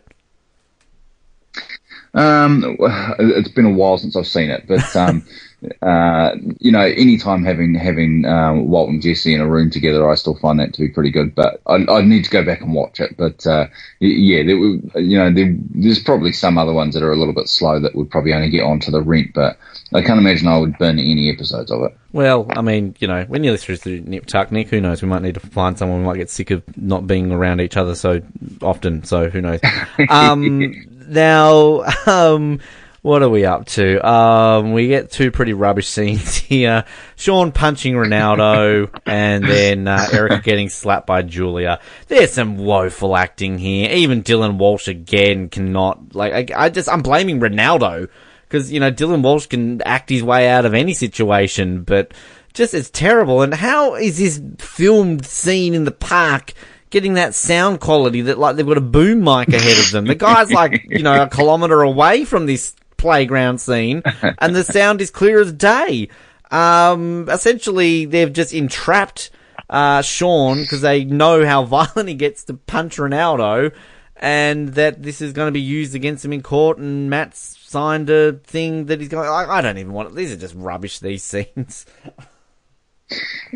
Um, 2.17 2.77
it's 3.19 3.49
been 3.49 3.65
a 3.65 3.71
while 3.71 3.99
since 3.99 4.15
I've 4.15 4.25
seen 4.25 4.49
it, 4.49 4.65
but 4.67 4.95
um, 4.95 5.23
uh, 5.83 6.31
you 6.59 6.71
know, 6.71 6.81
anytime 6.81 7.43
having 7.43 7.75
having 7.75 8.25
um, 8.25 8.69
Walt 8.69 8.89
and 8.89 9.03
Jesse 9.03 9.35
in 9.35 9.41
a 9.41 9.47
room 9.47 9.69
together, 9.69 10.09
I 10.09 10.15
still 10.15 10.35
find 10.35 10.59
that 10.59 10.73
to 10.73 10.81
be 10.81 10.89
pretty 10.89 11.11
good. 11.11 11.35
But 11.35 11.61
I, 11.67 11.75
I 11.75 12.01
need 12.01 12.23
to 12.23 12.31
go 12.31 12.43
back 12.43 12.61
and 12.61 12.73
watch 12.73 12.99
it. 12.99 13.15
But 13.17 13.45
uh, 13.45 13.67
yeah, 13.99 14.41
there, 14.41 14.55
you 14.99 15.17
know, 15.17 15.31
there, 15.31 15.55
there's 15.75 16.01
probably 16.01 16.31
some 16.31 16.57
other 16.57 16.73
ones 16.73 16.95
that 16.95 17.03
are 17.03 17.11
a 17.11 17.15
little 17.15 17.35
bit 17.35 17.49
slow 17.49 17.79
that 17.79 17.95
would 17.95 18.09
probably 18.09 18.33
only 18.33 18.49
get 18.49 18.63
onto 18.63 18.89
the 18.89 19.01
rent. 19.03 19.33
But 19.35 19.59
I 19.93 20.01
can't 20.01 20.19
imagine 20.19 20.47
I 20.47 20.57
would 20.57 20.75
burn 20.79 20.97
any 20.97 21.29
episodes 21.31 21.69
of 21.69 21.83
it. 21.83 21.95
Well, 22.13 22.47
I 22.49 22.61
mean, 22.61 22.95
you 22.97 23.07
know, 23.07 23.27
we're 23.29 23.37
nearly 23.37 23.59
through 23.59 23.77
the 23.77 23.99
Nick. 23.99 24.69
Who 24.69 24.81
knows? 24.81 25.03
We 25.03 25.07
might 25.07 25.21
need 25.21 25.35
to 25.35 25.39
find 25.39 25.77
someone. 25.77 25.99
We 25.99 26.05
might 26.05 26.17
get 26.17 26.31
sick 26.31 26.49
of 26.49 26.63
not 26.75 27.05
being 27.05 27.31
around 27.31 27.61
each 27.61 27.77
other 27.77 27.93
so 27.93 28.21
often. 28.63 29.03
So 29.03 29.29
who 29.29 29.41
knows? 29.41 29.59
Um, 30.09 30.96
now, 31.07 31.83
um, 32.05 32.59
what 33.01 33.23
are 33.23 33.29
we 33.29 33.45
up 33.45 33.65
to? 33.67 34.05
Um, 34.05 34.73
we 34.73 34.89
get 34.89 35.11
two 35.11 35.31
pretty 35.31 35.53
rubbish 35.53 35.87
scenes 35.87 36.35
here. 36.35 36.83
Sean 37.15 37.51
punching 37.51 37.93
Ronaldo 37.93 38.89
and 39.05 39.45
then 39.45 39.87
uh, 39.87 40.07
Erica 40.11 40.41
getting 40.41 40.67
slapped 40.69 41.07
by 41.07 41.21
Julia. 41.21 41.79
There's 42.07 42.33
some 42.33 42.57
woeful 42.57 43.15
acting 43.15 43.57
here. 43.59 43.89
Even 43.91 44.23
Dylan 44.23 44.57
Walsh 44.57 44.87
again 44.87 45.47
cannot, 45.49 46.15
like, 46.15 46.51
I, 46.51 46.65
I 46.65 46.69
just, 46.69 46.89
I'm 46.89 47.01
blaming 47.01 47.39
Ronaldo 47.39 48.09
because, 48.43 48.71
you 48.71 48.79
know, 48.79 48.91
Dylan 48.91 49.23
Walsh 49.23 49.45
can 49.45 49.81
act 49.83 50.09
his 50.09 50.23
way 50.23 50.49
out 50.49 50.65
of 50.65 50.73
any 50.73 50.93
situation, 50.93 51.83
but 51.83 52.13
just, 52.53 52.73
it's 52.73 52.89
terrible. 52.89 53.41
And 53.41 53.53
how 53.53 53.95
is 53.95 54.17
this 54.17 54.41
filmed 54.57 55.25
scene 55.25 55.73
in 55.73 55.85
the 55.85 55.91
park 55.91 56.53
getting 56.89 57.15
that 57.15 57.35
sound 57.35 57.79
quality 57.79 58.21
that 58.21 58.37
like 58.37 58.55
they've 58.55 58.67
got 58.67 58.77
a 58.77 58.81
boom 58.81 59.23
mic 59.23 59.49
ahead 59.49 59.77
of 59.77 59.91
them. 59.91 60.05
The 60.05 60.15
guy's 60.15 60.51
like, 60.51 60.85
you 60.89 61.03
know, 61.03 61.23
a 61.23 61.29
kilometre 61.29 61.81
away 61.81 62.25
from 62.25 62.45
this 62.45 62.75
playground 62.97 63.59
scene, 63.59 64.01
and 64.39 64.55
the 64.55 64.63
sound 64.63 65.01
is 65.01 65.11
clear 65.11 65.39
as 65.39 65.53
day. 65.53 66.09
Um, 66.49 67.27
essentially, 67.29 68.05
they've 68.05 68.31
just 68.31 68.53
entrapped 68.53 69.29
uh, 69.69 70.01
Sean 70.01 70.61
because 70.61 70.81
they 70.81 71.03
know 71.03 71.45
how 71.45 71.63
violent 71.65 72.09
he 72.09 72.15
gets 72.15 72.43
to 72.45 72.53
punch 72.53 72.97
Ronaldo, 72.97 73.73
and 74.15 74.69
that 74.69 75.03
this 75.03 75.21
is 75.21 75.33
going 75.33 75.47
to 75.47 75.51
be 75.51 75.61
used 75.61 75.95
against 75.95 76.23
him 76.23 76.33
in 76.33 76.41
court. 76.41 76.77
And 76.77 77.09
Matt's 77.09 77.57
signed 77.65 78.09
a 78.09 78.33
thing 78.33 78.85
that 78.85 78.99
he's 78.99 79.09
going. 79.09 79.27
I, 79.27 79.45
I 79.57 79.61
don't 79.61 79.77
even 79.77 79.93
want. 79.93 80.09
It. 80.09 80.15
These 80.15 80.31
are 80.31 80.37
just 80.37 80.55
rubbish. 80.55 80.99
These 80.99 81.23
scenes. 81.55 81.85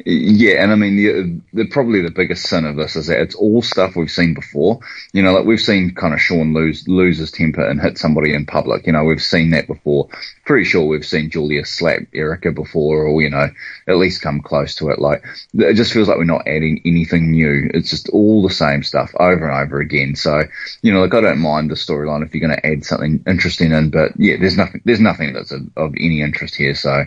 Yeah, 0.05 0.63
and 0.63 0.71
I 0.71 0.75
mean, 0.75 0.95
the, 0.95 1.41
the, 1.63 1.69
probably 1.69 2.01
the 2.01 2.11
biggest 2.11 2.47
sin 2.47 2.63
of 2.65 2.77
this 2.77 2.95
is 2.95 3.07
that 3.07 3.19
it's 3.19 3.35
all 3.35 3.61
stuff 3.61 3.97
we've 3.97 4.09
seen 4.09 4.33
before. 4.33 4.79
You 5.11 5.21
know, 5.21 5.33
like 5.33 5.45
we've 5.45 5.59
seen 5.59 5.93
kind 5.93 6.13
of 6.13 6.21
Sean 6.21 6.53
lose 6.53 6.87
lose 6.87 7.17
his 7.17 7.31
temper 7.31 7.61
and 7.61 7.81
hit 7.81 7.97
somebody 7.97 8.33
in 8.33 8.45
public. 8.45 8.87
You 8.87 8.93
know, 8.93 9.03
we've 9.03 9.21
seen 9.21 9.49
that 9.51 9.67
before. 9.67 10.07
Pretty 10.45 10.63
sure 10.63 10.87
we've 10.87 11.05
seen 11.05 11.29
Julia 11.29 11.65
slap 11.65 12.03
Erica 12.13 12.53
before, 12.53 13.05
or 13.05 13.21
you 13.21 13.29
know, 13.29 13.49
at 13.89 13.97
least 13.97 14.21
come 14.21 14.39
close 14.39 14.75
to 14.75 14.89
it. 14.89 14.99
Like 14.99 15.25
it 15.53 15.73
just 15.73 15.91
feels 15.91 16.07
like 16.07 16.17
we're 16.17 16.23
not 16.23 16.47
adding 16.47 16.81
anything 16.85 17.31
new. 17.31 17.69
It's 17.73 17.89
just 17.89 18.07
all 18.09 18.41
the 18.41 18.53
same 18.53 18.83
stuff 18.83 19.11
over 19.19 19.49
and 19.49 19.65
over 19.67 19.81
again. 19.81 20.15
So 20.15 20.43
you 20.81 20.93
know, 20.93 21.01
like 21.01 21.13
I 21.13 21.19
don't 21.19 21.39
mind 21.39 21.69
the 21.69 21.75
storyline 21.75 22.23
if 22.25 22.33
you're 22.33 22.47
going 22.47 22.57
to 22.57 22.65
add 22.65 22.85
something 22.85 23.21
interesting 23.27 23.73
in, 23.73 23.89
but 23.89 24.13
yeah, 24.17 24.37
there's 24.39 24.57
nothing 24.57 24.81
there's 24.85 25.01
nothing 25.01 25.33
that's 25.33 25.51
of, 25.51 25.63
of 25.75 25.93
any 25.97 26.21
interest 26.21 26.55
here. 26.55 26.73
So 26.73 27.03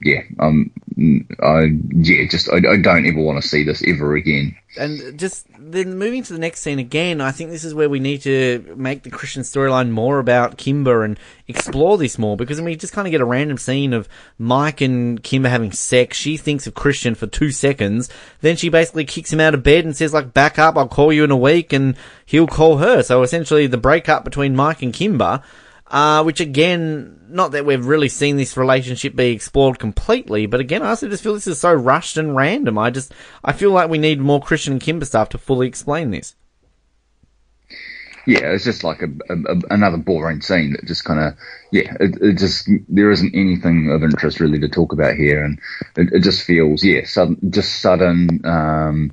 yeah, 0.00 0.20
um, 0.38 0.70
I 1.42 1.70
yeah, 1.90 2.28
just 2.28 2.48
I, 2.50 2.58
I 2.58 2.76
don't 2.80 3.06
ever 3.06 3.20
want 3.20 3.42
to 3.42 3.48
see 3.48 3.64
this 3.64 3.82
ever 3.84 4.14
again. 4.14 4.56
And 4.76 5.18
just 5.18 5.46
then 5.58 5.98
moving 5.98 6.22
to 6.22 6.32
the 6.32 6.38
next 6.38 6.60
scene 6.60 6.78
again, 6.78 7.20
I 7.20 7.32
think 7.32 7.50
this 7.50 7.64
is 7.64 7.74
where 7.74 7.88
we 7.88 7.98
need 7.98 8.22
to 8.22 8.74
make 8.76 9.02
the 9.02 9.10
Christian 9.10 9.42
storyline 9.42 9.90
more 9.90 10.20
about 10.20 10.56
Kimber 10.56 11.02
and 11.02 11.18
explore 11.48 11.98
this 11.98 12.16
more 12.16 12.36
because 12.36 12.60
I 12.60 12.62
mean, 12.62 12.70
you 12.70 12.76
just 12.76 12.92
kind 12.92 13.08
of 13.08 13.10
get 13.12 13.20
a 13.20 13.24
random 13.24 13.58
scene 13.58 13.92
of 13.92 14.08
Mike 14.38 14.80
and 14.80 15.20
Kimber 15.20 15.48
having 15.48 15.72
sex. 15.72 16.16
She 16.16 16.36
thinks 16.36 16.68
of 16.68 16.74
Christian 16.74 17.16
for 17.16 17.26
two 17.26 17.50
seconds, 17.50 18.08
then 18.40 18.56
she 18.56 18.68
basically 18.68 19.04
kicks 19.04 19.32
him 19.32 19.40
out 19.40 19.54
of 19.54 19.64
bed 19.64 19.84
and 19.84 19.96
says 19.96 20.14
like, 20.14 20.32
"Back 20.32 20.60
up, 20.60 20.76
I'll 20.76 20.86
call 20.86 21.12
you 21.12 21.24
in 21.24 21.32
a 21.32 21.36
week," 21.36 21.72
and 21.72 21.96
he'll 22.24 22.46
call 22.46 22.78
her. 22.78 23.02
So 23.02 23.22
essentially, 23.22 23.66
the 23.66 23.78
breakup 23.78 24.24
between 24.24 24.54
Mike 24.54 24.80
and 24.80 24.94
Kimber 24.94 25.42
uh, 25.88 26.22
which 26.22 26.40
again, 26.40 27.20
not 27.28 27.52
that 27.52 27.64
we've 27.64 27.86
really 27.86 28.08
seen 28.08 28.36
this 28.36 28.56
relationship 28.56 29.16
be 29.16 29.30
explored 29.30 29.78
completely, 29.78 30.46
but 30.46 30.60
again, 30.60 30.82
I 30.82 30.90
also 30.90 31.08
just 31.08 31.22
feel 31.22 31.34
this 31.34 31.46
is 31.46 31.60
so 31.60 31.72
rushed 31.72 32.16
and 32.16 32.36
random. 32.36 32.78
I 32.78 32.90
just, 32.90 33.12
I 33.44 33.52
feel 33.52 33.70
like 33.70 33.90
we 33.90 33.98
need 33.98 34.20
more 34.20 34.40
Christian 34.40 34.74
and 34.74 34.82
Kimber 34.82 35.06
stuff 35.06 35.30
to 35.30 35.38
fully 35.38 35.66
explain 35.66 36.10
this. 36.10 36.34
Yeah, 38.26 38.52
it's 38.52 38.64
just 38.64 38.84
like 38.84 39.00
a, 39.00 39.08
a, 39.32 39.60
another 39.70 39.96
boring 39.96 40.42
scene 40.42 40.72
that 40.72 40.86
just 40.86 41.06
kind 41.06 41.18
of, 41.18 41.34
yeah, 41.72 41.94
it, 41.98 42.20
it, 42.20 42.36
just 42.36 42.68
there 42.86 43.10
isn't 43.10 43.34
anything 43.34 43.90
of 43.90 44.02
interest 44.02 44.38
really 44.38 44.60
to 44.60 44.68
talk 44.68 44.92
about 44.92 45.14
here, 45.14 45.42
and 45.42 45.58
it, 45.96 46.12
it 46.12 46.20
just 46.22 46.42
feels, 46.42 46.84
yeah, 46.84 47.06
sudden, 47.06 47.38
just 47.48 47.80
sudden. 47.80 48.42
Um, 48.44 49.10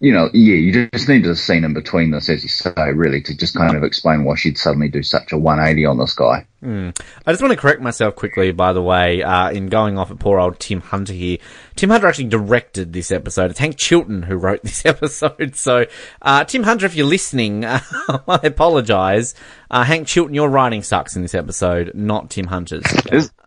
you 0.00 0.14
know, 0.14 0.30
yeah, 0.32 0.54
you 0.54 0.88
just 0.90 1.10
need 1.10 1.24
to 1.24 1.36
scene 1.36 1.62
in 1.62 1.74
between 1.74 2.10
this, 2.10 2.30
as 2.30 2.42
you 2.42 2.48
say, 2.48 2.72
really, 2.94 3.20
to 3.20 3.36
just 3.36 3.54
kind 3.54 3.76
of 3.76 3.84
explain 3.84 4.24
why 4.24 4.34
she'd 4.34 4.56
suddenly 4.56 4.88
do 4.88 5.02
such 5.02 5.30
a 5.30 5.36
180 5.36 5.84
on 5.84 5.98
this 5.98 6.14
guy. 6.14 6.46
Mm. 6.64 6.98
I 7.26 7.32
just 7.32 7.42
want 7.42 7.52
to 7.52 7.60
correct 7.60 7.82
myself 7.82 8.16
quickly, 8.16 8.50
by 8.50 8.72
the 8.72 8.82
way, 8.82 9.22
uh, 9.22 9.50
in 9.50 9.66
going 9.66 9.98
off 9.98 10.10
at 10.10 10.18
poor 10.18 10.40
old 10.40 10.58
Tim 10.58 10.80
Hunter 10.80 11.12
here. 11.12 11.36
Tim 11.76 11.90
Hunter 11.90 12.06
actually 12.06 12.28
directed 12.28 12.94
this 12.94 13.10
episode. 13.10 13.50
It's 13.50 13.58
Hank 13.58 13.76
Chilton 13.76 14.22
who 14.22 14.36
wrote 14.36 14.62
this 14.62 14.86
episode. 14.86 15.54
So, 15.54 15.84
uh, 16.22 16.44
Tim 16.44 16.62
Hunter, 16.62 16.86
if 16.86 16.94
you're 16.94 17.06
listening, 17.06 17.66
uh, 17.66 17.80
I 18.26 18.40
apologise. 18.42 19.34
Uh, 19.70 19.84
Hank 19.84 20.06
Chilton, 20.06 20.32
your 20.32 20.48
writing 20.48 20.82
sucks 20.82 21.14
in 21.14 21.20
this 21.20 21.34
episode, 21.34 21.92
not 21.94 22.30
Tim 22.30 22.46
Hunter's. 22.46 22.86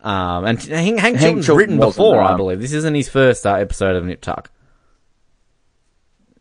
Um, 0.03 0.45
and 0.45 0.61
Hank, 0.61 0.99
Hank, 0.99 1.19
Chilton's 1.19 1.47
Chilton 1.47 1.57
written 1.57 1.79
before, 1.79 2.21
I 2.21 2.37
believe. 2.37 2.61
This 2.61 2.73
isn't 2.73 2.93
his 2.93 3.09
first 3.09 3.47
uh, 3.47 3.55
episode 3.55 3.95
of 3.95 4.05
Nip 4.05 4.21
Tuck 4.21 4.51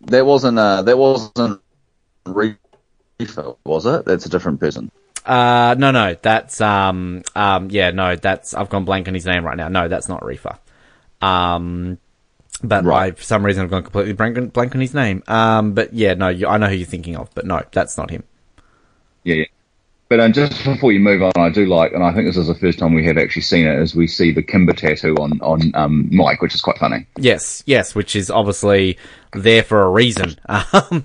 that 0.06 0.26
wasn't 0.26 0.58
uh, 0.58 0.82
that 0.82 0.98
wasn't 0.98 1.60
Reefer, 2.26 3.54
was 3.64 3.86
it? 3.86 4.04
That's 4.04 4.26
a 4.26 4.28
different 4.28 4.60
person. 4.60 4.90
Uh, 5.24 5.76
no, 5.78 5.92
no, 5.92 6.16
that's 6.20 6.60
um, 6.60 7.22
um, 7.36 7.70
yeah, 7.70 7.90
no, 7.90 8.16
that's 8.16 8.54
I've 8.54 8.68
gone 8.68 8.84
blank 8.84 9.08
on 9.08 9.14
his 9.14 9.26
name 9.26 9.44
right 9.44 9.56
now. 9.56 9.68
No, 9.68 9.88
that's 9.88 10.08
not 10.08 10.24
Reefer. 10.24 10.58
Um, 11.20 11.98
but 12.62 12.84
right. 12.84 13.12
I, 13.12 13.16
for 13.16 13.22
some 13.22 13.44
reason, 13.44 13.64
I've 13.64 13.70
gone 13.70 13.82
completely 13.82 14.12
blank, 14.12 14.52
blank 14.52 14.74
on 14.74 14.80
his 14.80 14.94
name. 14.94 15.22
Um, 15.26 15.72
but 15.72 15.92
yeah, 15.92 16.14
no, 16.14 16.28
you, 16.28 16.46
I 16.46 16.58
know 16.58 16.68
who 16.68 16.74
you're 16.74 16.86
thinking 16.86 17.16
of, 17.16 17.30
but 17.34 17.46
no, 17.46 17.62
that's 17.72 17.96
not 17.96 18.10
him. 18.10 18.24
Yeah, 19.24 19.36
yeah. 19.36 19.44
But 20.12 20.20
um, 20.20 20.34
just 20.34 20.62
before 20.62 20.92
you 20.92 21.00
move 21.00 21.22
on, 21.22 21.32
I 21.38 21.48
do 21.48 21.64
like, 21.64 21.94
and 21.94 22.04
I 22.04 22.12
think 22.12 22.26
this 22.26 22.36
is 22.36 22.46
the 22.46 22.54
first 22.54 22.78
time 22.78 22.92
we 22.92 23.06
have 23.06 23.16
actually 23.16 23.40
seen 23.40 23.66
it, 23.66 23.78
is 23.78 23.94
we 23.94 24.06
see 24.06 24.30
the 24.30 24.42
Kimber 24.42 24.74
tattoo 24.74 25.14
on 25.14 25.40
on 25.40 25.74
um, 25.74 26.14
Mike, 26.14 26.42
which 26.42 26.54
is 26.54 26.60
quite 26.60 26.76
funny. 26.76 27.06
Yes, 27.16 27.62
yes, 27.64 27.94
which 27.94 28.14
is 28.14 28.30
obviously 28.30 28.98
there 29.32 29.62
for 29.62 29.80
a 29.80 29.88
reason, 29.88 30.36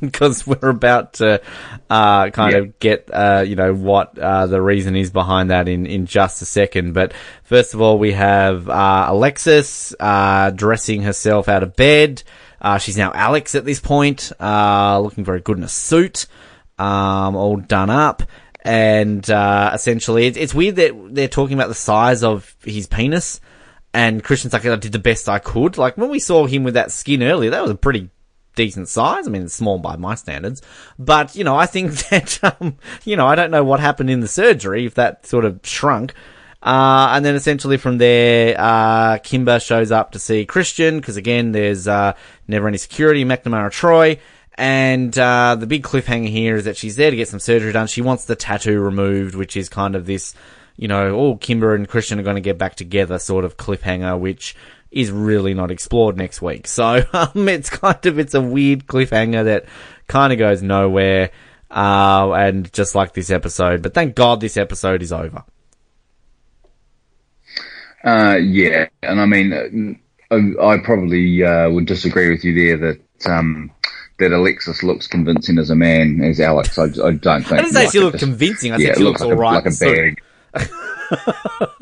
because 0.02 0.46
um, 0.50 0.58
we're 0.62 0.68
about 0.68 1.14
to 1.14 1.42
uh, 1.90 2.32
kind 2.32 2.52
yeah. 2.52 2.60
of 2.60 2.80
get 2.80 3.10
uh, 3.14 3.46
you 3.48 3.56
know 3.56 3.74
what 3.74 4.20
uh, 4.20 4.46
the 4.46 4.62
reason 4.62 4.98
is 4.98 5.10
behind 5.10 5.52
that 5.52 5.70
in 5.70 5.86
in 5.86 6.06
just 6.06 6.42
a 6.42 6.46
second. 6.46 6.94
But 6.94 7.14
first 7.44 7.74
of 7.74 7.80
all, 7.80 7.98
we 7.98 8.12
have 8.12 8.68
uh, 8.68 9.06
Alexis 9.08 9.96
uh, 10.02 10.50
dressing 10.50 11.04
herself 11.04 11.48
out 11.48 11.64
of 11.64 11.78
bed. 11.78 12.24
Uh, 12.60 12.78
she's 12.78 12.98
now 12.98 13.14
Alex 13.14 13.56
at 13.56 13.64
this 13.64 13.80
point, 13.80 14.34
looking 14.38 15.24
very 15.24 15.40
good 15.40 15.56
in 15.56 15.64
a 15.64 15.70
suit, 15.70 16.26
um, 16.78 17.38
all 17.38 17.56
done 17.56 17.90
up 17.90 18.24
and 18.62 19.30
uh, 19.30 19.72
essentially, 19.74 20.28
it's, 20.28 20.38
it's 20.38 20.54
weird 20.54 20.76
that 20.78 20.94
they're 21.12 21.28
talking 21.28 21.56
about 21.58 21.70
the 21.70 21.76
size 21.76 22.24
of 22.24 22.56
his 22.64 22.88
penis, 22.88 23.40
and 23.94 24.24
Christian's 24.24 24.54
like, 24.54 24.66
I 24.66 24.76
did 24.76 24.92
the 24.92 25.00
best 25.00 25.30
I 25.30 25.40
could. 25.40 25.78
Like 25.78 25.98
when 25.98 26.10
we 26.10 26.20
saw 26.20 26.46
him 26.46 26.64
with 26.64 26.74
that 26.76 26.92
skin 26.92 27.24
earlier, 27.24 27.52
that 27.52 27.62
was 27.62 27.72
a 27.72 27.76
pretty 27.76 28.10
decent 28.56 28.90
size. 28.90 29.28
I 29.28 29.32
mean, 29.32 29.44
it's 29.44 29.54
small 29.54 29.80
by 29.80 29.96
my 29.96 30.16
standards, 30.16 30.62
but 31.00 31.36
you 31.36 31.44
know, 31.44 31.56
I 31.56 31.66
think 31.66 31.92
that 32.10 32.40
um, 32.44 32.78
you 33.06 33.16
know, 33.16 33.28
I 33.28 33.36
don't 33.36 33.52
know 33.52 33.64
what 33.64 33.80
happened 33.80 34.10
in 34.10 34.20
the 34.20 34.28
surgery 34.28 34.86
if 34.86 34.96
that 34.96 35.26
sort 35.26 35.46
of 35.46 35.60
shrunk. 35.64 36.14
Uh, 36.62 37.12
and 37.14 37.24
then 37.24 37.36
essentially 37.36 37.78
from 37.78 38.00
there, 38.00 38.56
uh, 38.60 39.20
Kimber 39.20 39.60
shows 39.60 39.92
up 39.92 40.12
to 40.12 40.20
see 40.20 40.46
Christian 40.46 41.00
because 41.00 41.16
again, 41.16 41.52
there's 41.52 41.88
uh, 41.88 42.14
never 42.48 42.68
any 42.68 42.78
security. 42.78 43.24
McNamara 43.24 43.72
Troy. 43.72 44.20
And 44.58 45.18
uh, 45.18 45.56
the 45.56 45.68
big 45.68 45.84
cliffhanger 45.84 46.30
here 46.30 46.56
is 46.56 46.66
that 46.66 46.78
she's 46.78 46.96
there 46.96 47.12
to 47.12 47.16
get 47.16 47.28
some 47.28 47.40
surgery 47.40 47.72
done. 47.72 47.88
She 47.88 48.02
wants 48.02 48.26
the 48.26 48.36
tattoo 48.36 48.80
removed, 48.80 49.36
which 49.36 49.56
is 49.56 49.70
kind 49.70 49.96
of 49.96 50.08
this, 50.08 50.34
you 50.78 50.88
know, 50.88 51.16
oh, 51.16 51.36
Kimber 51.36 51.76
and 51.76 51.88
Christian 51.88 52.20
are 52.20 52.24
going 52.24 52.36
to 52.38 52.42
get 52.42 52.58
back 52.58 52.74
together 52.76 53.20
sort 53.20 53.46
of 53.46 53.58
cliffhanger, 53.58 54.20
which 54.20 54.56
is 54.90 55.12
really 55.12 55.54
not 55.54 55.70
explored 55.70 56.18
next 56.18 56.42
week. 56.42 56.68
So 56.68 57.04
um, 57.14 57.48
it's 57.48 57.70
kind 57.70 58.04
of 58.06 58.18
it's 58.18 58.34
a 58.34 58.42
weird 58.42 58.88
cliffhanger 58.88 59.46
that 59.46 59.66
kind 60.08 60.34
of 60.34 60.40
goes 60.40 60.64
nowhere, 60.64 61.30
uh, 61.70 62.32
and 62.32 62.72
just 62.74 62.96
like 62.96 63.14
this 63.14 63.30
episode. 63.30 63.84
But 63.84 63.94
thank 63.94 64.16
God 64.16 64.42
this 64.42 64.58
episode 64.58 65.04
is 65.04 65.12
over. 65.12 65.44
Uh, 68.04 68.38
yeah, 68.42 68.88
and 69.04 69.20
I 69.20 69.26
mean, 69.26 70.00
uh, 70.32 70.64
I 70.64 70.78
probably 70.78 71.44
uh, 71.44 71.70
would 71.70 71.86
disagree 71.86 72.30
with 72.30 72.44
you 72.44 72.56
there 72.56 72.78
that 72.78 73.30
um, 73.30 73.72
that 74.20 74.32
Alexis 74.32 74.84
looks 74.84 75.08
convincing 75.08 75.60
as 75.60 75.70
a 75.70 75.76
man 75.76 76.22
as 76.22 76.40
Alex. 76.40 76.78
I, 76.78 76.86
I 76.86 76.88
don't 76.88 77.44
think. 77.44 77.52
I 77.52 77.58
didn't 77.58 77.74
say 77.74 77.84
like 77.84 77.92
she 77.92 78.00
looked 78.00 78.20
convincing. 78.20 78.74
I 78.74 78.78
yeah, 78.78 78.88
said 78.88 78.98
she 78.98 79.04
looks, 79.04 79.22
looks 79.22 79.32
all 79.32 79.38
right. 79.38 79.64
Like 79.64 79.66
a 79.66 79.78
bag. 79.80 80.22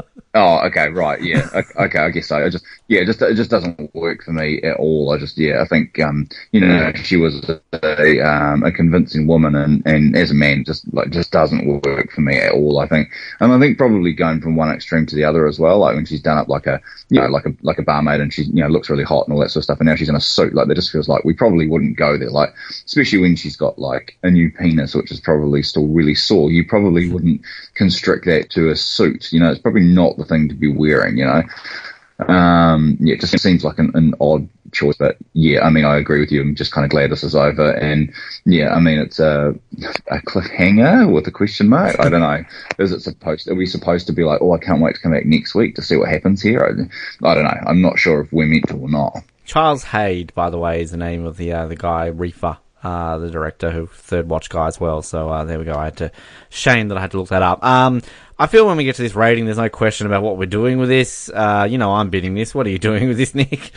Oh, 0.37 0.59
okay, 0.67 0.89
right, 0.89 1.21
yeah, 1.21 1.47
okay, 1.77 1.97
I 1.97 2.09
guess 2.09 2.27
so. 2.27 2.45
I 2.45 2.49
just, 2.49 2.65
yeah, 2.87 3.01
it 3.01 3.05
just 3.05 3.21
it 3.21 3.33
just 3.33 3.49
doesn't 3.49 3.93
work 3.95 4.23
for 4.23 4.31
me 4.31 4.61
at 4.61 4.77
all. 4.77 5.11
I 5.11 5.17
just, 5.17 5.37
yeah, 5.37 5.61
I 5.61 5.65
think, 5.65 5.99
um, 5.99 6.29
you 6.51 6.61
know, 6.61 6.91
she 6.93 7.17
was 7.17 7.49
a, 7.73 8.21
um, 8.21 8.63
a 8.63 8.71
convincing 8.71 9.25
woman, 9.25 9.55
and 9.55 9.81
and 9.87 10.15
as 10.15 10.29
a 10.29 10.35
man, 10.35 10.63
just 10.63 10.91
like 10.93 11.09
just 11.09 11.31
doesn't 11.31 11.65
work 11.65 12.11
for 12.11 12.21
me 12.21 12.37
at 12.37 12.53
all. 12.53 12.79
I 12.79 12.87
think, 12.87 13.09
and 13.39 13.51
I 13.51 13.59
think 13.59 13.79
probably 13.79 14.13
going 14.13 14.39
from 14.39 14.55
one 14.55 14.71
extreme 14.71 15.07
to 15.07 15.15
the 15.15 15.23
other 15.23 15.47
as 15.47 15.59
well. 15.59 15.79
Like 15.79 15.95
when 15.95 16.05
she's 16.05 16.21
done 16.21 16.37
up 16.37 16.47
like 16.47 16.67
a, 16.67 16.79
you 17.09 17.19
know, 17.19 17.27
like 17.27 17.47
a 17.47 17.55
like 17.63 17.79
a 17.79 17.83
barmaid, 17.83 18.21
and 18.21 18.31
she, 18.31 18.43
you 18.43 18.61
know, 18.61 18.67
looks 18.67 18.89
really 18.89 19.03
hot 19.03 19.25
and 19.27 19.33
all 19.33 19.41
that 19.41 19.49
sort 19.49 19.61
of 19.61 19.63
stuff, 19.63 19.79
and 19.79 19.87
now 19.87 19.95
she's 19.95 20.09
in 20.09 20.15
a 20.15 20.21
suit. 20.21 20.53
Like 20.53 20.67
that 20.67 20.75
just 20.75 20.91
feels 20.91 21.09
like 21.09 21.25
we 21.25 21.33
probably 21.33 21.67
wouldn't 21.67 21.97
go 21.97 22.19
there. 22.19 22.29
Like 22.29 22.53
especially 22.85 23.19
when 23.19 23.35
she's 23.35 23.55
got 23.55 23.79
like 23.79 24.15
a 24.21 24.29
new 24.29 24.51
penis, 24.51 24.93
which 24.93 25.11
is 25.11 25.19
probably 25.19 25.63
still 25.63 25.87
really 25.87 26.15
sore. 26.15 26.51
You 26.51 26.63
probably 26.63 27.09
wouldn't 27.09 27.41
constrict 27.73 28.25
that 28.25 28.51
to 28.51 28.69
a 28.69 28.75
suit. 28.75 29.31
You 29.31 29.39
know, 29.39 29.49
it's 29.49 29.61
probably 29.61 29.81
not 29.81 30.17
the 30.17 30.25
thing 30.25 30.49
to 30.49 30.55
be 30.55 30.71
wearing, 30.71 31.17
you 31.17 31.25
know. 31.25 31.41
Um, 32.19 32.97
yeah, 33.01 33.15
it 33.15 33.19
just 33.19 33.37
seems 33.39 33.65
like 33.65 33.77
an, 33.77 33.91
an, 33.93 34.13
odd 34.21 34.47
choice, 34.71 34.95
but 34.97 35.17
yeah, 35.33 35.61
I 35.61 35.69
mean, 35.69 35.83
I 35.83 35.97
agree 35.97 36.21
with 36.21 36.31
you. 36.31 36.41
I'm 36.41 36.55
just 36.55 36.71
kind 36.71 36.85
of 36.85 36.91
glad 36.91 37.11
this 37.11 37.23
is 37.23 37.35
over. 37.35 37.71
And 37.71 38.13
yeah, 38.45 38.73
I 38.73 38.79
mean, 38.79 38.99
it's 38.99 39.19
a, 39.19 39.53
a 40.07 40.19
cliffhanger 40.19 41.11
with 41.11 41.27
a 41.27 41.31
question 41.31 41.67
mark. 41.67 41.99
I 41.99 42.07
don't 42.07 42.21
know. 42.21 42.43
Is 42.79 42.93
it 42.93 43.01
supposed, 43.01 43.49
are 43.49 43.55
we 43.55 43.65
supposed 43.65 44.07
to 44.07 44.13
be 44.13 44.23
like, 44.23 44.41
oh, 44.41 44.53
I 44.53 44.59
can't 44.59 44.81
wait 44.81 44.95
to 44.95 45.01
come 45.01 45.11
back 45.11 45.25
next 45.25 45.55
week 45.55 45.75
to 45.75 45.81
see 45.81 45.97
what 45.97 46.09
happens 46.09 46.41
here? 46.41 46.63
I, 46.63 47.29
I 47.29 47.35
don't 47.35 47.43
know. 47.43 47.59
I'm 47.67 47.81
not 47.81 47.99
sure 47.99 48.21
if 48.21 48.31
we're 48.31 48.47
meant 48.47 48.69
to 48.69 48.77
or 48.77 48.89
not. 48.89 49.17
Charles 49.43 49.83
Haid, 49.83 50.33
by 50.33 50.49
the 50.49 50.57
way, 50.57 50.81
is 50.81 50.91
the 50.91 50.97
name 50.97 51.25
of 51.25 51.35
the, 51.35 51.51
uh, 51.51 51.67
the 51.67 51.75
guy, 51.75 52.05
Reefer. 52.07 52.57
Uh, 52.85 53.17
the 53.17 53.31
director 53.31 53.71
who 53.71 53.87
third 53.87 54.29
watch 54.29 54.47
guy 54.47 54.67
as 54.67 54.79
well. 54.79 55.01
So 55.01 55.27
uh, 55.27 55.43
there 55.43 55.57
we 55.57 55.65
go. 55.65 55.73
I 55.73 55.85
had 55.85 55.97
to 55.97 56.11
shame 56.51 56.89
that 56.89 56.99
I 56.99 57.01
had 57.01 57.09
to 57.11 57.17
look 57.17 57.29
that 57.29 57.41
up. 57.41 57.63
Um, 57.65 58.03
I 58.37 58.45
feel 58.45 58.67
when 58.67 58.77
we 58.77 58.83
get 58.83 58.95
to 58.97 59.01
this 59.01 59.15
rating, 59.15 59.45
there's 59.45 59.57
no 59.57 59.69
question 59.69 60.05
about 60.05 60.21
what 60.21 60.37
we're 60.37 60.45
doing 60.45 60.77
with 60.77 60.89
this. 60.89 61.27
Uh, 61.33 61.65
you 61.67 61.79
know, 61.79 61.93
I'm 61.93 62.11
bidding 62.11 62.35
this. 62.35 62.53
What 62.53 62.67
are 62.67 62.69
you 62.69 62.77
doing 62.77 63.07
with 63.07 63.17
this, 63.17 63.33
Nick? 63.33 63.71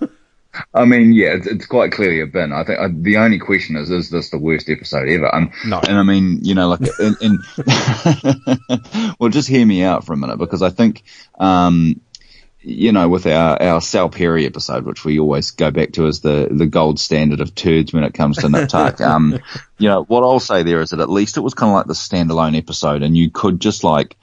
I 0.74 0.86
mean, 0.86 1.12
yeah, 1.12 1.34
it's, 1.34 1.46
it's, 1.46 1.66
quite 1.66 1.92
clearly 1.92 2.22
a 2.22 2.26
bin. 2.26 2.50
I 2.54 2.64
think 2.64 2.78
uh, 2.78 2.88
the 2.90 3.18
only 3.18 3.38
question 3.38 3.76
is, 3.76 3.90
is 3.90 4.08
this 4.08 4.30
the 4.30 4.38
worst 4.38 4.70
episode 4.70 5.06
ever? 5.06 5.34
Um, 5.34 5.52
no. 5.66 5.80
And 5.86 5.98
I 5.98 6.02
mean, 6.02 6.42
you 6.42 6.54
know, 6.54 6.68
like, 6.68 6.80
in, 6.98 7.14
in 7.20 7.38
well, 9.18 9.28
just 9.28 9.48
hear 9.50 9.66
me 9.66 9.82
out 9.82 10.06
for 10.06 10.14
a 10.14 10.16
minute 10.16 10.38
because 10.38 10.62
I 10.62 10.70
think, 10.70 11.02
um, 11.38 12.00
you 12.68 12.90
know, 12.90 13.08
with 13.08 13.28
our, 13.28 13.62
our 13.62 13.80
Sal 13.80 14.08
Perri 14.08 14.44
episode, 14.44 14.84
which 14.84 15.04
we 15.04 15.20
always 15.20 15.52
go 15.52 15.70
back 15.70 15.92
to 15.92 16.06
as 16.06 16.20
the, 16.20 16.48
the 16.50 16.66
gold 16.66 16.98
standard 16.98 17.40
of 17.40 17.54
turds 17.54 17.92
when 17.92 18.02
it 18.02 18.12
comes 18.12 18.38
to 18.38 18.48
Nip 18.48 18.68
Tuck, 18.68 19.00
um, 19.00 19.38
you 19.78 19.88
know, 19.88 20.02
what 20.02 20.24
I'll 20.24 20.40
say 20.40 20.64
there 20.64 20.80
is 20.80 20.90
that 20.90 20.98
at 20.98 21.08
least 21.08 21.36
it 21.36 21.42
was 21.42 21.54
kind 21.54 21.70
of 21.70 21.76
like 21.76 21.86
the 21.86 21.92
standalone 21.92 22.58
episode 22.58 23.04
and 23.04 23.16
you 23.16 23.30
could 23.30 23.60
just 23.60 23.84
like 23.84 24.16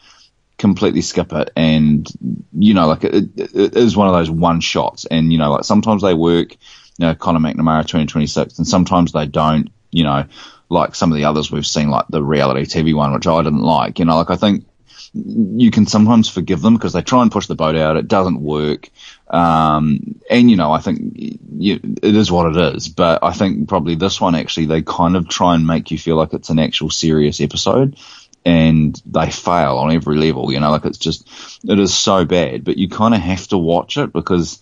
completely 0.58 1.00
skip 1.00 1.32
it 1.32 1.52
and, 1.56 2.06
you 2.52 2.74
know, 2.74 2.86
like 2.88 3.06
it, 3.06 3.30
it 3.38 3.78
is 3.78 3.96
one 3.96 4.10
of 4.10 4.14
those 4.14 4.30
one 4.30 4.60
shots 4.60 5.06
and, 5.06 5.32
you 5.32 5.38
know, 5.38 5.52
like 5.52 5.64
sometimes 5.64 6.02
they 6.02 6.14
work, 6.14 6.52
you 6.98 7.08
know, 7.08 7.16
Conor 7.16 7.40
McNamara 7.40 7.84
2026 7.84 8.58
and 8.58 8.68
sometimes 8.68 9.14
they 9.14 9.26
don't, 9.26 9.70
you 9.90 10.04
know, 10.04 10.26
like 10.68 10.96
some 10.96 11.14
of 11.14 11.16
the 11.16 11.24
others 11.24 11.50
we've 11.50 11.66
seen, 11.66 11.90
like 11.90 12.08
the 12.10 12.22
reality 12.22 12.66
TV 12.66 12.94
one, 12.94 13.14
which 13.14 13.26
I 13.26 13.42
didn't 13.42 13.62
like, 13.62 14.00
you 14.00 14.06
know, 14.06 14.18
like 14.18 14.32
I 14.32 14.36
think 14.36 14.66
you 15.14 15.70
can 15.70 15.86
sometimes 15.86 16.30
forgive 16.30 16.62
them 16.62 16.74
because 16.74 16.94
they 16.94 17.02
try 17.02 17.22
and 17.22 17.32
push 17.32 17.48
the 17.48 17.56
boat 17.56 17.76
out. 17.76 17.98
It 17.98 18.08
doesn't 18.08 18.42
work. 18.42 18.90
Um, 19.28 20.20
and 20.30 20.50
you 20.50 20.58
know, 20.58 20.72
I 20.72 20.80
think 20.80 21.14
you, 21.16 21.80
it 22.02 22.16
is 22.16 22.32
what 22.32 22.56
it 22.56 22.76
is. 22.76 22.88
But 22.88 23.24
I 23.24 23.32
think 23.32 23.70
probably 23.70 23.96
this 23.96 24.20
one 24.20 24.36
actually, 24.36 24.66
they 24.66 24.82
kind 24.82 25.16
of 25.16 25.30
try 25.30 25.56
and 25.56 25.68
make 25.68 25.92
you 25.92 26.00
feel 26.00 26.16
like 26.16 26.34
it's 26.34 26.50
an 26.50 26.60
actual 26.60 26.90
serious 26.90 27.42
episode 27.42 27.98
and 28.46 29.02
they 29.06 29.30
fail 29.30 29.78
on 29.78 29.94
every 29.94 30.18
level, 30.18 30.52
you 30.52 30.60
know, 30.60 30.72
like 30.72 30.86
it's 30.86 30.98
just, 30.98 31.28
it 31.64 31.80
is 31.80 31.96
so 31.96 32.26
bad, 32.26 32.64
but 32.64 32.78
you 32.78 32.90
kind 32.90 33.14
of 33.14 33.22
have 33.22 33.48
to 33.48 33.58
watch 33.58 33.98
it 33.98 34.12
because 34.12 34.60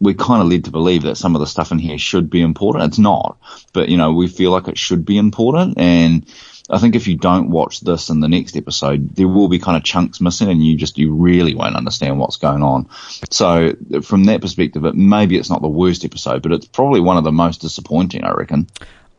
we're 0.00 0.14
kind 0.14 0.42
of 0.42 0.48
led 0.48 0.64
to 0.64 0.70
believe 0.70 1.02
that 1.02 1.16
some 1.16 1.34
of 1.34 1.40
the 1.40 1.46
stuff 1.46 1.72
in 1.72 1.78
here 1.78 1.98
should 1.98 2.30
be 2.30 2.40
important. 2.40 2.84
It's 2.84 2.98
not, 2.98 3.38
but 3.72 3.88
you 3.88 3.96
know, 3.96 4.12
we 4.12 4.28
feel 4.28 4.50
like 4.50 4.68
it 4.68 4.78
should 4.78 5.04
be 5.04 5.18
important 5.18 5.78
and, 5.78 6.26
I 6.70 6.78
think 6.78 6.96
if 6.96 7.08
you 7.08 7.16
don't 7.16 7.50
watch 7.50 7.80
this 7.80 8.10
in 8.10 8.20
the 8.20 8.28
next 8.28 8.54
episode, 8.56 9.16
there 9.16 9.28
will 9.28 9.48
be 9.48 9.58
kind 9.58 9.76
of 9.76 9.84
chunks 9.84 10.20
missing, 10.20 10.50
and 10.50 10.62
you 10.62 10.76
just 10.76 10.98
you 10.98 11.14
really 11.14 11.54
won't 11.54 11.76
understand 11.76 12.18
what's 12.18 12.36
going 12.36 12.62
on. 12.62 12.88
So 13.30 13.74
from 14.02 14.24
that 14.24 14.42
perspective, 14.42 14.84
it 14.84 14.94
maybe 14.94 15.38
it's 15.38 15.48
not 15.48 15.62
the 15.62 15.68
worst 15.68 16.04
episode, 16.04 16.42
but 16.42 16.52
it's 16.52 16.66
probably 16.66 17.00
one 17.00 17.16
of 17.16 17.24
the 17.24 17.32
most 17.32 17.62
disappointing. 17.62 18.24
I 18.24 18.32
reckon. 18.32 18.68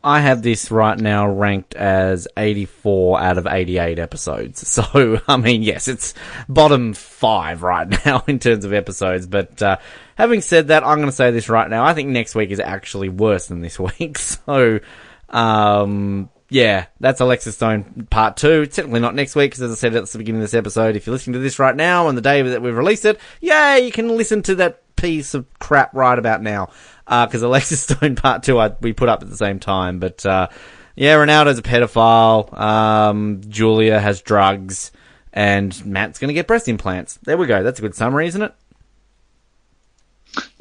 I 0.02 0.20
have 0.20 0.42
this 0.42 0.70
right 0.70 0.98
now 0.98 1.28
ranked 1.28 1.74
as 1.74 2.26
84 2.36 3.20
out 3.20 3.38
of 3.38 3.46
88 3.46 3.98
episodes. 3.98 4.66
So, 4.80 5.20
I 5.26 5.36
mean, 5.36 5.62
yes, 5.62 5.88
it's 5.88 6.14
bottom 6.48 6.94
five 6.94 7.62
right 7.62 7.88
now 8.06 8.22
in 8.26 8.38
terms 8.38 8.64
of 8.64 8.72
episodes. 8.72 9.26
But 9.26 9.60
uh, 9.60 9.76
having 10.14 10.40
said 10.40 10.68
that, 10.68 10.84
I'm 10.84 10.98
going 10.98 11.08
to 11.08 11.12
say 11.12 11.32
this 11.32 11.48
right 11.48 11.68
now. 11.68 11.84
I 11.84 11.92
think 11.92 12.08
next 12.08 12.34
week 12.34 12.50
is 12.50 12.60
actually 12.60 13.08
worse 13.08 13.46
than 13.48 13.60
this 13.60 13.78
week. 13.98 14.16
So, 14.16 14.80
um, 15.28 16.30
yeah, 16.48 16.86
that's 16.98 17.20
Alexis 17.20 17.56
Stone 17.56 18.08
part 18.10 18.36
two. 18.36 18.62
It's 18.62 18.76
certainly 18.76 19.00
not 19.00 19.14
next 19.14 19.36
week 19.36 19.50
because, 19.50 19.62
as 19.62 19.72
I 19.72 19.74
said 19.74 19.94
at 19.94 20.06
the 20.06 20.18
beginning 20.18 20.40
of 20.40 20.44
this 20.44 20.54
episode, 20.54 20.96
if 20.96 21.06
you're 21.06 21.12
listening 21.14 21.34
to 21.34 21.40
this 21.40 21.58
right 21.58 21.76
now 21.76 22.06
on 22.06 22.14
the 22.14 22.20
day 22.20 22.42
that 22.42 22.62
we've 22.62 22.76
released 22.76 23.04
it, 23.04 23.20
yay, 23.40 23.84
you 23.84 23.92
can 23.92 24.08
listen 24.08 24.42
to 24.42 24.54
that 24.56 24.82
piece 24.96 25.34
of 25.34 25.46
crap 25.58 25.94
right 25.94 26.18
about 26.18 26.42
now. 26.42 26.70
Because 27.10 27.42
uh, 27.42 27.48
Alexis 27.48 27.80
Stone 27.88 28.14
part 28.14 28.44
two, 28.44 28.58
I, 28.58 28.72
we 28.80 28.92
put 28.92 29.08
up 29.08 29.22
at 29.22 29.28
the 29.28 29.36
same 29.36 29.58
time. 29.58 29.98
But 29.98 30.24
uh, 30.24 30.48
yeah, 30.94 31.16
Ronaldo's 31.16 31.58
a 31.58 31.62
pedophile. 31.62 32.58
Um, 32.58 33.40
Julia 33.48 33.98
has 33.98 34.22
drugs, 34.22 34.92
and 35.32 35.84
Matt's 35.84 36.18
going 36.18 36.28
to 36.28 36.34
get 36.34 36.46
breast 36.46 36.68
implants. 36.68 37.18
There 37.22 37.36
we 37.36 37.46
go. 37.46 37.62
That's 37.62 37.80
a 37.80 37.82
good 37.82 37.94
summary, 37.94 38.28
isn't 38.28 38.42
it? 38.42 38.54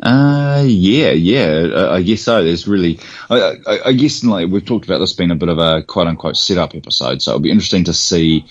Uh, 0.02 0.64
yeah, 0.66 1.12
yeah, 1.12 1.89
I 1.91 2.02
guess 2.02 2.24
so. 2.24 2.43
There's 2.43 2.68
really, 2.68 3.00
I, 3.30 3.58
I, 3.68 3.80
I, 3.88 3.93
guess 3.93 4.24
like 4.24 4.50
we've 4.50 4.66
talked 4.66 4.86
about 4.86 4.97
this 4.97 5.14
being 5.14 5.30
a 5.30 5.36
bit 5.36 5.50
of 5.50 5.60
a 5.60 5.84
quote 5.84 6.08
unquote 6.08 6.38
setup 6.38 6.74
episode, 6.74 7.22
so 7.22 7.32
it'll 7.32 7.41
be 7.41 7.52
interesting 7.52 7.84
to 7.84 7.93
see 7.93 8.45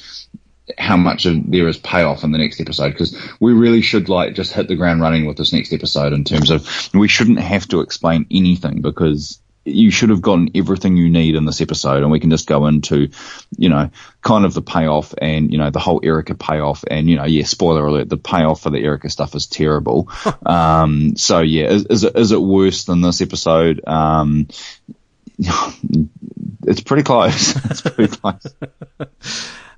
how 0.77 0.97
much 0.97 1.27
of 1.27 1.51
there 1.51 1.69
is 1.69 1.79
payoff 1.79 2.25
in 2.25 2.33
the 2.33 2.39
next 2.39 2.61
episode 2.61 2.91
because 2.91 3.17
we 3.41 3.53
really 3.53 3.81
should 3.81 4.09
like 4.09 4.35
just 4.35 4.53
hit 4.53 4.69
the 4.69 4.77
ground 4.77 5.01
running 5.01 5.27
with 5.27 5.37
this 5.37 5.53
next 5.53 5.73
episode 5.73 6.13
in 6.13 6.25
terms 6.25 6.51
of 6.51 6.69
we 6.95 7.09
shouldn't 7.09 7.41
have 7.41 7.67
to 7.69 7.81
explain 7.81 8.27
anything 8.31 8.81
because 8.81 9.41
you 9.69 9.91
should 9.91 10.11
have 10.11 10.23
gotten 10.23 10.51
everything 10.55 10.97
you 10.97 11.11
need 11.11 11.35
in 11.35 11.45
this 11.45 11.61
episode, 11.61 12.03
and 12.03 12.11
we 12.11 12.21
can 12.21 12.31
just 12.31 12.47
go 12.47 12.67
into, 12.67 13.11
you 13.57 13.69
know, 13.69 13.91
kind 14.23 14.45
of 14.45 14.55
the 14.55 14.63
payoff 14.63 15.15
and 15.19 15.53
you 15.53 15.59
know 15.59 15.71
the 15.71 15.79
whole 15.79 16.01
Erica 16.03 16.35
payoff, 16.35 16.85
and 16.91 17.09
you 17.09 17.17
know, 17.17 17.25
yeah, 17.25 17.45
spoiler 17.45 17.87
alert, 17.87 18.09
the 18.09 18.17
payoff 18.17 18.63
for 18.63 18.71
the 18.71 18.79
Erica 18.79 19.11
stuff 19.11 19.35
is 19.35 19.47
terrible. 19.47 20.09
um, 20.47 21.17
so 21.17 21.41
yeah, 21.41 21.67
is, 21.67 21.87
is, 21.87 22.05
it 22.05 22.17
is 22.17 22.33
it 22.33 22.41
worse 22.41 22.85
than 22.85 23.01
this 23.01 23.21
episode? 23.21 23.87
Um, 23.87 24.49
it's 26.67 26.81
pretty 26.81 27.03
close. 27.03 27.57
it's 27.71 27.81
pretty 27.81 28.17
close. 28.17 28.55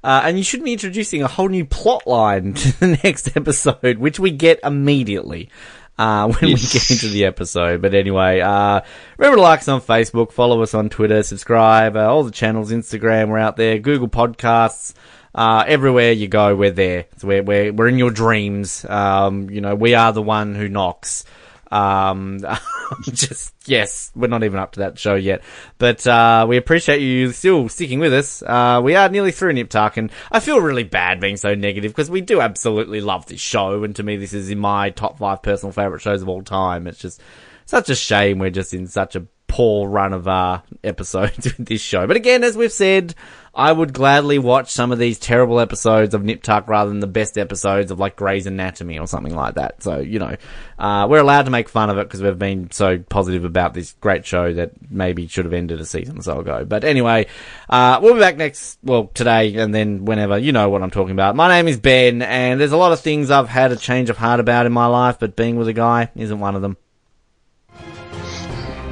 Uh, 0.02 0.22
and 0.24 0.38
you 0.38 0.44
should 0.44 0.64
be 0.64 0.72
introducing 0.72 1.22
a 1.22 1.28
whole 1.28 1.48
new 1.48 1.64
plot 1.64 2.06
line 2.06 2.54
to 2.54 2.80
the 2.80 2.98
next 3.04 3.36
episode, 3.36 3.98
which 3.98 4.18
we 4.18 4.30
get 4.30 4.60
immediately 4.64 5.50
uh, 5.98 6.26
when 6.28 6.50
yes. 6.50 6.62
we 6.62 6.78
get 6.78 6.90
into 6.90 7.08
the 7.08 7.24
episode. 7.26 7.82
But 7.82 7.94
anyway, 7.94 8.40
uh, 8.40 8.80
remember 9.18 9.36
to 9.36 9.42
like 9.42 9.60
us 9.60 9.68
on 9.68 9.80
Facebook, 9.80 10.32
follow 10.32 10.62
us 10.62 10.74
on 10.74 10.88
Twitter, 10.88 11.22
subscribe, 11.22 11.96
uh, 11.96 12.10
all 12.10 12.24
the 12.24 12.30
channels, 12.30 12.72
Instagram, 12.72 13.28
we're 13.28 13.38
out 13.38 13.56
there, 13.56 13.78
Google 13.78 14.08
Podcasts. 14.08 14.94
Uh, 15.32 15.64
everywhere 15.66 16.10
you 16.10 16.26
go, 16.26 16.56
we're 16.56 16.72
there. 16.72 17.04
So 17.18 17.28
we're, 17.28 17.42
we're, 17.42 17.72
we're 17.72 17.88
in 17.88 17.98
your 17.98 18.10
dreams. 18.10 18.84
Um, 18.86 19.48
you 19.48 19.60
know, 19.60 19.76
we 19.76 19.94
are 19.94 20.12
the 20.12 20.22
one 20.22 20.54
who 20.54 20.68
knocks. 20.68 21.24
Um, 21.70 22.40
just, 23.02 23.54
yes, 23.66 24.10
we're 24.14 24.26
not 24.26 24.44
even 24.44 24.58
up 24.58 24.72
to 24.72 24.80
that 24.80 24.98
show 24.98 25.14
yet. 25.14 25.42
But, 25.78 26.06
uh, 26.06 26.46
we 26.48 26.56
appreciate 26.56 27.00
you 27.00 27.32
still 27.32 27.68
sticking 27.68 28.00
with 28.00 28.12
us. 28.12 28.42
Uh, 28.42 28.80
we 28.82 28.96
are 28.96 29.08
nearly 29.08 29.32
through 29.32 29.52
Nip 29.52 29.70
Tuck 29.70 29.96
and 29.96 30.10
I 30.30 30.40
feel 30.40 30.60
really 30.60 30.84
bad 30.84 31.20
being 31.20 31.36
so 31.36 31.54
negative 31.54 31.92
because 31.92 32.10
we 32.10 32.20
do 32.20 32.40
absolutely 32.40 33.00
love 33.00 33.26
this 33.26 33.40
show. 33.40 33.84
And 33.84 33.94
to 33.96 34.02
me, 34.02 34.16
this 34.16 34.32
is 34.32 34.50
in 34.50 34.58
my 34.58 34.90
top 34.90 35.18
five 35.18 35.42
personal 35.42 35.72
favorite 35.72 36.00
shows 36.00 36.22
of 36.22 36.28
all 36.28 36.42
time. 36.42 36.86
It's 36.86 36.98
just 36.98 37.20
such 37.66 37.88
a 37.88 37.94
shame 37.94 38.38
we're 38.38 38.50
just 38.50 38.74
in 38.74 38.88
such 38.88 39.14
a 39.14 39.26
poor 39.50 39.88
run 39.88 40.12
of 40.12 40.28
uh, 40.28 40.62
episodes 40.84 41.44
with 41.58 41.66
this 41.66 41.80
show. 41.80 42.06
But 42.06 42.16
again, 42.16 42.44
as 42.44 42.56
we've 42.56 42.72
said, 42.72 43.16
I 43.52 43.72
would 43.72 43.92
gladly 43.92 44.38
watch 44.38 44.70
some 44.70 44.92
of 44.92 45.00
these 45.00 45.18
terrible 45.18 45.58
episodes 45.58 46.14
of 46.14 46.22
Nip 46.22 46.40
Tuck 46.40 46.68
rather 46.68 46.88
than 46.88 47.00
the 47.00 47.08
best 47.08 47.36
episodes 47.36 47.90
of 47.90 47.98
like 47.98 48.14
Grey's 48.14 48.46
Anatomy 48.46 49.00
or 49.00 49.08
something 49.08 49.34
like 49.34 49.56
that. 49.56 49.82
So, 49.82 49.98
you 49.98 50.20
know, 50.20 50.36
uh, 50.78 51.08
we're 51.10 51.18
allowed 51.18 51.46
to 51.46 51.50
make 51.50 51.68
fun 51.68 51.90
of 51.90 51.98
it 51.98 52.04
because 52.04 52.22
we've 52.22 52.38
been 52.38 52.70
so 52.70 52.98
positive 52.98 53.44
about 53.44 53.74
this 53.74 53.96
great 54.00 54.24
show 54.24 54.54
that 54.54 54.70
maybe 54.88 55.26
should 55.26 55.46
have 55.46 55.52
ended 55.52 55.80
a 55.80 55.84
season 55.84 56.18
or 56.18 56.22
so 56.22 56.38
ago. 56.38 56.64
But 56.64 56.84
anyway, 56.84 57.26
uh, 57.68 57.98
we'll 58.00 58.14
be 58.14 58.20
back 58.20 58.36
next, 58.36 58.78
well, 58.84 59.10
today 59.14 59.56
and 59.56 59.74
then 59.74 60.04
whenever. 60.04 60.38
You 60.38 60.52
know 60.52 60.68
what 60.68 60.80
I'm 60.84 60.92
talking 60.92 61.12
about. 61.12 61.34
My 61.34 61.48
name 61.48 61.66
is 61.66 61.80
Ben 61.80 62.22
and 62.22 62.60
there's 62.60 62.72
a 62.72 62.76
lot 62.76 62.92
of 62.92 63.00
things 63.00 63.32
I've 63.32 63.48
had 63.48 63.72
a 63.72 63.76
change 63.76 64.10
of 64.10 64.16
heart 64.16 64.38
about 64.38 64.66
in 64.66 64.72
my 64.72 64.86
life, 64.86 65.18
but 65.18 65.34
being 65.34 65.56
with 65.56 65.66
a 65.66 65.72
guy 65.72 66.12
isn't 66.14 66.38
one 66.38 66.54
of 66.54 66.62
them. 66.62 66.76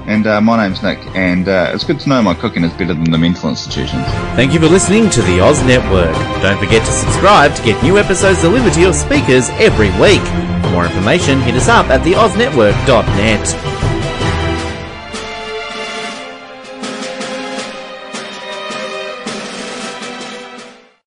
And 0.09 0.27
uh, 0.27 0.41
my 0.41 0.57
name's 0.57 0.83
Nick, 0.83 0.99
and 1.15 1.47
uh, 1.49 1.71
it's 1.75 1.85
good 1.85 2.01
to 2.01 2.09
know 2.09 2.23
my 2.23 2.33
cooking 2.33 2.65
is 2.65 2.73
better 2.73 2.95
than 2.95 3.11
the 3.11 3.19
mental 3.19 3.51
institutions. 3.51 4.07
Thank 4.37 4.55
you 4.55 4.59
for 4.59 4.67
listening 4.67 5.11
to 5.11 5.21
the 5.21 5.41
Oz 5.41 5.63
Network. 5.65 6.15
Don't 6.41 6.59
forget 6.59 6.83
to 6.87 6.91
subscribe 6.91 7.55
to 7.57 7.63
get 7.63 7.83
new 7.83 7.99
episodes 7.99 8.41
delivered 8.41 8.73
to 8.73 8.81
your 8.81 8.95
speakers 8.95 9.51
every 9.61 9.91
week. 10.01 10.23
For 10.65 10.71
more 10.71 10.87
information, 10.87 11.43
hit 11.43 11.57
us 11.57 11.69
up 11.69 11.91
at 11.91 12.01
theoznetwork.net. 12.01 13.88